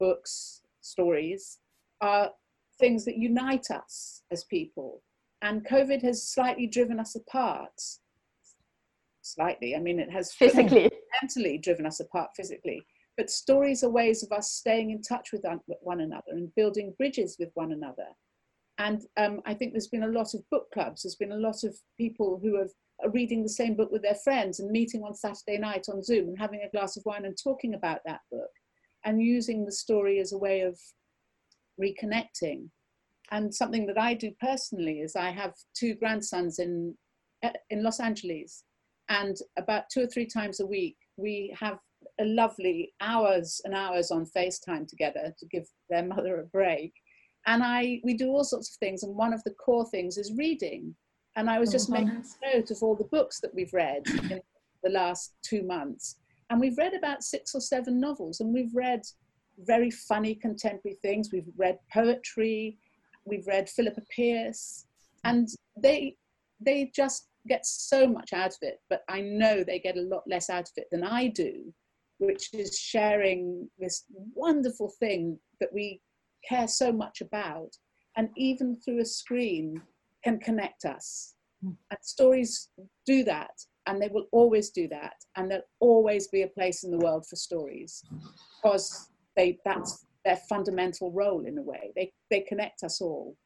books, 0.00 0.61
stories 0.82 1.58
are 2.00 2.30
things 2.78 3.04
that 3.04 3.16
unite 3.16 3.70
us 3.70 4.22
as 4.30 4.44
people. 4.44 5.02
And 5.40 5.66
COVID 5.66 6.02
has 6.02 6.28
slightly 6.28 6.66
driven 6.66 7.00
us 7.00 7.14
apart. 7.16 7.80
Slightly, 9.22 9.74
I 9.76 9.80
mean, 9.80 9.98
it 9.98 10.10
has 10.10 10.32
Physically. 10.32 10.90
mentally 11.20 11.58
driven 11.58 11.86
us 11.86 12.00
apart 12.00 12.30
physically. 12.36 12.84
But 13.16 13.30
stories 13.30 13.84
are 13.84 13.90
ways 13.90 14.22
of 14.22 14.32
us 14.32 14.50
staying 14.50 14.90
in 14.90 15.02
touch 15.02 15.32
with 15.32 15.44
un- 15.44 15.60
one 15.80 16.00
another 16.00 16.32
and 16.32 16.54
building 16.54 16.94
bridges 16.96 17.36
with 17.38 17.50
one 17.54 17.72
another. 17.72 18.06
And 18.78 19.02
um, 19.16 19.42
I 19.44 19.54
think 19.54 19.72
there's 19.72 19.88
been 19.88 20.04
a 20.04 20.08
lot 20.08 20.34
of 20.34 20.48
book 20.50 20.66
clubs. 20.72 21.02
There's 21.02 21.16
been 21.16 21.32
a 21.32 21.36
lot 21.36 21.62
of 21.62 21.76
people 21.98 22.40
who 22.42 22.58
have, 22.58 22.70
are 23.04 23.10
reading 23.10 23.42
the 23.42 23.48
same 23.48 23.76
book 23.76 23.92
with 23.92 24.02
their 24.02 24.14
friends 24.14 24.60
and 24.60 24.70
meeting 24.70 25.02
on 25.02 25.14
Saturday 25.14 25.58
night 25.58 25.86
on 25.92 26.02
Zoom 26.02 26.28
and 26.28 26.38
having 26.38 26.62
a 26.62 26.70
glass 26.70 26.96
of 26.96 27.04
wine 27.04 27.26
and 27.26 27.36
talking 27.36 27.74
about 27.74 28.00
that 28.06 28.20
book 28.30 28.50
and 29.04 29.20
using 29.22 29.64
the 29.64 29.72
story 29.72 30.18
as 30.20 30.32
a 30.32 30.38
way 30.38 30.60
of 30.60 30.78
reconnecting. 31.80 32.68
And 33.30 33.54
something 33.54 33.86
that 33.86 33.98
I 33.98 34.14
do 34.14 34.30
personally 34.40 35.00
is 35.00 35.16
I 35.16 35.30
have 35.30 35.54
two 35.74 35.94
grandsons 35.94 36.58
in 36.58 36.94
in 37.70 37.82
Los 37.82 37.98
Angeles, 37.98 38.62
and 39.08 39.36
about 39.58 39.84
two 39.92 40.02
or 40.02 40.06
three 40.06 40.26
times 40.26 40.60
a 40.60 40.66
week 40.66 40.96
we 41.16 41.54
have 41.58 41.78
a 42.20 42.24
lovely 42.24 42.92
hours 43.00 43.60
and 43.64 43.74
hours 43.74 44.10
on 44.12 44.26
FaceTime 44.26 44.86
together 44.86 45.34
to 45.38 45.46
give 45.46 45.66
their 45.90 46.04
mother 46.04 46.40
a 46.40 46.46
break. 46.46 46.92
And 47.46 47.62
I 47.64 48.00
we 48.04 48.14
do 48.14 48.28
all 48.28 48.44
sorts 48.44 48.70
of 48.70 48.78
things, 48.78 49.02
and 49.02 49.16
one 49.16 49.32
of 49.32 49.42
the 49.44 49.54
core 49.54 49.86
things 49.90 50.18
is 50.18 50.32
reading. 50.36 50.94
And 51.34 51.48
I 51.50 51.58
was 51.58 51.72
just 51.72 51.88
Oh, 51.88 51.94
making 51.94 52.14
nice. 52.14 52.36
note 52.54 52.70
of 52.70 52.82
all 52.82 52.94
the 52.94 53.04
books 53.16 53.40
that 53.40 53.54
we've 53.54 53.72
read 53.72 54.02
in 54.30 54.40
the 54.84 54.90
last 54.90 55.34
two 55.42 55.62
months. 55.62 56.16
And 56.52 56.60
we've 56.60 56.76
read 56.76 56.92
about 56.92 57.24
six 57.24 57.54
or 57.54 57.62
seven 57.62 57.98
novels, 57.98 58.40
and 58.40 58.52
we've 58.52 58.74
read 58.74 59.00
very 59.60 59.90
funny 59.90 60.34
contemporary 60.34 60.98
things. 61.00 61.30
We've 61.32 61.48
read 61.56 61.78
poetry, 61.90 62.76
we've 63.24 63.46
read 63.46 63.70
Philippa 63.70 64.02
Pearce, 64.14 64.84
and 65.24 65.48
they 65.78 66.18
they 66.60 66.92
just 66.94 67.28
get 67.48 67.64
so 67.64 68.06
much 68.06 68.34
out 68.34 68.50
of 68.50 68.58
it. 68.60 68.80
But 68.90 69.02
I 69.08 69.22
know 69.22 69.64
they 69.64 69.78
get 69.78 69.96
a 69.96 70.02
lot 70.02 70.24
less 70.28 70.50
out 70.50 70.68
of 70.68 70.74
it 70.76 70.88
than 70.92 71.04
I 71.04 71.28
do, 71.28 71.72
which 72.18 72.50
is 72.52 72.78
sharing 72.78 73.70
this 73.78 74.04
wonderful 74.34 74.92
thing 75.00 75.38
that 75.58 75.72
we 75.72 76.02
care 76.46 76.68
so 76.68 76.92
much 76.92 77.22
about, 77.22 77.74
and 78.18 78.28
even 78.36 78.76
through 78.76 79.00
a 79.00 79.06
screen 79.06 79.80
can 80.22 80.38
connect 80.38 80.84
us. 80.84 81.32
Hmm. 81.64 81.70
And 81.90 81.98
stories 82.02 82.68
do 83.06 83.24
that, 83.24 83.52
and 83.86 84.00
they 84.00 84.08
will 84.08 84.26
always 84.32 84.70
do 84.70 84.88
that, 84.88 85.14
and 85.36 85.50
there'll 85.50 85.64
always 85.80 86.28
be 86.28 86.42
a 86.42 86.48
place 86.48 86.84
in 86.84 86.90
the 86.90 86.98
world 86.98 87.26
for 87.26 87.36
stories, 87.36 88.02
because 88.62 89.10
they 89.36 89.58
that's 89.64 90.06
their 90.24 90.36
fundamental 90.48 91.10
role 91.10 91.46
in 91.46 91.58
a 91.58 91.62
way. 91.62 91.92
They 91.96 92.12
they 92.30 92.40
connect 92.40 92.82
us 92.84 93.00
all. 93.00 93.36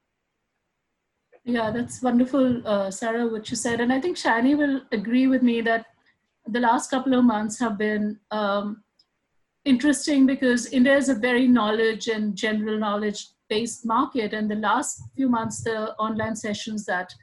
Yeah, 1.44 1.70
that's 1.70 2.02
wonderful, 2.02 2.66
uh, 2.66 2.90
Sarah, 2.90 3.28
what 3.28 3.48
you 3.50 3.56
said. 3.56 3.80
And 3.80 3.92
I 3.92 4.00
think 4.00 4.16
Sayoni 4.16 4.58
will 4.58 4.80
agree 4.90 5.28
with 5.28 5.42
me 5.42 5.60
that 5.60 5.86
the 6.48 6.58
last 6.58 6.90
couple 6.90 7.14
of 7.14 7.24
months 7.24 7.60
have 7.60 7.78
been 7.78 8.18
um, 8.32 8.82
interesting 9.64 10.26
because 10.26 10.66
India 10.66 10.96
is 10.96 11.08
a 11.08 11.14
very 11.14 11.46
knowledge 11.46 12.08
and 12.08 12.34
general 12.34 12.78
knowledge 12.78 13.28
based 13.48 13.86
market. 13.86 14.32
And 14.32 14.50
the 14.50 14.56
last 14.56 15.00
few 15.14 15.28
months, 15.28 15.62
the 15.62 15.94
online 15.98 16.34
sessions 16.34 16.84
that 16.86 17.14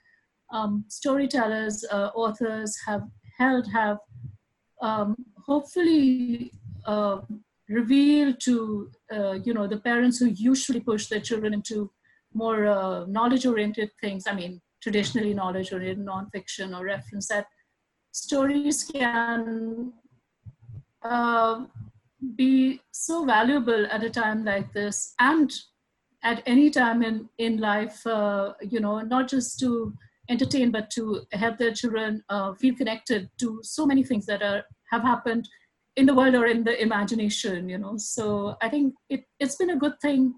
um, 0.53 0.85
storytellers, 0.87 1.83
uh, 1.91 2.11
authors 2.15 2.77
have 2.85 3.03
held 3.37 3.67
have 3.73 3.97
um, 4.81 5.15
hopefully 5.45 6.51
uh, 6.85 7.21
revealed 7.67 8.39
to 8.41 8.91
uh, 9.11 9.33
you 9.43 9.53
know 9.53 9.67
the 9.67 9.79
parents 9.79 10.19
who 10.19 10.27
usually 10.27 10.79
push 10.79 11.07
their 11.07 11.19
children 11.19 11.53
into 11.53 11.91
more 12.33 12.67
uh, 12.67 13.05
knowledge 13.07 13.45
oriented 13.45 13.89
things. 13.99 14.25
I 14.27 14.35
mean 14.35 14.61
traditionally 14.81 15.33
knowledge 15.33 15.73
oriented 15.73 16.05
nonfiction 16.05 16.77
or 16.77 16.85
reference 16.85 17.27
that 17.29 17.47
stories 18.11 18.83
can 18.83 19.93
uh, 21.01 21.65
be 22.35 22.81
so 22.91 23.25
valuable 23.25 23.87
at 23.87 24.03
a 24.03 24.09
time 24.09 24.45
like 24.45 24.71
this 24.73 25.13
and 25.19 25.53
at 26.23 26.41
any 26.45 26.69
time 26.69 27.01
in 27.01 27.29
in 27.37 27.57
life 27.57 28.05
uh, 28.07 28.53
you 28.61 28.79
know 28.79 28.99
not 29.01 29.27
just 29.27 29.59
to 29.59 29.93
entertain, 30.29 30.71
but 30.71 30.89
to 30.91 31.21
help 31.31 31.57
their 31.57 31.73
children 31.73 32.23
uh, 32.29 32.53
feel 32.53 32.75
connected 32.75 33.29
to 33.39 33.59
so 33.63 33.85
many 33.85 34.03
things 34.03 34.25
that 34.25 34.41
are 34.41 34.63
have 34.91 35.01
happened 35.01 35.47
in 35.95 36.05
the 36.05 36.13
world 36.13 36.35
or 36.35 36.45
in 36.45 36.63
the 36.63 36.81
imagination. 36.81 37.69
You 37.69 37.77
know, 37.77 37.97
so 37.97 38.55
I 38.61 38.69
think 38.69 38.93
it 39.09 39.25
it's 39.39 39.55
been 39.55 39.71
a 39.71 39.77
good 39.77 39.99
thing 40.01 40.35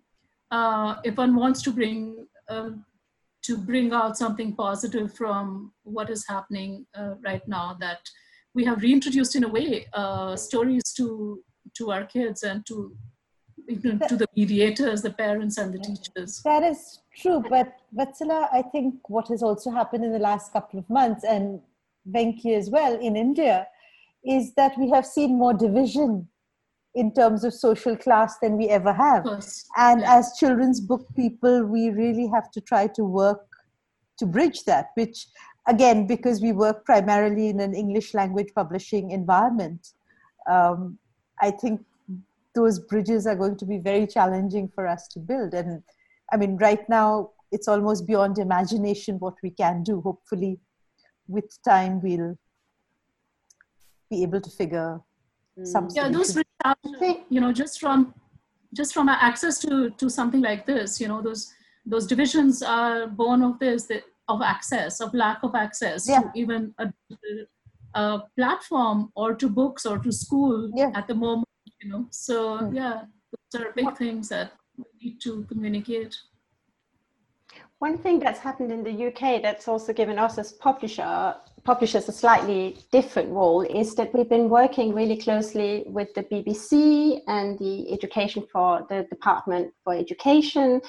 uh, 0.51 0.95
if 1.03 1.17
one 1.17 1.35
wants 1.35 1.61
to 1.63 1.71
bring 1.71 2.27
uh, 2.49 2.71
to 3.43 3.57
bring 3.57 3.93
out 3.93 4.17
something 4.17 4.55
positive 4.55 5.13
from 5.13 5.71
what 5.83 6.09
is 6.09 6.25
happening 6.27 6.85
uh, 6.95 7.15
right 7.23 7.47
now 7.47 7.77
that 7.79 7.99
we 8.55 8.65
have 8.65 8.81
reintroduced 8.81 9.35
in 9.35 9.43
a 9.43 9.49
way 9.49 9.85
uh, 9.93 10.35
stories 10.35 10.93
to 10.97 11.43
to 11.77 11.91
our 11.91 12.05
kids 12.05 12.43
and 12.43 12.65
to 12.65 12.95
to 14.07 14.15
the 14.15 14.27
mediators, 14.35 15.01
the 15.01 15.09
parents, 15.09 15.57
and 15.57 15.73
the 15.73 15.79
teachers. 15.79 16.41
That 16.43 16.63
is 16.63 16.99
true, 17.21 17.43
but 17.49 17.73
Vatsala, 17.95 18.47
I 18.51 18.61
think 18.61 18.95
what 19.07 19.27
has 19.29 19.41
also 19.41 19.71
happened 19.71 20.03
in 20.05 20.11
the 20.11 20.19
last 20.19 20.53
couple 20.53 20.79
of 20.79 20.89
months, 20.89 21.23
and 21.23 21.61
Venki 22.09 22.55
as 22.57 22.69
well 22.69 22.99
in 22.99 23.15
India, 23.15 23.67
is 24.25 24.53
that 24.55 24.77
we 24.77 24.89
have 24.89 25.05
seen 25.05 25.37
more 25.37 25.53
division 25.53 26.27
in 26.95 27.13
terms 27.13 27.43
of 27.43 27.53
social 27.53 27.95
class 27.95 28.37
than 28.39 28.57
we 28.57 28.69
ever 28.69 28.93
have. 28.93 29.25
And 29.77 30.01
yeah. 30.01 30.17
as 30.17 30.37
children's 30.37 30.79
book 30.79 31.05
people, 31.15 31.65
we 31.65 31.89
really 31.89 32.27
have 32.33 32.49
to 32.51 32.61
try 32.61 32.87
to 32.87 33.03
work 33.03 33.45
to 34.17 34.25
bridge 34.25 34.63
that, 34.63 34.87
which 34.95 35.27
again, 35.67 36.07
because 36.07 36.41
we 36.41 36.53
work 36.53 36.85
primarily 36.85 37.49
in 37.49 37.59
an 37.59 37.73
English 37.73 38.13
language 38.13 38.47
publishing 38.55 39.11
environment, 39.11 39.89
um, 40.49 40.97
I 41.41 41.51
think 41.51 41.83
those 42.53 42.79
bridges 42.79 43.27
are 43.27 43.35
going 43.35 43.57
to 43.57 43.65
be 43.65 43.77
very 43.77 44.07
challenging 44.07 44.69
for 44.73 44.87
us 44.87 45.07
to 45.09 45.19
build. 45.19 45.53
And 45.53 45.83
I 46.31 46.37
mean, 46.37 46.57
right 46.57 46.87
now, 46.89 47.31
it's 47.51 47.67
almost 47.67 48.07
beyond 48.07 48.37
imagination 48.37 49.17
what 49.19 49.35
we 49.43 49.51
can 49.51 49.83
do. 49.83 50.01
Hopefully, 50.01 50.59
with 51.27 51.45
time, 51.67 52.01
we'll 52.01 52.37
be 54.09 54.23
able 54.23 54.41
to 54.41 54.49
figure 54.49 54.99
mm. 55.57 55.67
some. 55.67 55.87
Yeah, 55.93 56.09
those 56.09 56.35
you 57.29 57.41
know, 57.41 57.53
just 57.53 57.79
from 57.79 58.13
just 58.73 58.93
from 58.93 59.09
our 59.09 59.17
access 59.21 59.59
to 59.59 59.91
to 59.91 60.09
something 60.09 60.41
like 60.41 60.65
this, 60.65 60.99
you 60.99 61.07
know, 61.07 61.21
those 61.21 61.53
those 61.85 62.07
divisions 62.07 62.63
are 62.63 63.07
born 63.07 63.43
of 63.43 63.59
this 63.59 63.87
of 64.27 64.41
access, 64.41 65.01
of 65.01 65.13
lack 65.13 65.43
of 65.43 65.53
access 65.55 66.09
yeah. 66.09 66.21
to 66.21 66.31
even 66.35 66.73
a, 66.79 66.91
a, 67.93 68.23
platform 68.35 69.11
or 69.15 69.35
to 69.35 69.47
books 69.47 69.85
or 69.85 69.99
to 69.99 70.11
school 70.11 70.71
yeah. 70.75 70.91
at 70.95 71.07
the 71.07 71.13
moment 71.13 71.47
you 71.81 71.89
know 71.89 72.07
so 72.09 72.57
hmm. 72.57 72.75
yeah 72.75 73.03
those 73.51 73.61
are 73.61 73.71
big 73.73 73.95
things 73.97 74.29
that 74.29 74.53
we 74.77 74.85
need 75.01 75.21
to 75.21 75.43
communicate 75.45 76.15
one 77.79 77.97
thing 77.97 78.19
that's 78.19 78.39
happened 78.39 78.71
in 78.71 78.83
the 78.83 79.07
UK 79.07 79.41
that's 79.41 79.67
also 79.67 79.91
given 79.93 80.17
us 80.17 80.37
as 80.37 80.53
publisher 80.53 81.35
publishers 81.65 82.07
a 82.07 82.11
slightly 82.11 82.77
different 82.91 83.29
role 83.29 83.61
is 83.61 83.95
that 83.95 84.13
we've 84.13 84.29
been 84.29 84.49
working 84.49 84.93
really 84.93 85.17
closely 85.17 85.83
with 85.87 86.13
the 86.13 86.23
BBC 86.23 87.21
and 87.27 87.57
the 87.57 87.91
Education 87.91 88.45
for 88.51 88.85
the 88.89 89.03
Department 89.09 89.73
for 89.83 89.95
Education 89.95 90.79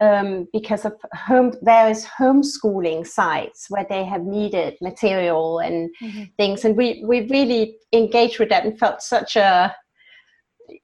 um, 0.00 0.48
because 0.52 0.84
of 0.84 0.94
home 1.12 1.52
various 1.62 2.06
homeschooling 2.06 3.06
sites 3.06 3.66
where 3.68 3.86
they 3.88 4.04
have 4.04 4.22
needed 4.22 4.76
material 4.80 5.58
and 5.58 5.90
mm-hmm. 6.02 6.24
things, 6.38 6.64
and 6.64 6.76
we 6.76 7.04
we 7.06 7.28
really 7.28 7.76
engaged 7.92 8.38
with 8.38 8.48
that 8.48 8.64
and 8.64 8.78
felt 8.78 9.02
such 9.02 9.36
a 9.36 9.74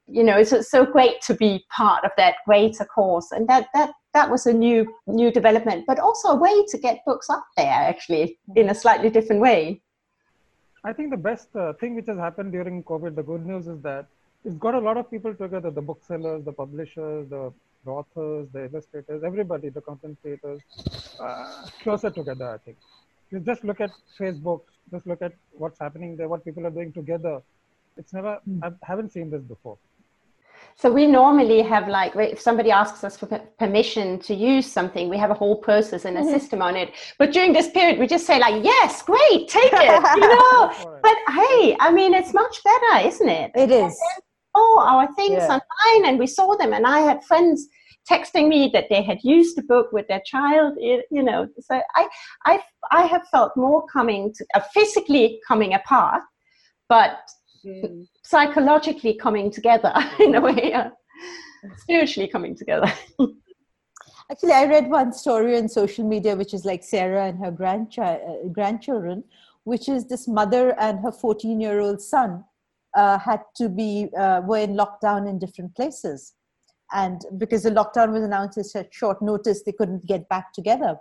you 0.07 0.23
know 0.23 0.37
it's 0.37 0.71
so 0.71 0.85
great 0.85 1.21
to 1.23 1.35
be 1.35 1.65
part 1.71 2.05
of 2.05 2.11
that 2.17 2.37
greater 2.47 2.85
course 2.85 3.31
and 3.33 3.49
that 3.49 3.67
that 3.75 3.91
that 4.15 4.31
was 4.31 4.47
a 4.47 4.53
new 4.53 4.87
new 5.07 5.31
development 5.31 5.85
but 5.87 5.99
also 5.99 6.29
a 6.29 6.37
way 6.37 6.65
to 6.67 6.79
get 6.79 7.05
books 7.07 7.29
up 7.31 7.45
there 7.57 7.81
actually 7.93 8.39
in 8.57 8.71
a 8.71 8.75
slightly 8.75 9.11
different 9.11 9.41
way. 9.41 9.81
I 10.85 10.93
think 10.93 11.11
the 11.11 11.17
best 11.17 11.55
uh, 11.57 11.73
thing 11.75 11.97
which 11.97 12.07
has 12.07 12.19
happened 12.19 12.53
during 12.53 12.83
covid 12.85 13.15
the 13.15 13.23
good 13.23 13.45
news 13.45 13.67
is 13.67 13.81
that 13.83 14.07
it's 14.45 14.57
got 14.57 14.75
a 14.75 14.79
lot 14.79 14.97
of 14.97 15.11
people 15.11 15.35
together 15.35 15.71
the 15.71 15.83
booksellers 15.83 16.45
the 16.45 16.53
publishers 16.53 17.29
the 17.29 17.53
authors 17.87 18.49
the 18.53 18.65
illustrators 18.69 19.23
everybody 19.25 19.69
the 19.69 19.81
content 19.81 20.17
creators 20.23 20.61
uh, 21.21 21.67
closer 21.83 22.11
together 22.11 22.49
i 22.51 22.59
think. 22.59 22.77
You 23.31 23.41
just 23.41 23.63
look 23.65 23.81
at 23.81 23.91
facebook 24.19 24.63
just 24.93 25.07
look 25.07 25.23
at 25.23 25.33
what's 25.53 25.79
happening 25.79 26.17
there 26.17 26.29
what 26.29 26.45
people 26.45 26.67
are 26.67 26.75
doing 26.79 26.93
together 26.93 27.41
it's 27.99 28.13
never, 28.13 28.39
mm. 28.49 28.61
I 28.63 28.71
haven't 28.83 29.11
seen 29.13 29.31
this 29.31 29.43
before. 29.43 29.79
So 30.77 30.93
we 30.93 31.07
normally 31.07 31.61
have 31.63 31.89
like 31.89 32.15
if 32.15 32.41
somebody 32.41 32.71
asks 32.71 33.03
us 33.03 33.17
for 33.17 33.27
permission 33.59 34.21
to 34.21 34.35
use 34.35 34.71
something, 34.71 35.09
we 35.09 35.19
have 35.19 35.31
a 35.33 35.35
whole 35.35 35.57
process 35.57 36.05
and 36.05 36.17
a 36.17 36.21
mm-hmm. 36.21 36.31
system 36.31 36.63
on 36.63 36.77
it. 36.77 36.93
But 37.19 37.33
during 37.33 37.53
this 37.53 37.69
period, 37.69 37.99
we 37.99 38.07
just 38.07 38.27
say 38.27 38.39
like, 38.39 38.63
"Yes, 38.65 39.03
great, 39.03 39.49
take 39.49 39.73
it," 39.73 40.17
you 40.17 40.29
know. 40.29 41.01
but 41.03 41.17
hey, 41.35 41.77
I 41.81 41.91
mean, 41.93 42.15
it's 42.15 42.33
much 42.33 42.63
better, 42.63 43.09
isn't 43.09 43.29
it? 43.29 43.51
It 43.57 43.73
is. 43.73 43.99
Oh, 44.55 44.85
our 44.87 45.13
things 45.15 45.43
yeah. 45.43 45.55
are 45.55 45.63
fine, 45.85 46.07
and 46.07 46.17
we 46.17 46.29
saw 46.29 46.57
them, 46.57 46.73
and 46.73 46.87
I 46.87 47.01
had 47.01 47.25
friends 47.25 47.67
texting 48.09 48.49
me 48.49 48.71
that 48.73 48.87
they 48.89 49.03
had 49.03 49.19
used 49.23 49.57
the 49.57 49.63
book 49.63 49.91
with 49.93 50.07
their 50.07 50.23
child. 50.25 50.75
You 50.79 51.03
know, 51.11 51.49
so 51.59 51.81
I, 51.97 52.09
I, 52.47 52.61
I 52.93 53.03
have 53.07 53.27
felt 53.33 53.57
more 53.57 53.85
coming 53.93 54.33
to, 54.33 54.47
uh, 54.55 54.61
physically 54.73 55.41
coming 55.47 55.75
apart, 55.75 56.23
but 56.89 57.19
mm. 57.69 58.07
psychologically 58.23 59.15
coming 59.15 59.51
together 59.51 59.93
in 60.19 60.35
a 60.35 60.41
way, 60.41 60.75
spiritually 61.79 62.29
coming 62.29 62.57
together. 62.57 62.93
Actually, 64.31 64.53
I 64.53 64.67
read 64.67 64.91
one 64.91 65.13
story 65.13 65.57
on 65.57 65.69
social 65.69 66.07
media, 66.07 66.37
which 66.37 66.53
is 66.53 66.65
like 66.67 66.85
Sarah 66.85 67.27
and 67.27 67.39
her 67.39 67.51
grandchild, 67.51 68.21
uh, 68.29 68.49
grandchildren, 68.49 69.25
which 69.65 69.89
is 69.89 70.07
this 70.07 70.29
mother 70.29 70.79
and 70.79 71.01
her 71.01 71.13
14 71.13 71.61
year 71.61 71.81
old 71.81 72.03
son 72.03 72.45
uh, 72.95 73.19
had 73.19 73.41
to 73.57 73.69
be, 73.69 74.09
uh, 74.19 74.43
were 74.45 74.59
in 74.59 74.75
lockdown 74.75 75.29
in 75.29 75.39
different 75.39 75.75
places. 75.75 76.35
And 76.93 77.23
because 77.39 77.63
the 77.63 77.71
lockdown 77.71 78.13
was 78.13 78.23
announced 78.23 78.59
at 78.75 78.93
short 78.93 79.21
notice, 79.23 79.63
they 79.63 79.73
couldn't 79.73 80.07
get 80.07 80.29
back 80.29 80.53
together. 80.53 80.97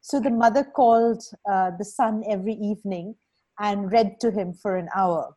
So 0.00 0.20
the 0.20 0.30
mother 0.30 0.64
called 0.64 1.22
uh, 1.50 1.72
the 1.78 1.84
son 1.84 2.22
every 2.28 2.54
evening 2.54 3.14
and 3.58 3.90
read 3.90 4.20
to 4.20 4.30
him 4.30 4.52
for 4.52 4.76
an 4.76 4.88
hour 4.94 5.34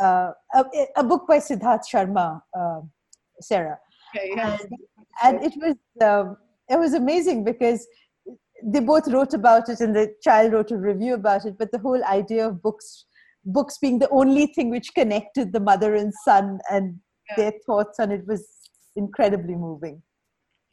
uh, 0.00 0.30
a, 0.54 0.64
a, 0.96 1.04
book 1.04 1.26
by 1.28 1.38
Siddharth 1.38 1.82
Sharma, 1.92 2.40
uh, 2.58 2.80
Sarah. 3.40 3.78
Okay, 4.16 4.32
yeah. 4.36 4.56
and, 5.22 5.40
and, 5.40 5.44
it 5.44 5.52
was 5.56 5.76
um, 6.02 6.36
it 6.68 6.78
was 6.78 6.94
amazing 6.94 7.44
because 7.44 7.86
they 8.62 8.80
both 8.80 9.08
wrote 9.08 9.34
about 9.34 9.68
it 9.68 9.80
and 9.80 9.94
the 9.94 10.14
child 10.22 10.52
wrote 10.52 10.70
a 10.70 10.76
review 10.76 11.14
about 11.14 11.44
it. 11.44 11.56
But 11.58 11.72
the 11.72 11.78
whole 11.78 12.02
idea 12.04 12.48
of 12.48 12.62
books 12.62 13.06
books 13.44 13.78
being 13.78 13.98
the 13.98 14.08
only 14.08 14.46
thing 14.46 14.70
which 14.70 14.94
connected 14.94 15.52
the 15.52 15.60
mother 15.60 15.94
and 15.94 16.12
son 16.24 16.58
and 16.70 16.98
yeah. 17.28 17.36
their 17.36 17.52
thoughts 17.66 18.00
on 18.00 18.10
it 18.10 18.26
was 18.26 18.46
incredibly 18.96 19.54
moving. 19.54 20.02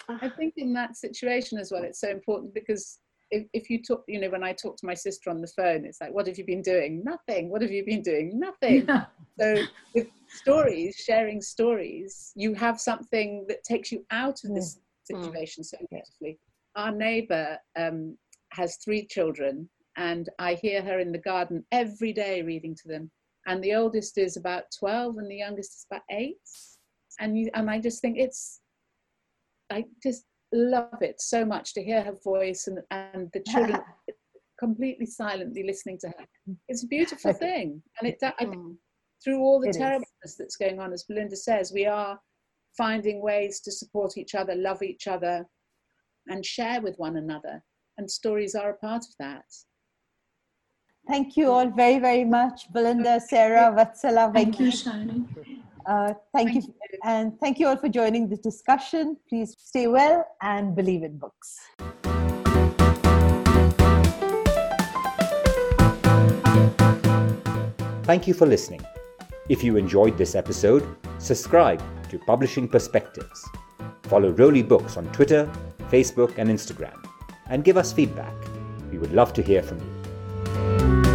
I 0.07 0.29
think 0.29 0.53
in 0.57 0.73
that 0.73 0.95
situation 0.95 1.57
as 1.57 1.71
well, 1.71 1.83
it's 1.83 1.99
so 1.99 2.09
important 2.09 2.53
because 2.53 2.99
if, 3.31 3.47
if 3.53 3.69
you 3.69 3.81
talk, 3.81 4.03
you 4.07 4.19
know, 4.19 4.29
when 4.29 4.43
I 4.43 4.53
talk 4.53 4.77
to 4.77 4.85
my 4.85 4.93
sister 4.93 5.29
on 5.29 5.41
the 5.41 5.47
phone, 5.47 5.85
it's 5.85 6.01
like, 6.01 6.13
what 6.13 6.27
have 6.27 6.37
you 6.37 6.45
been 6.45 6.61
doing? 6.61 7.01
Nothing. 7.03 7.49
What 7.49 7.61
have 7.61 7.71
you 7.71 7.85
been 7.85 8.01
doing? 8.01 8.39
Nothing. 8.39 8.87
So 9.39 9.55
with 9.95 10.07
stories, 10.27 10.97
sharing 10.97 11.41
stories, 11.41 12.31
you 12.35 12.53
have 12.53 12.79
something 12.79 13.45
that 13.47 13.63
takes 13.63 13.91
you 13.91 14.05
out 14.11 14.43
of 14.43 14.53
this 14.53 14.75
mm. 14.75 14.81
situation 15.07 15.63
so 15.63 15.77
beautifully. 15.89 16.37
Our 16.75 16.91
neighbor 16.91 17.57
um, 17.75 18.17
has 18.51 18.77
three 18.83 19.07
children, 19.07 19.67
and 19.97 20.29
I 20.37 20.53
hear 20.55 20.83
her 20.83 20.99
in 20.99 21.11
the 21.11 21.17
garden 21.17 21.65
every 21.71 22.13
day 22.13 22.43
reading 22.43 22.75
to 22.83 22.87
them. 22.87 23.09
And 23.47 23.63
the 23.63 23.73
oldest 23.73 24.19
is 24.19 24.37
about 24.37 24.65
12, 24.77 25.17
and 25.17 25.31
the 25.31 25.37
youngest 25.37 25.71
is 25.71 25.85
about 25.89 26.03
eight. 26.11 26.35
And 27.19 27.35
you, 27.35 27.49
and 27.55 27.69
I 27.69 27.79
just 27.79 28.01
think 28.01 28.17
it's, 28.19 28.59
I 29.71 29.85
just 30.03 30.25
love 30.53 31.01
it 31.01 31.21
so 31.21 31.45
much 31.45 31.73
to 31.73 31.83
hear 31.83 32.03
her 32.03 32.15
voice 32.23 32.67
and, 32.67 32.79
and 32.91 33.29
the 33.33 33.43
children 33.47 33.79
completely 34.59 35.05
silently 35.05 35.63
listening 35.63 35.97
to 35.99 36.07
her. 36.07 36.25
It's 36.67 36.83
a 36.83 36.87
beautiful 36.87 37.33
thing. 37.33 37.81
And 37.99 38.09
it, 38.09 38.17
I 38.21 38.31
think 38.37 38.55
mm. 38.55 38.75
through 39.23 39.39
all 39.39 39.59
the 39.59 39.69
it 39.69 39.77
terribleness 39.77 40.09
is. 40.23 40.37
that's 40.37 40.55
going 40.55 40.79
on, 40.79 40.93
as 40.93 41.03
Belinda 41.03 41.35
says, 41.35 41.71
we 41.73 41.85
are 41.85 42.19
finding 42.77 43.21
ways 43.21 43.59
to 43.61 43.71
support 43.71 44.17
each 44.17 44.35
other, 44.35 44.55
love 44.55 44.83
each 44.83 45.07
other, 45.07 45.45
and 46.27 46.45
share 46.45 46.81
with 46.81 46.95
one 46.97 47.17
another. 47.17 47.63
And 47.97 48.09
stories 48.09 48.55
are 48.55 48.69
a 48.69 48.77
part 48.77 49.03
of 49.03 49.13
that. 49.19 49.45
Thank 51.07 51.35
you 51.35 51.49
all 51.49 51.69
very, 51.69 51.99
very 51.99 52.23
much, 52.23 52.71
Belinda, 52.71 53.19
Sarah, 53.19 53.73
Vatsala, 53.75 54.31
Thank 54.31 54.59
you, 54.59 54.67
Sayoni. 54.67 55.25
Uh, 55.91 56.13
thank, 56.33 56.51
thank 56.51 56.67
you. 56.67 56.73
you. 56.93 56.99
And 57.03 57.37
thank 57.41 57.59
you 57.59 57.67
all 57.67 57.75
for 57.75 57.89
joining 57.89 58.29
the 58.29 58.37
discussion. 58.37 59.17
Please 59.27 59.57
stay 59.59 59.87
well 59.87 60.25
and 60.41 60.73
believe 60.73 61.03
in 61.03 61.17
books. 61.17 61.59
Thank 68.03 68.27
you 68.27 68.33
for 68.33 68.45
listening. 68.45 68.81
If 69.49 69.63
you 69.65 69.75
enjoyed 69.75 70.17
this 70.17 70.33
episode, 70.33 70.83
subscribe 71.17 71.81
to 72.09 72.19
Publishing 72.19 72.69
Perspectives. 72.69 73.45
Follow 74.03 74.31
Roli 74.31 74.65
Books 74.65 74.95
on 74.95 75.11
Twitter, 75.11 75.49
Facebook, 75.89 76.37
and 76.37 76.49
Instagram, 76.49 77.05
and 77.49 77.65
give 77.65 77.75
us 77.75 77.91
feedback. 77.91 78.33
We 78.91 78.97
would 78.97 79.11
love 79.11 79.33
to 79.33 79.41
hear 79.41 79.61
from 79.61 79.79
you. 79.79 81.10